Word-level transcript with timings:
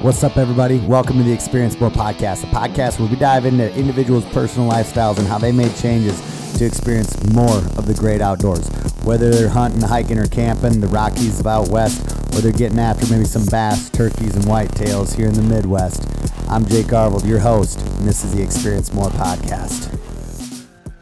What's 0.00 0.22
up, 0.22 0.36
everybody? 0.36 0.78
Welcome 0.78 1.16
to 1.16 1.24
the 1.24 1.32
Experience 1.32 1.80
More 1.80 1.90
podcast, 1.90 2.44
a 2.44 2.46
podcast 2.54 3.00
where 3.00 3.08
we 3.08 3.16
dive 3.16 3.44
into 3.44 3.74
individuals' 3.74 4.24
personal 4.26 4.70
lifestyles 4.70 5.18
and 5.18 5.26
how 5.26 5.38
they 5.38 5.50
made 5.50 5.74
changes 5.74 6.20
to 6.56 6.64
experience 6.64 7.20
more 7.32 7.58
of 7.76 7.86
the 7.86 7.94
great 7.94 8.20
outdoors. 8.20 8.68
Whether 9.02 9.30
they're 9.30 9.48
hunting, 9.48 9.82
hiking, 9.82 10.16
or 10.16 10.28
camping, 10.28 10.80
the 10.80 10.86
Rockies 10.86 11.40
of 11.40 11.48
out 11.48 11.70
west, 11.70 12.00
or 12.32 12.40
they're 12.40 12.52
getting 12.52 12.78
after 12.78 13.12
maybe 13.12 13.24
some 13.24 13.44
bass, 13.46 13.90
turkeys, 13.90 14.36
and 14.36 14.44
whitetails 14.44 15.16
here 15.16 15.26
in 15.26 15.34
the 15.34 15.42
Midwest. 15.42 16.06
I'm 16.48 16.64
Jake 16.64 16.86
Garvold, 16.86 17.26
your 17.26 17.40
host, 17.40 17.80
and 17.80 18.06
this 18.06 18.22
is 18.22 18.32
the 18.32 18.40
Experience 18.40 18.94
More 18.94 19.08
podcast. 19.08 19.92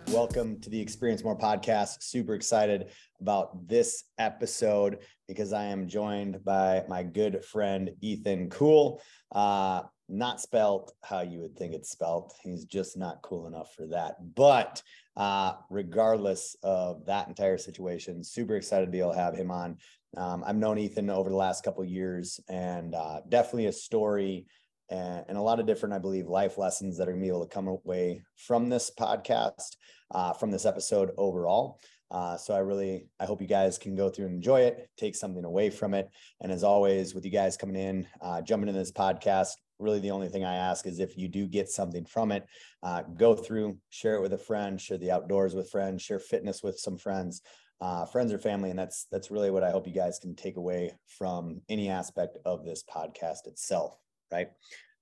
Welcome 0.09 0.59
to 0.63 0.71
the 0.71 0.81
Experience 0.81 1.23
More 1.23 1.37
podcast. 1.37 2.03
Super 2.03 2.35
excited 2.35 2.87
about 3.21 3.69
this 3.69 4.05
episode 4.17 5.01
because 5.29 5.53
I 5.53 5.65
am 5.65 5.89
joined 5.89 6.45
by 6.45 6.85
my 6.89 7.03
good 7.03 7.45
friend 7.45 7.91
Ethan 8.01 8.51
Kuhl. 8.51 9.01
Uh, 9.33 9.83
not 10.09 10.41
spelt 10.41 10.93
how 11.03 11.21
you 11.21 11.41
would 11.41 11.57
think 11.57 11.75
it's 11.75 11.91
spelt. 11.91 12.35
He's 12.43 12.65
just 12.65 12.97
not 12.97 13.23
cool 13.23 13.47
enough 13.47 13.75
for 13.75 13.87
that. 13.89 14.17
But 14.35 14.83
uh, 15.17 15.55
regardless 15.69 16.57
of 16.63 17.07
that 17.07 17.29
entire 17.29 17.59
situation, 17.59 18.23
super 18.23 18.57
excited 18.57 18.87
to 18.87 18.93
be 18.93 19.01
able 19.01 19.13
to 19.13 19.19
have 19.19 19.35
him 19.35 19.51
on. 19.51 19.79
Um, 20.17 20.45
I've 20.47 20.57
known 20.57 20.79
Ethan 20.79 21.11
over 21.11 21.29
the 21.29 21.37
last 21.37 21.65
couple 21.65 21.85
years, 21.85 22.41
and 22.49 22.95
uh, 22.95 23.21
definitely 23.29 23.67
a 23.67 23.73
story 23.73 24.47
and, 24.89 25.25
and, 25.29 25.37
a 25.37 25.43
lot 25.43 25.59
of 25.59 25.67
different, 25.67 25.95
I 25.95 25.99
believe, 25.99 26.29
life 26.29 26.59
lessons 26.59 26.97
that 26.97 27.09
are 27.09 27.13
going 27.13 27.21
to 27.21 27.25
be 27.25 27.29
able 27.29 27.47
to 27.47 27.53
come 27.53 27.67
away 27.67 28.23
from 28.37 28.69
this 28.69 28.91
podcast, 28.97 29.77
uh, 30.13 30.33
from 30.33 30.51
this 30.51 30.65
episode 30.65 31.11
overall. 31.19 31.81
Uh, 32.11 32.37
so 32.37 32.55
I 32.55 32.59
really, 32.59 33.09
I 33.19 33.25
hope 33.25 33.41
you 33.41 33.49
guys 33.49 33.79
can 33.79 33.97
go 33.97 34.09
through 34.09 34.27
and 34.27 34.37
enjoy 34.37 34.61
it, 34.61 34.89
take 34.97 35.17
something 35.17 35.45
away 35.45 35.71
from 35.71 35.95
it. 35.95 36.09
And 36.41 36.53
as 36.53 36.63
always, 36.63 37.15
with 37.15 37.25
you 37.25 37.31
guys 37.31 37.57
coming 37.57 37.77
in, 37.77 38.07
uh, 38.21 38.43
jumping 38.43 38.69
into 38.69 38.79
this 38.79 38.93
podcast, 38.93 39.51
really 39.79 39.99
the 39.99 40.13
only 40.13 40.29
thing 40.29 40.45
I 40.45 40.57
ask 40.57 40.87
is 40.87 41.01
if 41.01 41.19
you 41.19 41.29
do 41.29 41.47
get 41.47 41.69
something 41.69 42.05
from 42.05 42.33
it, 42.33 42.47
uh, 42.83 43.03
go 43.03 43.35
through, 43.35 43.79
share 43.91 44.15
it 44.15 44.23
with 44.23 44.33
a 44.33 44.39
friend, 44.39 44.81
share 44.81 44.99
the 44.99 45.11
outdoors 45.11 45.55
with 45.55 45.71
friends, 45.71 46.03
share 46.03 46.21
fitness 46.21 46.63
with 46.63 46.79
some 46.79 46.97
friends, 46.97 47.43
uh, 47.81 48.07
friends 48.07 48.33
or 48.33 48.39
family, 48.39 48.71
and 48.71 48.79
that's 48.79 49.07
that's 49.11 49.31
really 49.31 49.51
what 49.51 49.63
I 49.63 49.71
hope 49.71 49.87
you 49.87 49.93
guys 49.93 50.19
can 50.19 50.35
take 50.35 50.57
away 50.57 50.93
from 51.19 51.61
any 51.69 51.91
aspect 51.91 52.39
of 52.47 52.65
this 52.65 52.83
podcast 52.83 53.47
itself. 53.47 53.99
Right. 54.33 54.49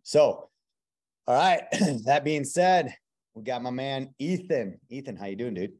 So, 0.02 0.48
all 1.28 1.36
right. 1.36 1.62
that 2.04 2.24
being 2.24 2.44
said, 2.44 2.92
we 3.34 3.44
got 3.44 3.62
my 3.62 3.70
man 3.70 4.12
Ethan. 4.18 4.80
Ethan, 4.90 5.16
how 5.16 5.26
you 5.26 5.36
doing, 5.36 5.54
dude? 5.54 5.72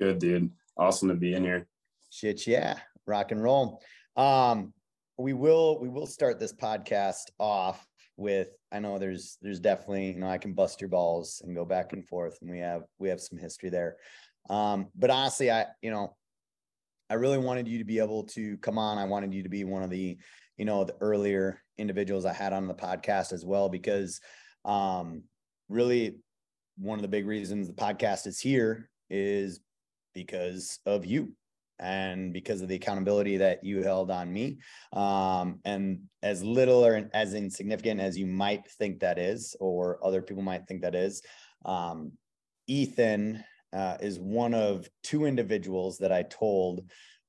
Good, 0.00 0.18
dude 0.18 0.50
awesome 0.76 1.08
to 1.08 1.14
be 1.14 1.34
in 1.34 1.44
here. 1.44 1.66
Shit, 2.10 2.46
yeah, 2.46 2.78
rock 3.06 3.32
and 3.32 3.42
roll. 3.42 3.82
Um, 4.16 4.72
we 5.18 5.32
will 5.32 5.80
we 5.80 5.88
will 5.88 6.06
start 6.06 6.40
this 6.40 6.52
podcast 6.52 7.30
off 7.38 7.86
with 8.16 8.48
I 8.70 8.78
know 8.78 8.98
there's 8.98 9.38
there's 9.42 9.60
definitely 9.60 10.12
you 10.12 10.20
know 10.20 10.28
I 10.28 10.38
can 10.38 10.52
bust 10.52 10.80
your 10.80 10.88
balls 10.88 11.42
and 11.44 11.54
go 11.54 11.64
back 11.64 11.92
and 11.92 12.06
forth 12.06 12.38
and 12.40 12.50
we 12.50 12.58
have 12.58 12.82
we 12.98 13.08
have 13.08 13.20
some 13.20 13.38
history 13.38 13.70
there. 13.70 13.96
Um, 14.50 14.88
but 14.94 15.10
honestly, 15.10 15.50
I 15.50 15.66
you 15.80 15.90
know 15.90 16.16
I 17.08 17.14
really 17.14 17.38
wanted 17.38 17.68
you 17.68 17.78
to 17.78 17.84
be 17.84 17.98
able 17.98 18.24
to 18.28 18.56
come 18.58 18.78
on. 18.78 18.98
I 18.98 19.04
wanted 19.04 19.34
you 19.34 19.42
to 19.42 19.48
be 19.48 19.64
one 19.64 19.82
of 19.82 19.90
the 19.90 20.18
you 20.56 20.64
know 20.64 20.84
the 20.84 20.96
earlier 21.00 21.62
individuals 21.78 22.24
I 22.24 22.32
had 22.32 22.52
on 22.52 22.68
the 22.68 22.74
podcast 22.74 23.32
as 23.32 23.44
well 23.44 23.68
because 23.68 24.20
um, 24.64 25.24
really 25.68 26.16
one 26.78 26.98
of 26.98 27.02
the 27.02 27.08
big 27.08 27.26
reasons 27.26 27.68
the 27.68 27.74
podcast 27.74 28.26
is 28.26 28.38
here 28.40 28.88
is 29.10 29.60
because 30.14 30.78
of 30.86 31.06
you 31.06 31.32
and 31.78 32.32
because 32.32 32.62
of 32.62 32.68
the 32.68 32.74
accountability 32.74 33.36
that 33.38 33.64
you 33.64 33.82
held 33.82 34.10
on 34.10 34.32
me. 34.32 34.58
Um, 34.92 35.58
and 35.64 36.00
as 36.22 36.42
little 36.42 36.84
or 36.84 37.10
as 37.12 37.34
insignificant 37.34 38.00
as 38.00 38.16
you 38.16 38.26
might 38.26 38.70
think 38.78 39.00
that 39.00 39.18
is, 39.18 39.56
or 39.58 39.98
other 40.04 40.22
people 40.22 40.42
might 40.42 40.66
think 40.66 40.82
that 40.82 40.94
is, 40.94 41.22
um, 41.64 42.12
Ethan 42.68 43.42
uh, 43.72 43.96
is 44.00 44.18
one 44.18 44.54
of 44.54 44.88
two 45.02 45.24
individuals 45.24 45.98
that 45.98 46.12
I 46.12 46.22
told 46.22 46.84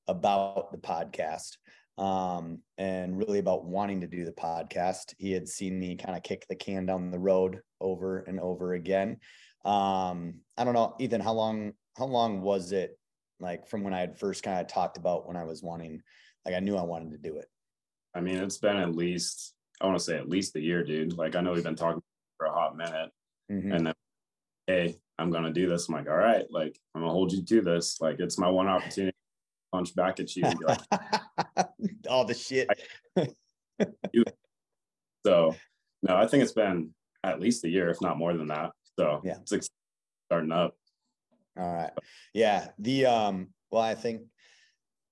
about 0.06 0.70
the 0.70 0.78
podcast 0.78 1.56
um, 1.96 2.58
and 2.78 3.16
really 3.16 3.38
about 3.38 3.64
wanting 3.64 4.00
to 4.00 4.06
do 4.06 4.24
the 4.24 4.32
podcast. 4.32 5.14
He 5.18 5.32
had 5.32 5.48
seen 5.48 5.78
me 5.78 5.96
kind 5.96 6.16
of 6.16 6.22
kick 6.22 6.46
the 6.48 6.56
can 6.56 6.86
down 6.86 7.10
the 7.10 7.18
road 7.18 7.60
over 7.80 8.20
and 8.20 8.40
over 8.40 8.74
again. 8.74 9.18
Um, 9.64 10.34
I 10.56 10.64
don't 10.64 10.74
know, 10.74 10.94
Ethan, 10.98 11.20
how 11.20 11.32
long 11.32 11.72
how 11.96 12.06
long 12.06 12.40
was 12.40 12.72
it 12.72 12.98
like 13.40 13.68
from 13.68 13.82
when 13.82 13.94
I 13.94 14.00
had 14.00 14.18
first 14.18 14.42
kind 14.42 14.60
of 14.60 14.66
talked 14.66 14.96
about 14.96 15.26
when 15.26 15.36
I 15.36 15.44
was 15.44 15.62
wanting, 15.62 16.02
like 16.44 16.54
I 16.54 16.60
knew 16.60 16.76
I 16.76 16.82
wanted 16.82 17.12
to 17.12 17.18
do 17.18 17.36
it? 17.36 17.46
I 18.14 18.20
mean, 18.20 18.36
it's 18.36 18.58
been 18.58 18.76
at 18.76 18.94
least, 18.94 19.54
I 19.80 19.86
want 19.86 19.98
to 19.98 20.04
say 20.04 20.16
at 20.16 20.28
least 20.28 20.56
a 20.56 20.60
year, 20.60 20.84
dude. 20.84 21.16
Like 21.16 21.36
I 21.36 21.40
know 21.40 21.52
we've 21.52 21.64
been 21.64 21.76
talking 21.76 22.02
for 22.38 22.46
a 22.46 22.52
hot 22.52 22.76
minute. 22.76 23.10
Mm-hmm. 23.50 23.72
And 23.72 23.86
then, 23.86 23.94
hey, 24.66 24.96
I'm 25.18 25.30
going 25.30 25.44
to 25.44 25.52
do 25.52 25.68
this. 25.68 25.88
I'm 25.88 25.94
like, 25.94 26.08
all 26.08 26.16
right, 26.16 26.44
like 26.50 26.78
I'm 26.94 27.02
going 27.02 27.10
to 27.10 27.12
hold 27.12 27.32
you 27.32 27.44
to 27.44 27.60
this. 27.60 28.00
Like 28.00 28.16
it's 28.18 28.38
my 28.38 28.48
one 28.48 28.68
opportunity 28.68 29.12
to 29.12 29.76
punch 29.76 29.94
back 29.94 30.20
at 30.20 30.34
you 30.34 30.44
like, 30.62 30.80
all 32.08 32.24
the 32.24 32.34
shit. 32.34 32.68
so, 35.26 35.54
no, 36.02 36.16
I 36.16 36.26
think 36.26 36.42
it's 36.42 36.52
been 36.52 36.90
at 37.22 37.40
least 37.40 37.64
a 37.64 37.68
year, 37.68 37.90
if 37.90 38.00
not 38.00 38.18
more 38.18 38.34
than 38.34 38.48
that. 38.48 38.70
So, 38.98 39.20
yeah, 39.24 39.36
it's 39.50 39.68
starting 40.28 40.52
up. 40.52 40.76
All 41.58 41.72
right. 41.72 41.90
Yeah. 42.32 42.68
The 42.78 43.06
um 43.06 43.48
well, 43.70 43.82
I 43.82 43.94
think 43.94 44.22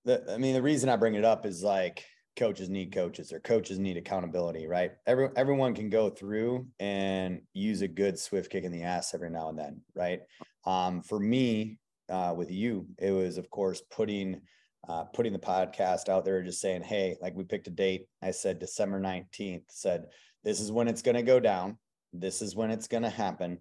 the 0.05 0.25
I 0.33 0.39
mean 0.39 0.55
the 0.55 0.63
reason 0.63 0.89
I 0.89 0.97
bring 0.97 1.15
it 1.15 1.25
up 1.25 1.47
is 1.47 1.63
like 1.63 2.05
coaches 2.37 2.69
need 2.69 2.93
coaches 2.93 3.33
or 3.33 3.41
coaches 3.41 3.79
need 3.79 3.97
accountability, 3.97 4.67
right? 4.67 4.93
Every 5.07 5.29
everyone 5.37 5.75
can 5.75 5.91
go 5.91 6.11
through 6.11 6.67
and 6.81 7.43
use 7.53 7.83
a 7.83 7.89
good 7.89 8.19
swift 8.19 8.51
kick 8.51 8.65
in 8.65 8.73
the 8.73 8.83
ass 8.83 9.15
every 9.15 9.31
now 9.31 9.49
and 9.49 9.59
then, 9.59 9.81
right? 9.95 10.21
Um, 10.65 11.03
for 11.03 11.21
me, 11.21 11.79
uh, 12.09 12.35
with 12.37 12.51
you, 12.51 12.87
it 12.99 13.11
was 13.11 13.39
of 13.39 13.51
course 13.51 13.83
putting 13.91 14.41
uh, 14.89 15.05
putting 15.05 15.33
the 15.33 15.39
podcast 15.39 16.09
out 16.09 16.25
there, 16.25 16.43
just 16.43 16.61
saying, 16.61 16.83
hey, 16.83 17.17
like 17.21 17.37
we 17.37 17.45
picked 17.45 17.69
a 17.69 17.71
date. 17.71 18.07
I 18.21 18.33
said 18.33 18.59
December 18.59 19.01
19th, 19.01 19.63
said, 19.69 20.07
this 20.43 20.61
is 20.61 20.73
when 20.73 20.89
it's 20.89 21.03
going 21.03 21.15
to 21.15 21.23
go 21.23 21.39
down. 21.39 21.79
This 22.13 22.43
is 22.43 22.57
when 22.57 22.71
it's 22.71 22.89
going 22.89 23.05
to 23.05 23.11
happen. 23.11 23.59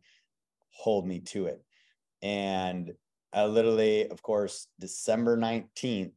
Hold 0.72 1.08
me 1.08 1.20
to 1.20 1.46
it. 1.46 1.64
And 2.22 2.94
I 3.34 3.46
literally, 3.46 4.10
of 4.10 4.22
course, 4.22 4.68
December 4.80 5.38
19th, 5.38 6.14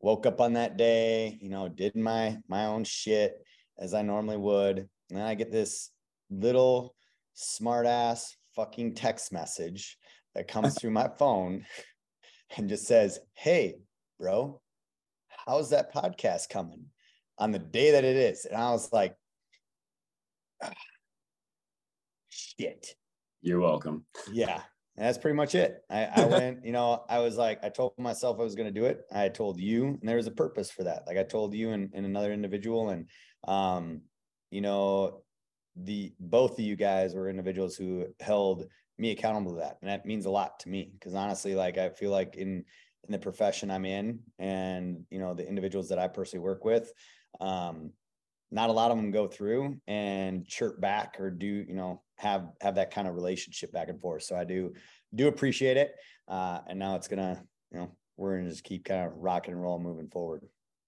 woke 0.00 0.26
up 0.26 0.40
on 0.40 0.54
that 0.54 0.76
day, 0.76 1.38
you 1.40 1.50
know, 1.50 1.68
did 1.68 1.94
my 1.94 2.38
my 2.48 2.66
own 2.66 2.84
shit 2.84 3.44
as 3.78 3.94
I 3.94 4.02
normally 4.02 4.36
would. 4.36 4.78
And 4.78 5.18
then 5.18 5.26
I 5.26 5.34
get 5.34 5.50
this 5.50 5.90
little 6.30 6.94
smartass 7.36 8.34
fucking 8.54 8.94
text 8.94 9.32
message 9.32 9.98
that 10.34 10.48
comes 10.48 10.74
through 10.78 10.90
my 10.90 11.08
phone 11.18 11.64
and 12.56 12.68
just 12.68 12.86
says, 12.86 13.18
Hey, 13.34 13.76
bro, 14.18 14.60
how's 15.46 15.70
that 15.70 15.92
podcast 15.92 16.48
coming 16.48 16.84
on 17.38 17.52
the 17.52 17.58
day 17.58 17.92
that 17.92 18.04
it 18.04 18.16
is? 18.16 18.44
And 18.44 18.60
I 18.60 18.70
was 18.70 18.92
like, 18.92 19.14
ah, 20.62 20.72
shit. 22.28 22.94
You're 23.42 23.60
welcome. 23.60 24.04
Yeah. 24.30 24.62
And 25.00 25.08
that's 25.08 25.16
pretty 25.16 25.34
much 25.34 25.54
it. 25.54 25.82
I, 25.88 26.04
I 26.14 26.24
went, 26.26 26.62
you 26.62 26.72
know, 26.72 27.04
I 27.08 27.20
was 27.20 27.38
like, 27.38 27.64
I 27.64 27.70
told 27.70 27.94
myself 27.96 28.38
I 28.38 28.42
was 28.42 28.54
going 28.54 28.72
to 28.72 28.80
do 28.80 28.84
it. 28.84 29.00
I 29.10 29.30
told 29.30 29.58
you, 29.58 29.86
and 29.86 30.02
there 30.02 30.16
was 30.16 30.26
a 30.26 30.30
purpose 30.30 30.70
for 30.70 30.84
that. 30.84 31.04
Like 31.06 31.16
I 31.16 31.22
told 31.22 31.54
you 31.54 31.70
and, 31.70 31.90
and 31.94 32.04
another 32.04 32.34
individual. 32.34 32.90
And, 32.90 33.08
um, 33.48 34.02
you 34.50 34.60
know, 34.60 35.22
the 35.74 36.12
both 36.20 36.58
of 36.58 36.64
you 36.66 36.76
guys 36.76 37.14
were 37.14 37.30
individuals 37.30 37.76
who 37.76 38.08
held 38.20 38.66
me 38.98 39.12
accountable 39.12 39.52
to 39.52 39.60
that. 39.60 39.78
And 39.80 39.90
that 39.90 40.04
means 40.04 40.26
a 40.26 40.30
lot 40.30 40.60
to 40.60 40.68
me 40.68 40.90
because 40.92 41.14
honestly, 41.14 41.54
like 41.54 41.78
I 41.78 41.88
feel 41.88 42.10
like 42.10 42.36
in 42.36 42.66
in 43.04 43.12
the 43.12 43.18
profession 43.18 43.70
I'm 43.70 43.86
in 43.86 44.18
and 44.38 45.06
you 45.10 45.18
know 45.18 45.32
the 45.32 45.48
individuals 45.48 45.88
that 45.88 45.98
I 45.98 46.08
personally 46.08 46.44
work 46.44 46.66
with, 46.66 46.92
um, 47.40 47.92
not 48.50 48.70
a 48.70 48.72
lot 48.72 48.90
of 48.90 48.96
them 48.96 49.10
go 49.10 49.26
through 49.26 49.80
and 49.86 50.46
chirp 50.46 50.80
back 50.80 51.16
or 51.20 51.30
do, 51.30 51.46
you 51.46 51.74
know, 51.74 52.02
have 52.16 52.50
have 52.60 52.74
that 52.74 52.90
kind 52.90 53.06
of 53.06 53.14
relationship 53.14 53.72
back 53.72 53.88
and 53.88 54.00
forth. 54.00 54.22
So 54.24 54.36
I 54.36 54.44
do 54.44 54.74
do 55.14 55.28
appreciate 55.28 55.76
it. 55.76 55.94
Uh, 56.28 56.60
and 56.68 56.78
now 56.78 56.96
it's 56.96 57.08
gonna, 57.08 57.42
you 57.70 57.78
know, 57.78 57.92
we're 58.16 58.36
gonna 58.36 58.50
just 58.50 58.64
keep 58.64 58.84
kind 58.84 59.06
of 59.06 59.16
rock 59.16 59.48
and 59.48 59.60
roll 59.60 59.78
moving 59.78 60.08
forward. 60.08 60.42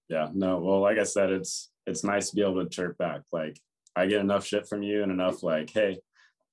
Yeah, 0.09 0.29
no, 0.33 0.59
well, 0.59 0.79
like 0.79 0.97
I 0.97 1.03
said, 1.03 1.31
it's 1.31 1.71
it's 1.85 2.03
nice 2.03 2.29
to 2.29 2.35
be 2.35 2.41
able 2.41 2.63
to 2.63 2.69
chirp 2.69 2.97
back. 2.97 3.21
Like 3.31 3.59
I 3.95 4.05
get 4.05 4.21
enough 4.21 4.45
shit 4.45 4.67
from 4.67 4.83
you 4.83 5.03
and 5.03 5.11
enough 5.11 5.43
like, 5.43 5.69
hey, 5.69 5.99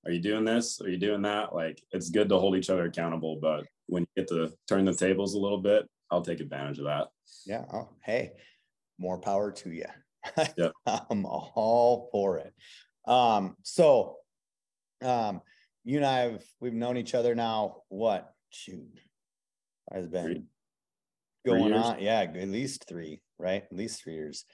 are 0.04 0.12
you 0.12 0.20
doing 0.20 0.44
this? 0.44 0.80
Are 0.80 0.88
you 0.88 0.96
doing 0.96 1.22
that? 1.22 1.54
Like 1.54 1.82
it's 1.92 2.10
good 2.10 2.28
to 2.30 2.38
hold 2.38 2.56
each 2.56 2.70
other 2.70 2.86
accountable, 2.86 3.38
but 3.40 3.66
when 3.86 4.02
you 4.02 4.22
get 4.22 4.28
to 4.28 4.52
turn 4.68 4.84
the 4.84 4.94
tables 4.94 5.34
a 5.34 5.38
little 5.38 5.60
bit, 5.60 5.88
I'll 6.10 6.22
take 6.22 6.40
advantage 6.40 6.78
of 6.78 6.86
that. 6.86 7.08
Yeah. 7.46 7.64
Oh, 7.72 7.90
hey, 8.02 8.32
more 8.98 9.18
power 9.18 9.52
to 9.52 9.70
you. 9.70 9.86
Yeah. 10.56 10.70
I'm 11.10 11.24
all 11.26 12.08
for 12.12 12.38
it. 12.38 12.52
Um, 13.06 13.56
so 13.62 14.16
um, 15.02 15.40
you 15.84 15.96
and 15.96 16.06
I 16.06 16.18
have 16.20 16.42
we've 16.60 16.74
known 16.74 16.96
each 16.96 17.14
other 17.14 17.34
now. 17.34 17.82
What 17.88 18.32
shoot 18.50 19.00
has 19.92 20.06
been 20.06 20.24
three. 20.24 20.42
going 21.46 21.72
on? 21.72 22.00
Yeah, 22.00 22.20
at 22.20 22.48
least 22.48 22.86
three, 22.88 23.20
right? 23.38 23.64
At 23.64 23.76
least 23.76 24.02
three 24.02 24.14
years. 24.14 24.44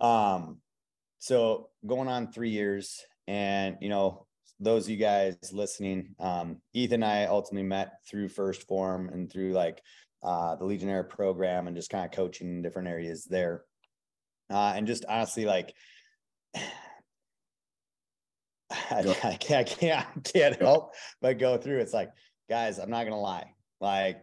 Um, 0.00 0.58
so 1.18 1.70
going 1.86 2.08
on 2.08 2.32
three 2.32 2.50
years, 2.50 3.00
and 3.26 3.76
you 3.80 3.88
know, 3.88 4.26
those 4.60 4.84
of 4.84 4.90
you 4.90 4.96
guys 4.96 5.36
listening, 5.52 6.14
um, 6.20 6.58
Ethan 6.72 7.02
and 7.02 7.04
I 7.04 7.24
ultimately 7.26 7.68
met 7.68 7.94
through 8.08 8.28
First 8.28 8.66
Form 8.68 9.08
and 9.08 9.30
through 9.30 9.52
like 9.52 9.82
uh, 10.22 10.56
the 10.56 10.64
Legionnaire 10.64 11.04
program 11.04 11.66
and 11.66 11.76
just 11.76 11.90
kind 11.90 12.04
of 12.04 12.12
coaching 12.12 12.48
in 12.48 12.62
different 12.62 12.88
areas 12.88 13.24
there. 13.24 13.62
Uh, 14.50 14.72
and 14.74 14.86
just 14.86 15.04
honestly, 15.08 15.44
like, 15.44 15.74
I, 18.70 18.98
I, 19.24 19.34
can't, 19.34 19.60
I 19.60 19.64
can't, 19.64 20.06
I 20.06 20.20
can't 20.20 20.60
help 20.60 20.94
but 21.20 21.38
go 21.38 21.56
through. 21.56 21.78
It's 21.78 21.94
like, 21.94 22.10
guys, 22.48 22.78
I'm 22.78 22.90
not 22.90 23.04
gonna 23.04 23.20
lie. 23.20 23.52
Like 23.80 24.20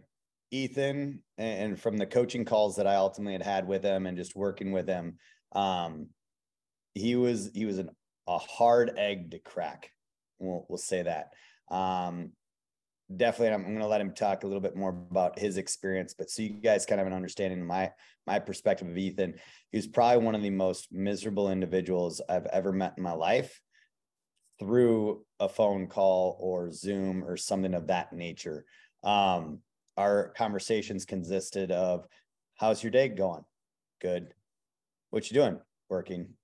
Ethan, 0.52 1.22
and 1.38 1.80
from 1.80 1.98
the 1.98 2.06
coaching 2.06 2.46
calls 2.46 2.76
that 2.76 2.88
I 2.88 2.96
ultimately 2.96 3.34
had 3.34 3.42
had 3.42 3.68
with 3.68 3.84
him, 3.84 4.06
and 4.06 4.18
just 4.18 4.36
working 4.36 4.72
with 4.72 4.88
him, 4.88 5.18
um, 5.54 6.08
he 6.94 7.16
was 7.16 7.52
he 7.54 7.66
was 7.66 7.78
an, 7.78 7.90
a 8.28 8.38
hard 8.38 8.94
egg 8.98 9.32
to 9.32 9.40
crack. 9.40 9.92
We'll 10.40 10.66
we'll 10.70 10.78
say 10.78 11.04
that. 11.04 11.34
Um, 11.74 12.32
definitely, 13.16 13.54
I'm, 13.54 13.62
I'm 13.62 13.72
going 13.72 13.80
to 13.80 13.88
let 13.88 14.02
him 14.02 14.14
talk 14.14 14.44
a 14.44 14.48
little 14.48 14.62
bit 14.62 14.76
more 14.76 14.90
about 14.90 15.40
his 15.40 15.58
experience. 15.58 16.14
But 16.18 16.30
so 16.30 16.42
you 16.42 16.50
guys 16.50 16.86
kind 16.86 17.00
of 17.00 17.06
have 17.06 17.12
an 17.12 17.18
understanding 17.18 17.62
of 17.62 17.68
my 17.68 17.92
my 18.28 18.40
perspective 18.40 18.88
of 18.88 18.98
Ethan. 18.98 19.36
He 19.72 19.78
was 19.78 19.88
probably 19.88 20.24
one 20.24 20.36
of 20.36 20.42
the 20.42 20.50
most 20.50 20.92
miserable 20.92 21.52
individuals 21.52 22.22
I've 22.28 22.48
ever 22.48 22.72
met 22.72 22.94
in 22.98 23.04
my 23.04 23.14
life 23.14 23.62
through 24.60 25.26
a 25.40 25.50
phone 25.50 25.88
call 25.88 26.38
or 26.40 26.72
Zoom 26.72 27.24
or 27.24 27.38
something 27.38 27.74
of 27.74 27.88
that 27.88 28.14
nature. 28.14 28.66
Um, 29.04 29.60
our 29.98 30.30
conversations 30.30 31.06
consisted 31.06 31.72
of, 31.72 32.08
"How's 32.56 32.84
your 32.84 32.92
day 32.92 33.10
going? 33.10 33.46
Good. 34.02 34.34
What 35.10 35.30
you 35.30 35.36
doing? 35.36 35.60
Working." 35.90 36.36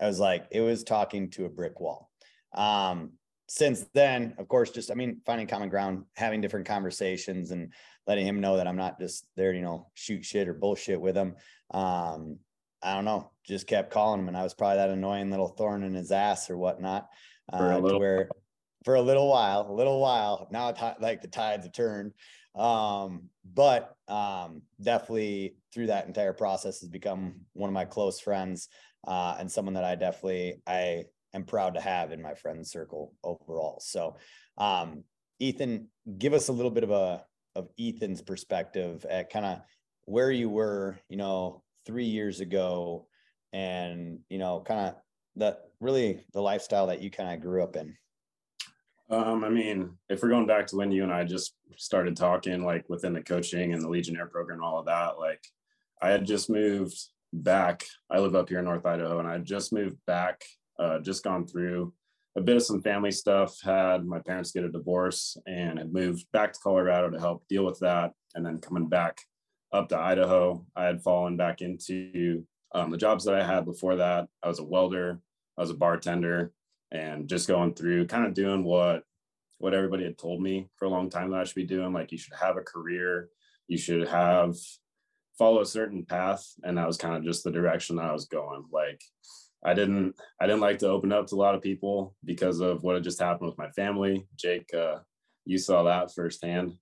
I 0.00 0.06
was 0.06 0.20
like, 0.20 0.46
it 0.50 0.60
was 0.60 0.84
talking 0.84 1.30
to 1.30 1.46
a 1.46 1.50
brick 1.50 1.80
wall. 1.80 2.10
Um, 2.52 3.12
since 3.48 3.86
then, 3.94 4.34
of 4.38 4.48
course, 4.48 4.70
just 4.70 4.90
I 4.90 4.94
mean, 4.94 5.20
finding 5.24 5.46
common 5.46 5.68
ground, 5.68 6.04
having 6.16 6.40
different 6.40 6.66
conversations, 6.66 7.50
and 7.50 7.72
letting 8.06 8.26
him 8.26 8.40
know 8.40 8.56
that 8.56 8.66
I'm 8.66 8.76
not 8.76 8.98
just 8.98 9.26
there, 9.36 9.52
you 9.52 9.62
know, 9.62 9.88
shoot 9.94 10.24
shit 10.24 10.48
or 10.48 10.54
bullshit 10.54 11.00
with 11.00 11.16
him. 11.16 11.36
Um, 11.70 12.38
I 12.82 12.94
don't 12.94 13.04
know, 13.04 13.30
just 13.44 13.66
kept 13.66 13.92
calling 13.92 14.20
him, 14.20 14.28
and 14.28 14.36
I 14.36 14.42
was 14.42 14.54
probably 14.54 14.76
that 14.76 14.90
annoying 14.90 15.30
little 15.30 15.48
thorn 15.48 15.82
in 15.82 15.94
his 15.94 16.12
ass 16.12 16.50
or 16.50 16.56
whatnot. 16.56 17.08
Uh, 17.52 17.78
little- 17.78 18.00
where 18.00 18.28
for 18.84 18.94
a 18.94 19.02
little 19.02 19.28
while, 19.28 19.66
a 19.68 19.72
little 19.72 20.00
while. 20.00 20.46
Now, 20.52 20.72
like 21.00 21.20
the 21.20 21.28
tides 21.28 21.64
have 21.64 21.72
turned. 21.72 22.12
Um, 22.54 23.24
but 23.44 23.94
um, 24.08 24.62
definitely 24.80 25.56
through 25.74 25.88
that 25.88 26.06
entire 26.06 26.32
process 26.32 26.80
has 26.80 26.88
become 26.88 27.40
one 27.52 27.68
of 27.68 27.74
my 27.74 27.84
close 27.84 28.18
friends 28.20 28.68
uh, 29.06 29.36
and 29.38 29.50
someone 29.50 29.74
that 29.74 29.84
I 29.84 29.94
definitely 29.96 30.62
I 30.66 31.04
am 31.34 31.44
proud 31.44 31.74
to 31.74 31.80
have 31.80 32.12
in 32.12 32.22
my 32.22 32.34
friend 32.34 32.66
circle 32.66 33.12
overall. 33.22 33.80
So, 33.80 34.16
um, 34.56 35.04
Ethan, 35.38 35.88
give 36.16 36.32
us 36.32 36.48
a 36.48 36.52
little 36.52 36.70
bit 36.70 36.84
of 36.84 36.90
a 36.90 37.24
of 37.54 37.68
Ethan's 37.78 38.22
perspective 38.22 39.04
at 39.08 39.30
kind 39.30 39.46
of 39.46 39.60
where 40.04 40.30
you 40.30 40.48
were, 40.48 40.98
you 41.08 41.16
know, 41.16 41.62
three 41.86 42.04
years 42.04 42.40
ago, 42.40 43.06
and 43.52 44.20
you 44.28 44.38
know, 44.38 44.62
kind 44.64 44.80
of 44.80 44.94
that 45.36 45.65
really 45.80 46.24
the 46.32 46.40
lifestyle 46.40 46.86
that 46.88 47.02
you 47.02 47.10
kind 47.10 47.34
of 47.34 47.42
grew 47.42 47.62
up 47.62 47.76
in. 47.76 47.96
Um, 49.08 49.44
I 49.44 49.48
mean, 49.48 49.96
if 50.08 50.22
we're 50.22 50.30
going 50.30 50.46
back 50.46 50.66
to 50.68 50.76
when 50.76 50.90
you 50.90 51.04
and 51.04 51.12
I 51.12 51.24
just 51.24 51.54
started 51.76 52.16
talking, 52.16 52.64
like 52.64 52.88
within 52.88 53.12
the 53.12 53.22
coaching 53.22 53.72
and 53.72 53.82
the 53.82 53.88
Legionnaire 53.88 54.26
program, 54.26 54.62
all 54.62 54.78
of 54.78 54.86
that, 54.86 55.18
like 55.18 55.44
I 56.02 56.10
had 56.10 56.26
just 56.26 56.50
moved 56.50 56.98
back. 57.32 57.84
I 58.10 58.18
live 58.18 58.34
up 58.34 58.48
here 58.48 58.58
in 58.58 58.64
North 58.64 58.84
Idaho, 58.84 59.18
and 59.18 59.28
I 59.28 59.38
just 59.38 59.72
moved 59.72 59.98
back. 60.06 60.42
Uh, 60.78 60.98
just 61.00 61.24
gone 61.24 61.46
through 61.46 61.92
a 62.36 62.40
bit 62.40 62.56
of 62.56 62.62
some 62.62 62.82
family 62.82 63.10
stuff. 63.10 63.58
Had 63.62 64.04
my 64.04 64.18
parents 64.18 64.52
get 64.52 64.64
a 64.64 64.70
divorce, 64.70 65.36
and 65.46 65.78
had 65.78 65.92
moved 65.92 66.26
back 66.32 66.52
to 66.52 66.60
Colorado 66.62 67.10
to 67.10 67.20
help 67.20 67.46
deal 67.48 67.64
with 67.64 67.78
that. 67.80 68.12
And 68.34 68.44
then 68.44 68.58
coming 68.58 68.88
back 68.88 69.20
up 69.72 69.88
to 69.90 69.98
Idaho, 69.98 70.64
I 70.74 70.84
had 70.84 71.02
fallen 71.02 71.36
back 71.36 71.62
into 71.62 72.44
um, 72.74 72.90
the 72.90 72.98
jobs 72.98 73.24
that 73.24 73.34
I 73.34 73.46
had 73.46 73.64
before 73.64 73.96
that. 73.96 74.26
I 74.42 74.48
was 74.48 74.58
a 74.58 74.64
welder. 74.64 75.20
I 75.56 75.62
was 75.62 75.70
a 75.70 75.74
bartender 75.74 76.52
and 76.92 77.28
just 77.28 77.48
going 77.48 77.74
through 77.74 78.06
kind 78.06 78.26
of 78.26 78.34
doing 78.34 78.64
what 78.64 79.02
what 79.58 79.74
everybody 79.74 80.04
had 80.04 80.18
told 80.18 80.42
me 80.42 80.68
for 80.76 80.84
a 80.84 80.90
long 80.90 81.08
time 81.08 81.30
that 81.30 81.40
I 81.40 81.44
should 81.44 81.54
be 81.54 81.64
doing. 81.64 81.92
Like 81.92 82.12
you 82.12 82.18
should 82.18 82.34
have 82.34 82.56
a 82.56 82.62
career, 82.62 83.30
you 83.68 83.78
should 83.78 84.06
have 84.08 84.54
follow 85.38 85.60
a 85.60 85.66
certain 85.66 86.04
path, 86.04 86.46
and 86.62 86.76
that 86.78 86.86
was 86.86 86.96
kind 86.96 87.16
of 87.16 87.24
just 87.24 87.44
the 87.44 87.50
direction 87.50 87.96
that 87.96 88.06
I 88.06 88.12
was 88.12 88.26
going. 88.26 88.64
Like 88.70 89.00
I 89.64 89.74
didn't 89.74 90.14
I 90.40 90.46
didn't 90.46 90.60
like 90.60 90.78
to 90.80 90.88
open 90.88 91.12
up 91.12 91.26
to 91.28 91.34
a 91.34 91.36
lot 91.36 91.54
of 91.54 91.62
people 91.62 92.14
because 92.24 92.60
of 92.60 92.82
what 92.82 92.94
had 92.94 93.04
just 93.04 93.20
happened 93.20 93.48
with 93.48 93.58
my 93.58 93.70
family. 93.70 94.26
Jake, 94.36 94.72
uh, 94.74 94.98
you 95.44 95.58
saw 95.58 95.84
that 95.84 96.14
firsthand, 96.14 96.74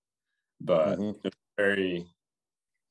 but 0.60 0.98
mm-hmm. 0.98 1.28
very 1.56 2.06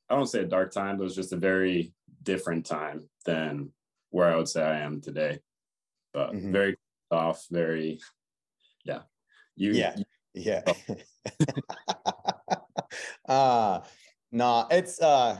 I 0.09 0.15
don't 0.15 0.27
say 0.27 0.41
a 0.41 0.45
dark 0.45 0.71
time, 0.71 0.97
but 0.97 1.03
it 1.03 1.06
was 1.06 1.15
just 1.15 1.33
a 1.33 1.38
very 1.38 1.94
different 2.21 2.65
time 2.65 3.09
than 3.25 3.71
where 4.12 4.31
I 4.31 4.36
would 4.36 4.47
say 4.47 4.63
I 4.63 4.79
am 4.79 5.01
today. 5.01 5.39
But 6.13 6.31
mm-hmm. 6.31 6.51
very 6.51 6.77
off, 7.12 7.45
very, 7.50 8.00
yeah. 8.86 9.01
You, 9.56 9.71
yeah, 9.71 9.95
you, 9.98 10.04
yeah. 10.33 10.62
uh 13.27 13.81
no, 14.31 14.68
it's 14.71 15.00
uh 15.01 15.39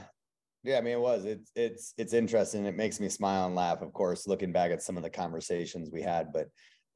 yeah, 0.62 0.78
I 0.78 0.80
mean 0.80 0.94
it 0.94 1.00
was. 1.00 1.24
It's 1.24 1.50
it's 1.54 1.94
it's 1.98 2.12
interesting. 2.12 2.64
It 2.64 2.76
makes 2.76 2.98
me 2.98 3.08
smile 3.08 3.46
and 3.46 3.54
laugh, 3.54 3.82
of 3.82 3.92
course, 3.92 4.26
looking 4.26 4.52
back 4.52 4.70
at 4.70 4.82
some 4.82 4.96
of 4.96 5.02
the 5.02 5.10
conversations 5.10 5.90
we 5.92 6.00
had. 6.00 6.32
But 6.32 6.48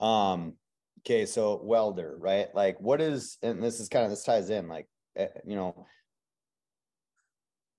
um 0.05 0.55
okay, 1.01 1.27
so 1.27 1.61
welder, 1.63 2.17
right? 2.19 2.49
Like 2.55 2.81
what 2.81 3.01
is 3.01 3.37
and 3.43 3.63
this 3.63 3.79
is 3.81 3.89
kind 3.89 4.05
of 4.05 4.11
this 4.11 4.23
ties 4.23 4.51
in, 4.51 4.69
like 4.69 4.87
eh, 5.17 5.29
you 5.47 5.57
know, 5.57 5.87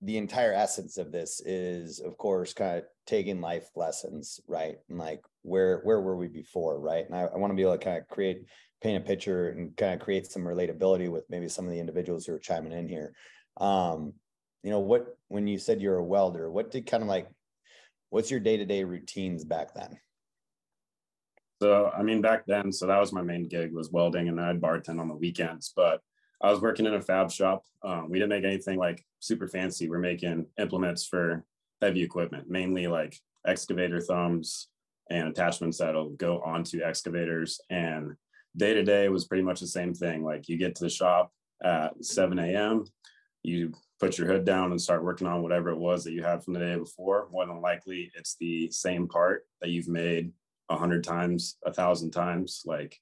the 0.01 0.17
entire 0.17 0.53
essence 0.53 0.97
of 0.97 1.11
this 1.11 1.41
is 1.45 1.99
of 1.99 2.17
course 2.17 2.53
kind 2.53 2.77
of 2.77 2.83
taking 3.05 3.41
life 3.41 3.69
lessons 3.75 4.39
right? 4.47 4.77
And 4.89 4.97
like 4.97 5.21
where 5.41 5.81
where 5.83 5.99
were 5.99 6.15
we 6.15 6.27
before 6.27 6.79
right? 6.79 7.05
And 7.05 7.15
i, 7.15 7.21
I 7.21 7.37
want 7.37 7.51
to 7.51 7.55
be 7.55 7.63
able 7.63 7.77
to 7.77 7.83
kind 7.83 7.97
of 7.97 8.07
create 8.07 8.45
paint 8.81 9.03
a 9.03 9.05
picture 9.05 9.49
and 9.49 9.75
kind 9.75 9.93
of 9.93 9.99
create 9.99 10.31
some 10.31 10.43
relatability 10.43 11.09
with 11.09 11.25
maybe 11.29 11.49
some 11.49 11.65
of 11.65 11.71
the 11.71 11.79
individuals 11.79 12.25
who 12.25 12.33
are 12.33 12.39
chiming 12.39 12.71
in 12.71 12.87
here. 12.87 13.13
Um 13.57 14.13
you 14.63 14.71
know 14.71 14.79
what 14.79 15.17
when 15.27 15.47
you 15.47 15.57
said 15.57 15.81
you're 15.81 15.97
a 15.97 16.03
welder 16.03 16.51
what 16.51 16.71
did 16.71 16.85
kind 16.85 17.03
of 17.03 17.09
like 17.09 17.29
what's 18.09 18.31
your 18.31 18.39
day-to-day 18.39 18.83
routines 18.83 19.43
back 19.43 19.73
then? 19.73 19.99
So 21.61 21.91
i 21.93 22.03
mean 22.03 22.21
back 22.21 22.45
then 22.47 22.71
so 22.71 22.87
that 22.87 22.99
was 22.99 23.11
my 23.11 23.21
main 23.21 23.49
gig 23.49 23.73
was 23.73 23.91
welding 23.91 24.29
and 24.29 24.37
then 24.37 24.45
i'd 24.45 24.61
bartend 24.61 25.01
on 25.01 25.09
the 25.09 25.15
weekends 25.15 25.73
but 25.75 26.01
I 26.41 26.51
was 26.51 26.61
working 26.61 26.85
in 26.85 26.93
a 26.93 27.01
fab 27.01 27.31
shop. 27.31 27.65
Um, 27.83 28.09
we 28.09 28.17
didn't 28.17 28.29
make 28.29 28.45
anything 28.45 28.77
like 28.77 29.03
super 29.19 29.47
fancy. 29.47 29.89
We're 29.89 29.99
making 29.99 30.45
implements 30.57 31.05
for 31.05 31.43
heavy 31.81 32.01
equipment, 32.03 32.49
mainly 32.49 32.87
like 32.87 33.17
excavator 33.45 33.99
thumbs 33.99 34.67
and 35.09 35.27
attachments 35.27 35.77
that'll 35.77 36.11
go 36.11 36.39
onto 36.41 36.81
excavators. 36.81 37.59
And 37.69 38.15
day 38.55 38.73
to 38.73 38.83
day 38.83 39.09
was 39.09 39.25
pretty 39.25 39.43
much 39.43 39.59
the 39.59 39.67
same 39.67 39.93
thing. 39.93 40.23
Like 40.23 40.47
you 40.47 40.57
get 40.57 40.75
to 40.75 40.85
the 40.85 40.89
shop 40.89 41.31
at 41.63 42.03
7 42.03 42.37
a.m., 42.39 42.85
you 43.43 43.73
put 43.99 44.17
your 44.17 44.27
hood 44.27 44.45
down 44.45 44.71
and 44.71 44.81
start 44.81 45.03
working 45.03 45.27
on 45.27 45.41
whatever 45.41 45.69
it 45.69 45.77
was 45.77 46.03
that 46.03 46.11
you 46.11 46.23
had 46.23 46.43
from 46.43 46.53
the 46.53 46.59
day 46.59 46.75
before. 46.77 47.27
More 47.31 47.45
than 47.45 47.61
likely, 47.61 48.11
it's 48.15 48.35
the 48.35 48.69
same 48.71 49.07
part 49.07 49.45
that 49.61 49.69
you've 49.69 49.87
made 49.87 50.31
a 50.69 50.77
hundred 50.77 51.03
times, 51.03 51.57
a 51.65 51.73
thousand 51.73 52.11
times, 52.11 52.63
like 52.65 52.97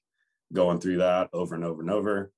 going 0.52 0.80
through 0.80 0.98
that 0.98 1.28
over 1.32 1.54
and 1.54 1.64
over 1.64 1.82
and 1.82 1.90
over 1.90 2.32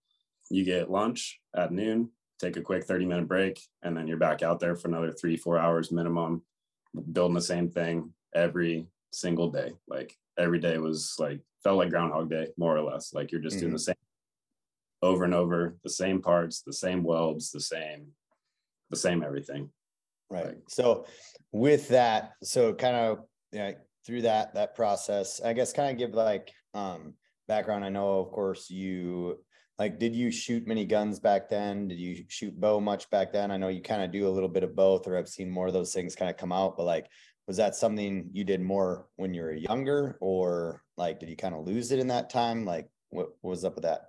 you 0.50 0.64
get 0.64 0.90
lunch 0.90 1.40
at 1.56 1.72
noon, 1.72 2.10
take 2.40 2.56
a 2.56 2.62
quick 2.62 2.84
30 2.84 3.06
minute 3.06 3.28
break, 3.28 3.60
and 3.82 3.96
then 3.96 4.06
you're 4.06 4.16
back 4.18 4.42
out 4.42 4.60
there 4.60 4.76
for 4.76 4.88
another 4.88 5.12
three, 5.12 5.36
four 5.36 5.58
hours 5.58 5.92
minimum, 5.92 6.42
building 7.12 7.34
the 7.34 7.40
same 7.40 7.70
thing 7.70 8.12
every 8.34 8.86
single 9.12 9.50
day. 9.50 9.72
Like 9.88 10.14
every 10.38 10.58
day 10.58 10.78
was 10.78 11.14
like, 11.18 11.40
felt 11.62 11.78
like 11.78 11.90
Groundhog 11.90 12.28
Day, 12.30 12.48
more 12.56 12.76
or 12.76 12.82
less. 12.82 13.14
Like 13.14 13.30
you're 13.30 13.40
just 13.40 13.56
mm-hmm. 13.56 13.66
doing 13.66 13.72
the 13.74 13.78
same 13.78 13.94
over 15.02 15.24
and 15.24 15.34
over, 15.34 15.76
the 15.82 15.90
same 15.90 16.20
parts, 16.20 16.62
the 16.62 16.72
same 16.72 17.02
welds, 17.02 17.50
the 17.50 17.60
same, 17.60 18.08
the 18.90 18.96
same 18.96 19.22
everything. 19.22 19.70
Right. 20.30 20.46
Like, 20.46 20.62
so 20.68 21.06
with 21.52 21.88
that, 21.88 22.32
so 22.42 22.74
kind 22.74 22.96
of 22.96 23.20
you 23.52 23.58
know, 23.58 23.74
through 24.06 24.22
that 24.22 24.54
that 24.54 24.74
process, 24.74 25.40
I 25.44 25.52
guess 25.52 25.72
kind 25.72 25.90
of 25.90 25.98
give 25.98 26.14
like 26.14 26.52
um 26.74 27.14
background. 27.48 27.84
I 27.84 27.88
know, 27.88 28.20
of 28.20 28.30
course, 28.30 28.70
you 28.70 29.38
like 29.80 29.98
did 29.98 30.14
you 30.14 30.30
shoot 30.30 30.66
many 30.66 30.84
guns 30.84 31.18
back 31.18 31.48
then? 31.48 31.88
Did 31.88 31.98
you 31.98 32.24
shoot 32.28 32.60
bow 32.60 32.80
much 32.80 33.08
back 33.08 33.32
then? 33.32 33.50
I 33.50 33.56
know 33.56 33.68
you 33.68 33.80
kind 33.80 34.02
of 34.02 34.12
do 34.12 34.28
a 34.28 34.30
little 34.30 34.48
bit 34.48 34.62
of 34.62 34.76
both 34.76 35.08
or 35.08 35.16
i've 35.16 35.28
seen 35.28 35.50
more 35.50 35.68
of 35.68 35.72
those 35.72 35.92
things 35.94 36.14
kind 36.14 36.30
of 36.30 36.36
come 36.36 36.52
out 36.52 36.76
but 36.76 36.84
like 36.84 37.06
was 37.46 37.56
that 37.56 37.74
something 37.74 38.28
you 38.30 38.44
did 38.44 38.60
more 38.60 39.06
when 39.16 39.32
you 39.32 39.42
were 39.42 39.54
younger 39.54 40.18
or 40.20 40.82
like 40.98 41.18
did 41.18 41.30
you 41.30 41.36
kind 41.36 41.54
of 41.54 41.66
lose 41.66 41.90
it 41.90 41.98
in 41.98 42.08
that 42.08 42.30
time? 42.30 42.66
Like 42.66 42.88
what, 43.08 43.30
what 43.40 43.50
was 43.50 43.64
up 43.64 43.74
with 43.74 43.84
that? 43.84 44.02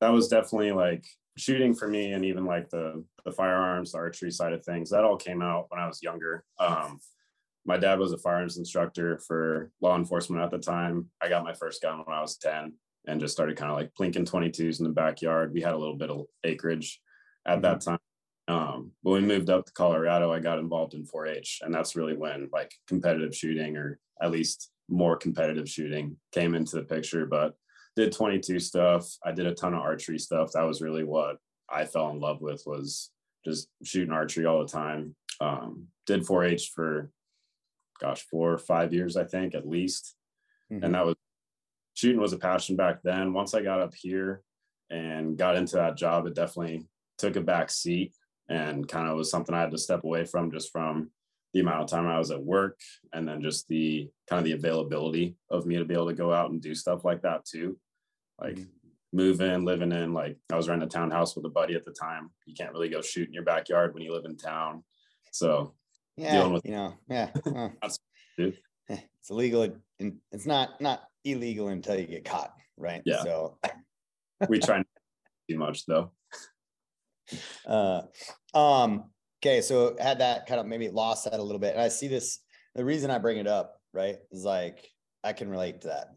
That 0.00 0.12
was 0.12 0.28
definitely 0.28 0.72
like 0.72 1.06
shooting 1.36 1.74
for 1.74 1.86
me 1.86 2.12
and 2.12 2.24
even 2.24 2.44
like 2.44 2.68
the 2.68 3.04
the 3.24 3.30
firearms 3.30 3.92
the 3.92 3.98
archery 3.98 4.32
side 4.32 4.52
of 4.52 4.64
things 4.64 4.90
that 4.90 5.04
all 5.04 5.16
came 5.16 5.40
out 5.40 5.66
when 5.68 5.80
i 5.80 5.86
was 5.86 6.02
younger. 6.02 6.44
Um 6.58 6.98
my 7.64 7.76
dad 7.76 8.00
was 8.00 8.12
a 8.12 8.18
firearms 8.18 8.58
instructor 8.58 9.18
for 9.18 9.70
law 9.80 9.96
enforcement 9.96 10.42
at 10.42 10.50
the 10.50 10.58
time. 10.58 11.06
I 11.22 11.28
got 11.28 11.44
my 11.44 11.54
first 11.54 11.82
gun 11.82 12.02
when 12.04 12.16
I 12.16 12.20
was 12.20 12.36
10 12.38 12.72
and 13.06 13.20
just 13.20 13.34
started 13.34 13.56
kind 13.56 13.70
of 13.70 13.76
like 13.76 13.92
plinking 13.94 14.28
22s 14.28 14.78
in 14.78 14.84
the 14.84 14.92
backyard. 14.92 15.52
We 15.52 15.62
had 15.62 15.74
a 15.74 15.78
little 15.78 15.96
bit 15.96 16.10
of 16.10 16.26
acreage 16.44 17.00
at 17.46 17.54
mm-hmm. 17.54 17.62
that 17.62 17.80
time. 17.80 17.98
Um, 18.48 18.92
but 19.02 19.10
when 19.10 19.22
we 19.22 19.28
moved 19.28 19.50
up 19.50 19.66
to 19.66 19.72
Colorado, 19.72 20.32
I 20.32 20.40
got 20.40 20.58
involved 20.58 20.94
in 20.94 21.04
4-H, 21.04 21.60
and 21.62 21.74
that's 21.74 21.96
really 21.96 22.16
when 22.16 22.48
like 22.52 22.72
competitive 22.86 23.36
shooting, 23.36 23.76
or 23.76 23.98
at 24.22 24.30
least 24.30 24.70
more 24.88 25.16
competitive 25.16 25.68
shooting, 25.68 26.16
came 26.32 26.54
into 26.54 26.76
the 26.76 26.82
picture. 26.82 27.26
But 27.26 27.54
did 27.94 28.12
22 28.12 28.58
stuff. 28.60 29.06
I 29.24 29.32
did 29.32 29.46
a 29.46 29.54
ton 29.54 29.74
of 29.74 29.80
archery 29.80 30.18
stuff. 30.18 30.52
That 30.52 30.62
was 30.62 30.80
really 30.80 31.04
what 31.04 31.36
I 31.68 31.84
fell 31.84 32.10
in 32.10 32.20
love 32.20 32.40
with 32.40 32.62
was 32.64 33.10
just 33.44 33.68
shooting 33.84 34.12
archery 34.12 34.46
all 34.46 34.60
the 34.60 34.72
time. 34.72 35.14
Um, 35.40 35.88
did 36.06 36.22
4-H 36.22 36.72
for 36.74 37.10
gosh, 37.98 38.22
four 38.30 38.52
or 38.52 38.58
five 38.58 38.94
years, 38.94 39.16
I 39.16 39.24
think, 39.24 39.54
at 39.54 39.68
least. 39.68 40.14
Mm-hmm. 40.72 40.84
And 40.84 40.94
that 40.94 41.06
was 41.06 41.16
shooting 41.98 42.20
was 42.20 42.32
a 42.32 42.38
passion 42.38 42.76
back 42.76 43.02
then. 43.02 43.32
Once 43.32 43.54
I 43.54 43.60
got 43.60 43.80
up 43.80 43.92
here 43.92 44.40
and 44.88 45.36
got 45.36 45.56
into 45.56 45.74
that 45.76 45.96
job, 45.96 46.26
it 46.26 46.34
definitely 46.36 46.86
took 47.18 47.34
a 47.34 47.40
back 47.40 47.70
seat 47.70 48.14
and 48.48 48.86
kind 48.86 49.08
of 49.08 49.16
was 49.16 49.32
something 49.32 49.52
I 49.52 49.62
had 49.62 49.72
to 49.72 49.78
step 49.78 50.04
away 50.04 50.24
from 50.24 50.52
just 50.52 50.70
from 50.70 51.10
the 51.52 51.58
amount 51.58 51.82
of 51.82 51.90
time 51.90 52.06
I 52.06 52.18
was 52.18 52.30
at 52.30 52.40
work 52.40 52.78
and 53.12 53.26
then 53.26 53.42
just 53.42 53.66
the 53.66 54.08
kind 54.30 54.38
of 54.38 54.44
the 54.44 54.52
availability 54.52 55.34
of 55.50 55.66
me 55.66 55.76
to 55.76 55.84
be 55.84 55.94
able 55.94 56.06
to 56.06 56.14
go 56.14 56.32
out 56.32 56.52
and 56.52 56.62
do 56.62 56.72
stuff 56.72 57.04
like 57.04 57.22
that 57.22 57.44
too. 57.44 57.76
Like 58.40 58.54
mm-hmm. 58.54 58.70
moving, 59.12 59.64
living 59.64 59.90
in, 59.90 60.14
like 60.14 60.36
I 60.52 60.56
was 60.56 60.68
renting 60.68 60.86
a 60.86 60.90
townhouse 60.90 61.34
with 61.34 61.46
a 61.46 61.50
buddy 61.50 61.74
at 61.74 61.84
the 61.84 61.96
time. 62.00 62.30
You 62.46 62.54
can't 62.54 62.72
really 62.72 62.90
go 62.90 63.02
shoot 63.02 63.26
in 63.26 63.34
your 63.34 63.42
backyard 63.42 63.92
when 63.92 64.04
you 64.04 64.12
live 64.12 64.24
in 64.24 64.36
town. 64.36 64.84
So 65.32 65.74
yeah, 66.16 66.30
dealing 66.30 66.52
with 66.52 66.64
you 66.64 66.72
know, 66.72 66.94
yeah. 67.08 67.30
it's 68.88 69.30
illegal 69.30 69.68
and 69.98 70.18
it's 70.30 70.46
not 70.46 70.80
not 70.80 71.02
illegal 71.32 71.68
until 71.68 71.98
you 71.98 72.06
get 72.06 72.24
caught, 72.24 72.52
right? 72.76 73.02
Yeah. 73.04 73.22
So 73.22 73.58
we 74.48 74.58
try 74.60 74.78
not 74.78 74.86
too 75.50 75.58
much 75.58 75.86
though. 75.86 76.12
Uh 77.66 78.02
um 78.54 79.04
okay, 79.42 79.60
so 79.60 79.96
had 80.00 80.20
that 80.20 80.46
kind 80.46 80.60
of 80.60 80.66
maybe 80.66 80.88
lost 80.88 81.24
that 81.24 81.38
a 81.38 81.42
little 81.42 81.58
bit. 81.58 81.74
And 81.74 81.82
I 81.82 81.88
see 81.88 82.08
this 82.08 82.40
the 82.74 82.84
reason 82.84 83.10
I 83.10 83.18
bring 83.18 83.38
it 83.38 83.46
up, 83.46 83.80
right, 83.92 84.18
is 84.30 84.44
like 84.44 84.88
I 85.24 85.32
can 85.32 85.48
relate 85.48 85.82
to 85.82 85.88
that, 85.88 86.08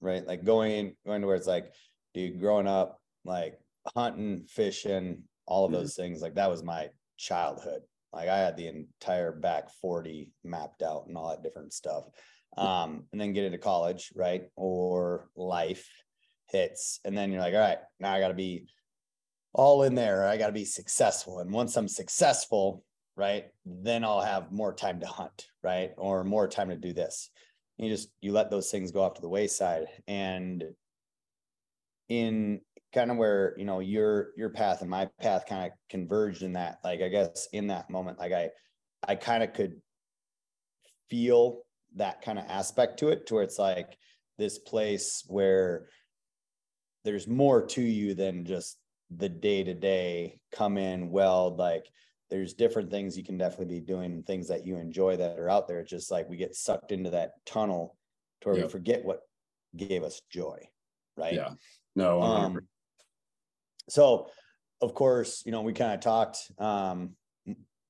right? 0.00 0.26
Like 0.26 0.44
going 0.44 0.96
going 1.06 1.20
to 1.20 1.26
where 1.26 1.36
it's 1.36 1.46
like, 1.46 1.72
dude, 2.14 2.40
growing 2.40 2.66
up, 2.66 3.00
like 3.24 3.58
hunting, 3.94 4.44
fishing, 4.48 5.22
all 5.46 5.64
of 5.64 5.70
mm-hmm. 5.70 5.80
those 5.80 5.92
mm-hmm. 5.92 6.02
things, 6.02 6.22
like 6.22 6.34
that 6.34 6.50
was 6.50 6.62
my 6.62 6.88
childhood, 7.16 7.82
like 8.12 8.28
I 8.28 8.38
had 8.38 8.56
the 8.56 8.68
entire 8.68 9.32
back 9.32 9.70
40 9.82 10.32
mapped 10.42 10.82
out 10.82 11.04
and 11.06 11.16
all 11.16 11.28
that 11.28 11.42
different 11.42 11.72
stuff. 11.72 12.04
Um, 12.56 13.04
and 13.12 13.20
then 13.20 13.32
get 13.32 13.44
into 13.44 13.58
college, 13.58 14.12
right? 14.14 14.44
Or 14.56 15.28
life 15.36 15.88
hits. 16.50 17.00
And 17.04 17.16
then 17.16 17.30
you're 17.30 17.40
like, 17.40 17.54
all 17.54 17.60
right, 17.60 17.78
now 18.00 18.12
I 18.12 18.20
got 18.20 18.28
to 18.28 18.34
be 18.34 18.66
all 19.52 19.82
in 19.82 19.94
there. 19.94 20.26
I 20.26 20.36
got 20.36 20.46
to 20.46 20.52
be 20.52 20.64
successful. 20.64 21.40
And 21.40 21.52
once 21.52 21.76
I'm 21.76 21.88
successful, 21.88 22.82
right, 23.16 23.46
then 23.64 24.04
I'll 24.04 24.22
have 24.22 24.52
more 24.52 24.72
time 24.72 25.00
to 25.00 25.06
hunt, 25.06 25.48
right? 25.62 25.92
Or 25.96 26.24
more 26.24 26.48
time 26.48 26.70
to 26.70 26.76
do 26.76 26.92
this. 26.92 27.30
You 27.78 27.90
just, 27.90 28.08
you 28.20 28.32
let 28.32 28.50
those 28.50 28.70
things 28.70 28.90
go 28.90 29.02
off 29.02 29.14
to 29.14 29.20
the 29.20 29.28
wayside. 29.28 29.86
And 30.06 30.64
in 32.08 32.60
kind 32.94 33.10
of 33.10 33.16
where 33.16 33.54
you 33.58 33.64
know 33.64 33.80
your 33.80 34.30
your 34.36 34.48
path 34.48 34.80
and 34.80 34.88
my 34.88 35.08
path 35.20 35.44
kind 35.46 35.66
of 35.66 35.72
converged 35.90 36.42
in 36.42 36.52
that 36.52 36.78
like 36.84 37.02
i 37.02 37.08
guess 37.08 37.48
in 37.52 37.66
that 37.66 37.90
moment 37.90 38.18
like 38.18 38.32
i 38.32 38.48
i 39.06 39.14
kind 39.14 39.42
of 39.42 39.52
could 39.52 39.80
feel 41.10 41.62
that 41.96 42.22
kind 42.22 42.38
of 42.38 42.44
aspect 42.48 42.98
to 42.98 43.08
it 43.08 43.26
to 43.26 43.34
where 43.34 43.42
it's 43.42 43.58
like 43.58 43.96
this 44.38 44.58
place 44.58 45.24
where 45.28 45.88
there's 47.04 47.26
more 47.26 47.64
to 47.64 47.82
you 47.82 48.14
than 48.14 48.44
just 48.44 48.78
the 49.16 49.28
day 49.28 49.62
to 49.62 49.74
day 49.74 50.38
come 50.52 50.76
in 50.76 51.10
weld 51.10 51.58
like 51.58 51.86
there's 52.28 52.54
different 52.54 52.90
things 52.90 53.16
you 53.16 53.22
can 53.22 53.38
definitely 53.38 53.78
be 53.78 53.80
doing 53.80 54.22
things 54.24 54.48
that 54.48 54.66
you 54.66 54.76
enjoy 54.76 55.16
that 55.16 55.38
are 55.38 55.48
out 55.48 55.68
there. 55.68 55.78
It's 55.78 55.90
just 55.90 56.10
like 56.10 56.28
we 56.28 56.36
get 56.36 56.56
sucked 56.56 56.90
into 56.90 57.10
that 57.10 57.34
tunnel 57.46 57.96
to 58.40 58.48
where 58.48 58.56
yep. 58.56 58.66
we 58.66 58.70
forget 58.72 59.04
what 59.04 59.20
gave 59.76 60.02
us 60.02 60.20
joy 60.28 60.58
right? 61.16 61.34
Yeah. 61.34 61.50
No 61.94 62.22
um, 62.22 62.60
so 63.88 64.28
of 64.82 64.94
course 64.94 65.42
you 65.46 65.52
know 65.52 65.62
we 65.62 65.72
kind 65.72 65.94
of 65.94 66.00
talked 66.00 66.38
um 66.58 67.12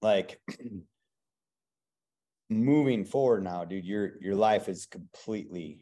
like 0.03 0.41
moving 2.49 3.05
forward 3.05 3.43
now 3.43 3.65
dude 3.65 3.85
your 3.85 4.13
your 4.21 4.37
life 4.37 4.69
is 4.69 4.87
completely 4.87 5.81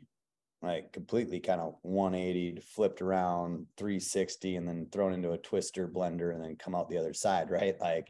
like 0.62 0.92
completely 0.92 1.40
kind 1.40 1.60
of 1.60 1.74
180 1.82 2.60
flipped 2.74 3.02
around 3.02 3.66
360 3.76 4.56
and 4.56 4.66
then 4.66 4.86
thrown 4.90 5.12
into 5.12 5.32
a 5.32 5.38
twister 5.38 5.86
blender 5.86 6.34
and 6.34 6.42
then 6.42 6.56
come 6.56 6.74
out 6.74 6.88
the 6.88 6.98
other 6.98 7.12
side 7.12 7.50
right? 7.50 7.78
Like 7.80 8.08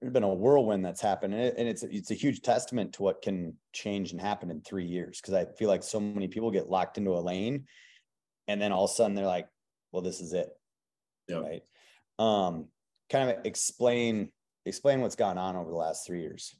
there's 0.00 0.12
been 0.12 0.22
a 0.22 0.34
whirlwind 0.34 0.84
that's 0.84 1.00
happened 1.00 1.32
and, 1.32 1.68
it's 1.68 1.82
it's 1.82 2.10
a 2.10 2.14
huge 2.14 2.42
testament 2.42 2.92
to 2.92 3.02
what 3.02 3.22
can 3.22 3.54
change 3.72 4.12
and 4.12 4.20
happen 4.20 4.50
in 4.50 4.60
three 4.60 4.84
years 4.84 5.18
because 5.20 5.32
i 5.32 5.46
feel 5.56 5.68
like 5.68 5.82
so 5.82 5.98
many 5.98 6.28
people 6.28 6.50
get 6.50 6.68
locked 6.68 6.98
into 6.98 7.12
a 7.12 7.20
lane 7.20 7.64
and 8.46 8.60
then 8.60 8.70
all 8.70 8.84
of 8.84 8.90
a 8.90 8.94
sudden 8.94 9.14
they're 9.14 9.24
like 9.24 9.48
well 9.92 10.02
this 10.02 10.20
is 10.20 10.32
it. 10.34 10.50
Yep. 11.28 11.42
right? 11.42 11.62
Um 12.18 12.68
kind 13.10 13.30
of 13.30 13.46
explain 13.46 14.30
explain 14.66 15.00
what's 15.00 15.16
gone 15.16 15.38
on 15.38 15.56
over 15.56 15.70
the 15.70 15.76
last 15.76 16.06
three 16.06 16.20
years 16.20 16.54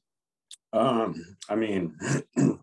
um 0.74 1.14
i 1.48 1.54
mean 1.54 1.96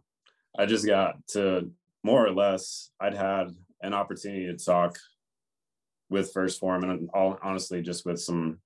i 0.59 0.65
just 0.65 0.85
got 0.85 1.15
to 1.27 1.71
more 2.03 2.25
or 2.25 2.31
less 2.31 2.91
i'd 2.99 3.15
had 3.15 3.47
an 3.81 3.93
opportunity 3.93 4.45
to 4.45 4.63
talk 4.63 4.95
with 6.09 6.33
1st 6.33 6.59
Form 6.59 6.83
and 6.83 7.09
all 7.13 7.39
honestly 7.41 7.81
just 7.81 8.05
with 8.05 8.19
some 8.19 8.59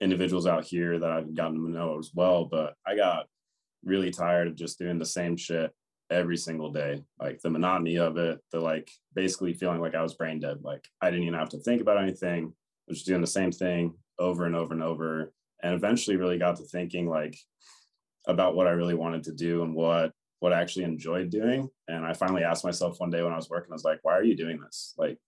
individuals 0.00 0.46
out 0.46 0.64
here 0.64 0.98
that 0.98 1.10
i've 1.10 1.34
gotten 1.34 1.56
to 1.56 1.70
know 1.70 1.98
as 1.98 2.10
well 2.14 2.44
but 2.44 2.74
i 2.86 2.96
got 2.96 3.26
really 3.84 4.10
tired 4.10 4.48
of 4.48 4.54
just 4.54 4.78
doing 4.78 4.98
the 4.98 5.04
same 5.04 5.36
shit 5.36 5.72
every 6.10 6.36
single 6.36 6.70
day. 6.70 7.02
Like 7.18 7.40
the 7.40 7.50
monotony 7.50 7.98
of 7.98 8.16
it 8.16 8.40
the 8.52 8.60
like 8.60 8.90
basically 9.14 9.54
feeling 9.54 9.80
like 9.80 9.94
i 9.94 10.02
was 10.02 10.14
brain 10.14 10.40
dead. 10.40 10.58
Like 10.62 10.86
i 11.00 11.10
didn't 11.10 11.24
even 11.24 11.38
have 11.38 11.48
to 11.50 11.58
think 11.58 11.80
about 11.80 12.02
anything. 12.02 12.46
I 12.46 12.84
was 12.88 12.98
just 12.98 13.06
doing 13.06 13.20
the 13.20 13.26
same 13.26 13.52
thing 13.52 13.94
over 14.18 14.44
and 14.44 14.54
over 14.54 14.74
and 14.74 14.82
over 14.82 15.32
and 15.62 15.74
eventually 15.74 16.16
really 16.16 16.38
got 16.38 16.56
to 16.56 16.64
thinking 16.64 17.08
like 17.08 17.36
about 18.26 18.54
what 18.54 18.66
i 18.66 18.70
really 18.70 18.94
wanted 18.94 19.22
to 19.24 19.32
do 19.32 19.62
and 19.62 19.74
what 19.74 20.12
what 20.40 20.52
i 20.52 20.60
actually 20.60 20.84
enjoyed 20.84 21.30
doing. 21.30 21.68
And 21.88 22.04
i 22.04 22.12
finally 22.12 22.44
asked 22.44 22.64
myself 22.64 22.98
one 22.98 23.10
day 23.10 23.22
when 23.22 23.32
i 23.32 23.36
was 23.36 23.50
working 23.50 23.72
i 23.72 23.74
was 23.74 23.84
like 23.84 24.00
why 24.02 24.14
are 24.14 24.24
you 24.24 24.36
doing 24.36 24.60
this? 24.60 24.94
Like 24.96 25.18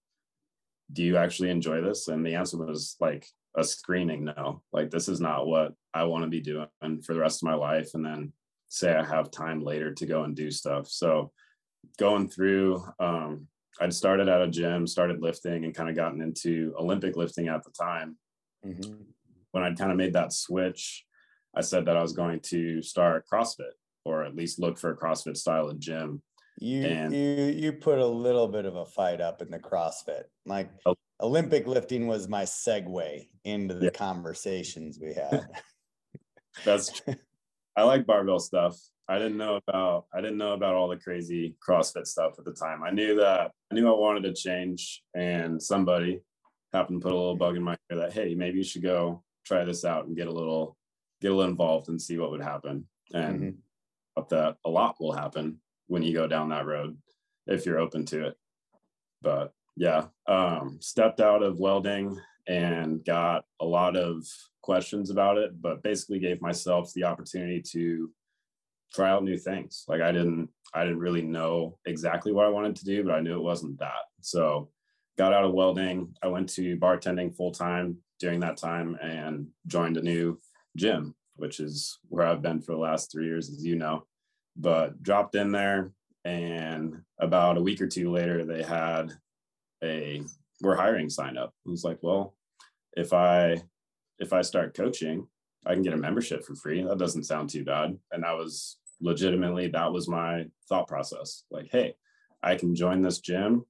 do 0.92 1.02
you 1.02 1.16
actually 1.16 1.50
enjoy 1.50 1.80
this? 1.80 2.08
And 2.08 2.24
the 2.24 2.34
answer 2.34 2.58
was 2.58 2.96
like 3.00 3.26
a 3.56 3.64
screening 3.64 4.24
no. 4.24 4.62
Like 4.72 4.90
this 4.90 5.08
is 5.08 5.20
not 5.20 5.46
what 5.46 5.72
i 5.92 6.04
want 6.04 6.24
to 6.24 6.30
be 6.30 6.40
doing 6.40 6.68
for 7.04 7.14
the 7.14 7.20
rest 7.20 7.42
of 7.42 7.48
my 7.48 7.54
life 7.54 7.90
and 7.94 8.04
then 8.04 8.32
say 8.68 8.92
i 8.92 9.04
have 9.04 9.30
time 9.30 9.60
later 9.62 9.92
to 9.94 10.06
go 10.06 10.24
and 10.24 10.34
do 10.34 10.50
stuff. 10.50 10.88
So 10.88 11.32
going 11.98 12.28
through 12.28 12.84
um, 12.98 13.46
I'd 13.80 13.92
started 13.92 14.28
at 14.28 14.42
a 14.42 14.48
gym, 14.48 14.86
started 14.86 15.20
lifting, 15.20 15.64
and 15.64 15.74
kind 15.74 15.88
of 15.88 15.96
gotten 15.96 16.20
into 16.20 16.74
Olympic 16.78 17.16
lifting 17.16 17.48
at 17.48 17.64
the 17.64 17.70
time. 17.70 18.16
Mm-hmm. 18.64 18.94
When 19.50 19.64
I'd 19.64 19.78
kind 19.78 19.90
of 19.90 19.96
made 19.96 20.12
that 20.12 20.32
switch, 20.32 21.04
I 21.56 21.60
said 21.60 21.86
that 21.86 21.96
I 21.96 22.02
was 22.02 22.12
going 22.12 22.40
to 22.40 22.82
start 22.82 23.26
CrossFit 23.30 23.72
or 24.04 24.24
at 24.24 24.36
least 24.36 24.58
look 24.58 24.78
for 24.78 24.90
a 24.90 24.96
CrossFit 24.96 25.36
style 25.36 25.68
of 25.68 25.78
gym. 25.78 26.22
You 26.58 26.84
and, 26.84 27.12
you 27.12 27.46
you 27.46 27.72
put 27.72 27.98
a 27.98 28.06
little 28.06 28.46
bit 28.46 28.64
of 28.64 28.76
a 28.76 28.84
fight 28.84 29.20
up 29.20 29.42
in 29.42 29.50
the 29.50 29.58
CrossFit. 29.58 30.24
Like 30.46 30.70
oh, 30.86 30.94
Olympic 31.20 31.66
lifting 31.66 32.06
was 32.06 32.28
my 32.28 32.44
segue 32.44 33.28
into 33.44 33.74
the 33.74 33.86
yeah. 33.86 33.90
conversations 33.90 34.98
we 35.00 35.14
had. 35.14 35.48
That's 36.64 37.00
true. 37.00 37.16
I 37.76 37.82
like 37.82 38.06
barbell 38.06 38.38
stuff. 38.38 38.78
I 39.08 39.18
didn't 39.18 39.36
know 39.36 39.60
about 39.66 40.06
I 40.14 40.20
didn't 40.20 40.38
know 40.38 40.52
about 40.52 40.74
all 40.74 40.88
the 40.88 40.96
crazy 40.96 41.56
CrossFit 41.66 42.06
stuff 42.06 42.34
at 42.38 42.44
the 42.44 42.52
time. 42.52 42.82
I 42.84 42.90
knew 42.90 43.16
that 43.16 43.50
I 43.70 43.74
knew 43.74 43.88
I 43.88 43.98
wanted 43.98 44.22
to 44.22 44.32
change, 44.32 45.02
and 45.14 45.60
somebody 45.60 46.20
happened 46.72 47.00
to 47.00 47.04
put 47.04 47.12
a 47.12 47.16
little 47.16 47.36
bug 47.36 47.56
in 47.56 47.62
my 47.62 47.76
ear 47.90 47.98
that 47.98 48.12
hey, 48.12 48.34
maybe 48.34 48.58
you 48.58 48.64
should 48.64 48.82
go 48.82 49.22
try 49.44 49.64
this 49.64 49.84
out 49.84 50.06
and 50.06 50.16
get 50.16 50.28
a 50.28 50.32
little 50.32 50.76
get 51.24 51.32
a 51.32 51.34
little 51.34 51.50
involved 51.50 51.88
and 51.88 52.00
see 52.00 52.18
what 52.18 52.30
would 52.30 52.42
happen. 52.42 52.86
And 53.14 53.40
mm-hmm. 53.40 54.22
that 54.28 54.56
a 54.64 54.68
lot 54.68 54.96
will 55.00 55.12
happen 55.12 55.58
when 55.86 56.02
you 56.02 56.12
go 56.12 56.26
down 56.26 56.50
that 56.50 56.66
road 56.66 56.98
if 57.46 57.64
you're 57.64 57.78
open 57.78 58.04
to 58.06 58.26
it. 58.26 58.36
But 59.22 59.54
yeah, 59.74 60.04
um, 60.28 60.78
stepped 60.82 61.20
out 61.20 61.42
of 61.42 61.58
welding 61.58 62.20
and 62.46 63.02
got 63.06 63.46
a 63.58 63.64
lot 63.64 63.96
of 63.96 64.26
questions 64.62 65.08
about 65.08 65.38
it, 65.38 65.62
but 65.62 65.82
basically 65.82 66.18
gave 66.18 66.42
myself 66.42 66.92
the 66.92 67.04
opportunity 67.04 67.62
to 67.72 68.10
try 68.92 69.08
out 69.08 69.24
new 69.24 69.38
things. 69.38 69.84
Like 69.88 70.02
I 70.02 70.12
didn't 70.12 70.50
I 70.74 70.84
didn't 70.84 70.98
really 70.98 71.22
know 71.22 71.78
exactly 71.86 72.32
what 72.32 72.44
I 72.44 72.50
wanted 72.50 72.76
to 72.76 72.84
do, 72.84 73.02
but 73.02 73.14
I 73.14 73.20
knew 73.20 73.38
it 73.38 73.42
wasn't 73.42 73.78
that. 73.78 74.04
So 74.20 74.68
got 75.16 75.32
out 75.32 75.44
of 75.44 75.54
welding. 75.54 76.14
I 76.22 76.26
went 76.26 76.50
to 76.50 76.76
bartending 76.76 77.34
full 77.34 77.52
time 77.52 77.96
during 78.20 78.40
that 78.40 78.58
time 78.58 78.98
and 79.00 79.46
joined 79.66 79.96
a 79.96 80.02
new 80.02 80.38
gym, 80.76 81.14
which 81.36 81.60
is 81.60 81.98
where 82.08 82.26
I've 82.26 82.42
been 82.42 82.60
for 82.60 82.72
the 82.72 82.78
last 82.78 83.10
three 83.10 83.26
years, 83.26 83.50
as 83.50 83.64
you 83.64 83.76
know. 83.76 84.06
but 84.56 85.02
dropped 85.02 85.34
in 85.34 85.52
there. 85.52 85.90
And 86.24 87.02
about 87.18 87.58
a 87.58 87.62
week 87.62 87.80
or 87.82 87.86
two 87.86 88.10
later, 88.10 88.44
they 88.44 88.62
had 88.62 89.12
a 89.82 90.22
we're 90.62 90.76
hiring 90.76 91.10
sign 91.10 91.36
up. 91.36 91.52
I 91.66 91.70
was 91.70 91.84
like, 91.84 91.98
well, 92.02 92.34
if 92.96 93.12
I 93.12 93.62
if 94.18 94.32
I 94.32 94.42
start 94.42 94.76
coaching, 94.76 95.26
I 95.66 95.74
can 95.74 95.82
get 95.82 95.92
a 95.92 95.98
membership 95.98 96.44
for 96.44 96.54
free. 96.54 96.82
That 96.82 96.98
doesn't 96.98 97.24
sound 97.24 97.50
too 97.50 97.64
bad. 97.64 97.98
And 98.12 98.22
that 98.22 98.36
was 98.36 98.78
legitimately 99.00 99.68
that 99.68 99.92
was 99.92 100.08
my 100.08 100.46
thought 100.68 100.88
process. 100.88 101.44
Like, 101.50 101.68
hey, 101.70 101.94
I 102.42 102.54
can 102.54 102.74
join 102.74 103.02
this 103.02 103.18
gym. 103.18 103.64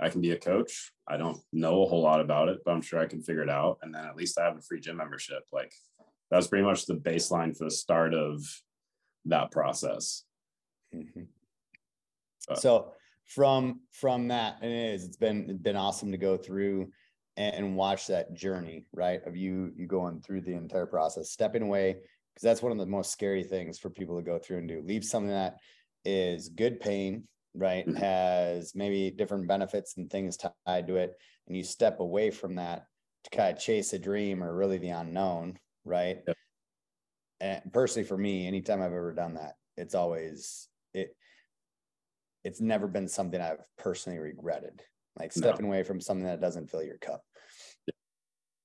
I 0.00 0.08
can 0.08 0.20
be 0.20 0.30
a 0.30 0.38
coach. 0.38 0.92
I 1.08 1.16
don't 1.16 1.40
know 1.52 1.82
a 1.82 1.88
whole 1.88 2.02
lot 2.02 2.20
about 2.20 2.48
it, 2.48 2.58
but 2.64 2.70
I'm 2.72 2.82
sure 2.82 3.00
I 3.00 3.06
can 3.06 3.22
figure 3.22 3.42
it 3.42 3.50
out. 3.50 3.78
And 3.82 3.92
then 3.92 4.04
at 4.04 4.14
least 4.14 4.38
I 4.38 4.44
have 4.44 4.56
a 4.56 4.62
free 4.62 4.78
gym 4.78 4.98
membership. 4.98 5.42
Like 5.52 5.72
that's 6.30 6.46
pretty 6.46 6.64
much 6.64 6.86
the 6.86 6.94
baseline 6.94 7.56
for 7.56 7.64
the 7.64 7.70
start 7.70 8.14
of 8.14 8.42
that 9.26 9.50
process. 9.50 10.24
Mm-hmm. 10.94 11.22
So 12.54 12.92
from 13.26 13.80
from 13.92 14.28
that, 14.28 14.58
and 14.62 14.72
it 14.72 14.94
is, 14.94 15.04
it's 15.04 15.16
been 15.16 15.50
it's 15.50 15.62
been 15.62 15.76
awesome 15.76 16.12
to 16.12 16.18
go 16.18 16.36
through 16.36 16.90
and, 17.36 17.54
and 17.54 17.76
watch 17.76 18.06
that 18.06 18.34
journey, 18.34 18.86
right? 18.92 19.24
Of 19.26 19.36
you 19.36 19.72
you 19.76 19.86
going 19.86 20.20
through 20.20 20.42
the 20.42 20.54
entire 20.54 20.86
process, 20.86 21.30
stepping 21.30 21.62
away, 21.62 21.92
because 21.92 22.42
that's 22.42 22.62
one 22.62 22.72
of 22.72 22.78
the 22.78 22.86
most 22.86 23.10
scary 23.10 23.44
things 23.44 23.78
for 23.78 23.90
people 23.90 24.16
to 24.16 24.24
go 24.24 24.38
through 24.38 24.58
and 24.58 24.68
do. 24.68 24.82
Leave 24.84 25.04
something 25.04 25.30
that 25.30 25.56
is 26.04 26.48
good 26.48 26.80
pain, 26.80 27.24
right? 27.54 27.86
Mm-hmm. 27.86 27.96
Has 27.96 28.74
maybe 28.74 29.10
different 29.10 29.46
benefits 29.46 29.96
and 29.98 30.10
things 30.10 30.38
tied 30.66 30.86
to 30.86 30.96
it, 30.96 31.14
and 31.46 31.56
you 31.56 31.64
step 31.64 32.00
away 32.00 32.30
from 32.30 32.54
that 32.56 32.86
to 33.24 33.30
kind 33.36 33.54
of 33.54 33.62
chase 33.62 33.92
a 33.92 33.98
dream 33.98 34.42
or 34.42 34.54
really 34.54 34.78
the 34.78 34.90
unknown, 34.90 35.58
right? 35.88 36.18
Yep. 36.26 36.36
And 37.40 37.72
personally, 37.72 38.06
for 38.06 38.18
me, 38.18 38.46
anytime 38.46 38.80
I've 38.82 38.92
ever 38.92 39.12
done 39.12 39.34
that, 39.34 39.54
it's 39.76 39.94
always 39.94 40.68
it. 40.94 41.16
It's 42.44 42.60
never 42.60 42.86
been 42.86 43.08
something 43.08 43.40
I've 43.40 43.64
personally 43.76 44.18
regretted, 44.18 44.80
like 45.18 45.32
stepping 45.32 45.66
no. 45.66 45.72
away 45.72 45.82
from 45.82 46.00
something 46.00 46.26
that 46.26 46.40
doesn't 46.40 46.70
fill 46.70 46.82
your 46.82 46.98
cup. 46.98 47.22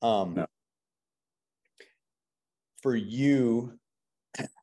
Um, 0.02 0.36
no. 0.36 0.46
for 2.82 2.96
you, 2.96 3.80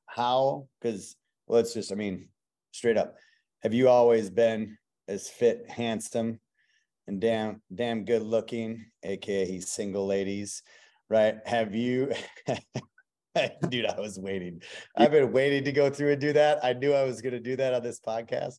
how? 0.06 0.68
Because 0.80 1.16
let's 1.48 1.72
just, 1.72 1.92
I 1.92 1.94
mean, 1.94 2.28
straight 2.72 2.98
up, 2.98 3.16
have 3.62 3.74
you 3.74 3.88
always 3.88 4.30
been 4.30 4.76
as 5.08 5.28
fit, 5.28 5.68
handsome, 5.68 6.40
and 7.06 7.20
damn, 7.20 7.62
damn 7.74 8.04
good 8.04 8.22
looking, 8.22 8.86
aka 9.02 9.46
he's 9.46 9.68
single 9.68 10.06
ladies? 10.06 10.62
Right? 11.10 11.36
Have 11.44 11.74
you, 11.74 12.12
dude? 13.68 13.86
I 13.86 14.00
was 14.00 14.18
waiting. 14.18 14.62
I've 14.96 15.10
been 15.10 15.32
waiting 15.32 15.64
to 15.64 15.72
go 15.72 15.90
through 15.90 16.12
and 16.12 16.20
do 16.20 16.32
that. 16.32 16.64
I 16.64 16.72
knew 16.72 16.94
I 16.94 17.04
was 17.04 17.20
going 17.20 17.34
to 17.34 17.40
do 17.40 17.56
that 17.56 17.74
on 17.74 17.82
this 17.82 18.00
podcast. 18.00 18.54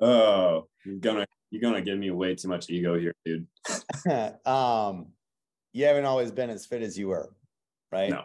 Oh, 0.00 0.68
you're 0.86 0.98
gonna 0.98 1.26
you're 1.50 1.60
gonna 1.60 1.82
give 1.82 1.98
me 1.98 2.12
way 2.12 2.36
too 2.36 2.46
much 2.46 2.70
ego 2.70 2.96
here, 2.96 3.12
dude. 3.24 3.48
um, 4.46 5.08
you 5.72 5.86
haven't 5.86 6.04
always 6.04 6.30
been 6.30 6.50
as 6.50 6.66
fit 6.66 6.82
as 6.82 6.96
you 6.96 7.08
were, 7.08 7.34
right? 7.90 8.10
No, 8.10 8.22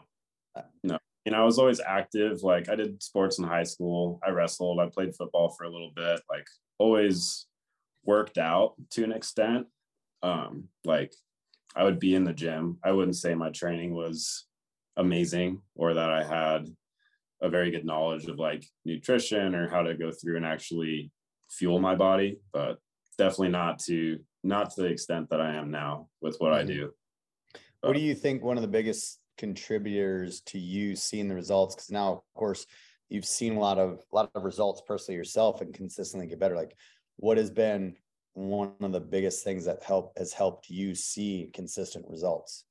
no. 0.83 0.99
You 1.25 1.31
know, 1.31 1.41
I 1.41 1.45
was 1.45 1.57
always 1.57 1.79
active. 1.79 2.43
Like 2.43 2.69
I 2.69 2.75
did 2.75 3.01
sports 3.01 3.39
in 3.39 3.45
high 3.45 3.63
school. 3.63 4.19
I 4.23 4.29
wrestled. 4.29 4.79
I 4.79 4.87
played 4.87 5.15
football 5.15 5.49
for 5.49 5.63
a 5.63 5.69
little 5.69 5.91
bit. 5.95 6.21
Like 6.29 6.45
always 6.77 7.47
worked 8.05 8.37
out 8.37 8.75
to 8.91 9.03
an 9.03 9.11
extent. 9.11 9.65
Um, 10.21 10.65
like 10.85 11.11
I 11.75 11.83
would 11.83 11.99
be 11.99 12.15
in 12.15 12.23
the 12.23 12.33
gym. 12.33 12.77
I 12.83 12.91
wouldn't 12.91 13.15
say 13.15 13.33
my 13.33 13.49
training 13.49 13.93
was 13.93 14.45
amazing 14.97 15.61
or 15.75 15.93
that 15.93 16.09
I 16.09 16.23
had 16.23 16.67
a 17.41 17.49
very 17.49 17.71
good 17.71 17.85
knowledge 17.85 18.25
of 18.25 18.39
like 18.39 18.65
nutrition 18.85 19.55
or 19.55 19.69
how 19.69 19.81
to 19.81 19.95
go 19.95 20.11
through 20.11 20.37
and 20.37 20.45
actually 20.45 21.11
fuel 21.49 21.79
my 21.79 21.95
body, 21.95 22.39
but 22.51 22.79
definitely 23.17 23.49
not 23.49 23.79
to 23.79 24.19
not 24.43 24.71
to 24.71 24.81
the 24.81 24.87
extent 24.87 25.29
that 25.29 25.39
I 25.39 25.55
am 25.55 25.71
now 25.71 26.09
with 26.21 26.37
what 26.37 26.51
mm-hmm. 26.51 26.69
I 26.69 26.73
do. 26.73 26.91
But, 27.81 27.89
what 27.89 27.97
do 27.97 28.01
you 28.01 28.15
think 28.15 28.43
one 28.43 28.57
of 28.57 28.61
the 28.61 28.67
biggest 28.67 29.19
contributors 29.37 30.41
to 30.47 30.59
you 30.59 30.95
seeing 30.95 31.27
the 31.27 31.35
results? 31.35 31.75
Because 31.75 31.91
now, 31.91 32.11
of 32.13 32.21
course, 32.33 32.65
you've 33.09 33.25
seen 33.25 33.55
a 33.55 33.59
lot 33.59 33.77
of 33.77 33.99
a 34.11 34.15
lot 34.15 34.31
of 34.35 34.43
results 34.43 34.81
personally 34.85 35.17
yourself 35.17 35.61
and 35.61 35.73
consistently 35.73 36.27
get 36.27 36.39
better. 36.39 36.55
Like, 36.55 36.75
what 37.17 37.37
has 37.37 37.49
been 37.49 37.95
one 38.33 38.73
of 38.81 38.91
the 38.91 38.99
biggest 38.99 39.43
things 39.43 39.65
that 39.65 39.83
help 39.83 40.17
has 40.17 40.33
helped 40.33 40.69
you 40.69 40.95
see 40.95 41.49
consistent 41.53 42.05
results? 42.09 42.65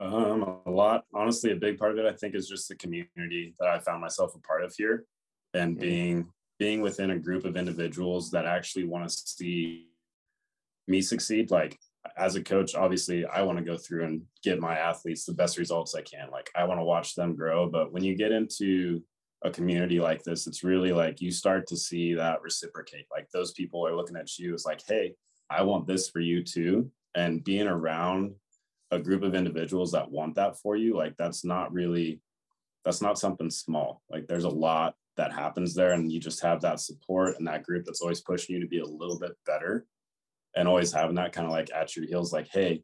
Um, 0.00 0.60
a 0.66 0.70
lot. 0.70 1.04
Honestly, 1.14 1.52
a 1.52 1.56
big 1.56 1.78
part 1.78 1.92
of 1.92 1.98
it, 1.98 2.06
I 2.06 2.12
think, 2.12 2.34
is 2.34 2.48
just 2.48 2.68
the 2.68 2.76
community 2.76 3.54
that 3.58 3.68
I 3.68 3.78
found 3.78 4.00
myself 4.00 4.34
a 4.34 4.38
part 4.40 4.62
of 4.62 4.74
here, 4.76 5.04
and 5.54 5.72
mm-hmm. 5.72 5.80
being 5.80 6.28
being 6.58 6.80
within 6.80 7.10
a 7.10 7.18
group 7.18 7.44
of 7.44 7.56
individuals 7.56 8.30
that 8.30 8.46
actually 8.46 8.84
want 8.84 9.08
to 9.08 9.10
see 9.10 9.88
me 10.86 11.00
succeed. 11.00 11.50
Like 11.50 11.78
as 12.16 12.36
a 12.36 12.42
coach, 12.42 12.74
obviously, 12.74 13.24
I 13.24 13.42
want 13.42 13.58
to 13.58 13.64
go 13.64 13.76
through 13.76 14.04
and 14.04 14.22
give 14.42 14.58
my 14.58 14.76
athletes 14.76 15.24
the 15.24 15.34
best 15.34 15.58
results 15.58 15.94
I 15.94 16.02
can. 16.02 16.30
Like 16.30 16.50
I 16.54 16.64
want 16.64 16.80
to 16.80 16.84
watch 16.84 17.14
them 17.14 17.34
grow. 17.34 17.68
But 17.68 17.92
when 17.92 18.04
you 18.04 18.14
get 18.14 18.32
into 18.32 19.02
a 19.44 19.50
community 19.50 20.00
like 20.00 20.22
this, 20.22 20.46
it's 20.46 20.64
really 20.64 20.92
like 20.92 21.20
you 21.20 21.30
start 21.30 21.66
to 21.68 21.76
see 21.76 22.14
that 22.14 22.42
reciprocate. 22.42 23.06
Like 23.10 23.28
those 23.30 23.52
people 23.52 23.86
are 23.86 23.94
looking 23.94 24.16
at 24.16 24.38
you 24.38 24.54
as 24.54 24.64
like, 24.64 24.80
hey, 24.86 25.14
I 25.50 25.62
want 25.62 25.86
this 25.86 26.08
for 26.08 26.20
you 26.20 26.42
too. 26.42 26.90
And 27.14 27.44
being 27.44 27.66
around 27.66 28.34
a 28.90 28.98
group 28.98 29.22
of 29.22 29.34
individuals 29.34 29.92
that 29.92 30.10
want 30.10 30.34
that 30.36 30.58
for 30.58 30.76
you, 30.76 30.96
like 30.96 31.16
that's 31.16 31.44
not 31.44 31.72
really, 31.72 32.20
that's 32.84 33.02
not 33.02 33.18
something 33.18 33.50
small. 33.50 34.02
Like 34.10 34.26
there's 34.26 34.44
a 34.44 34.48
lot 34.48 34.94
that 35.16 35.32
happens 35.32 35.74
there. 35.74 35.92
And 35.92 36.10
you 36.10 36.20
just 36.20 36.42
have 36.42 36.60
that 36.62 36.80
support 36.80 37.36
and 37.38 37.46
that 37.46 37.62
group 37.62 37.84
that's 37.84 38.00
always 38.00 38.20
pushing 38.20 38.54
you 38.54 38.60
to 38.60 38.68
be 38.68 38.80
a 38.80 38.86
little 38.86 39.18
bit 39.18 39.32
better 39.46 39.86
and 40.54 40.66
always 40.66 40.92
having 40.92 41.16
that 41.16 41.32
kind 41.32 41.46
of 41.46 41.52
like 41.52 41.70
at 41.74 41.94
your 41.94 42.06
heels, 42.06 42.32
like, 42.32 42.48
hey, 42.50 42.82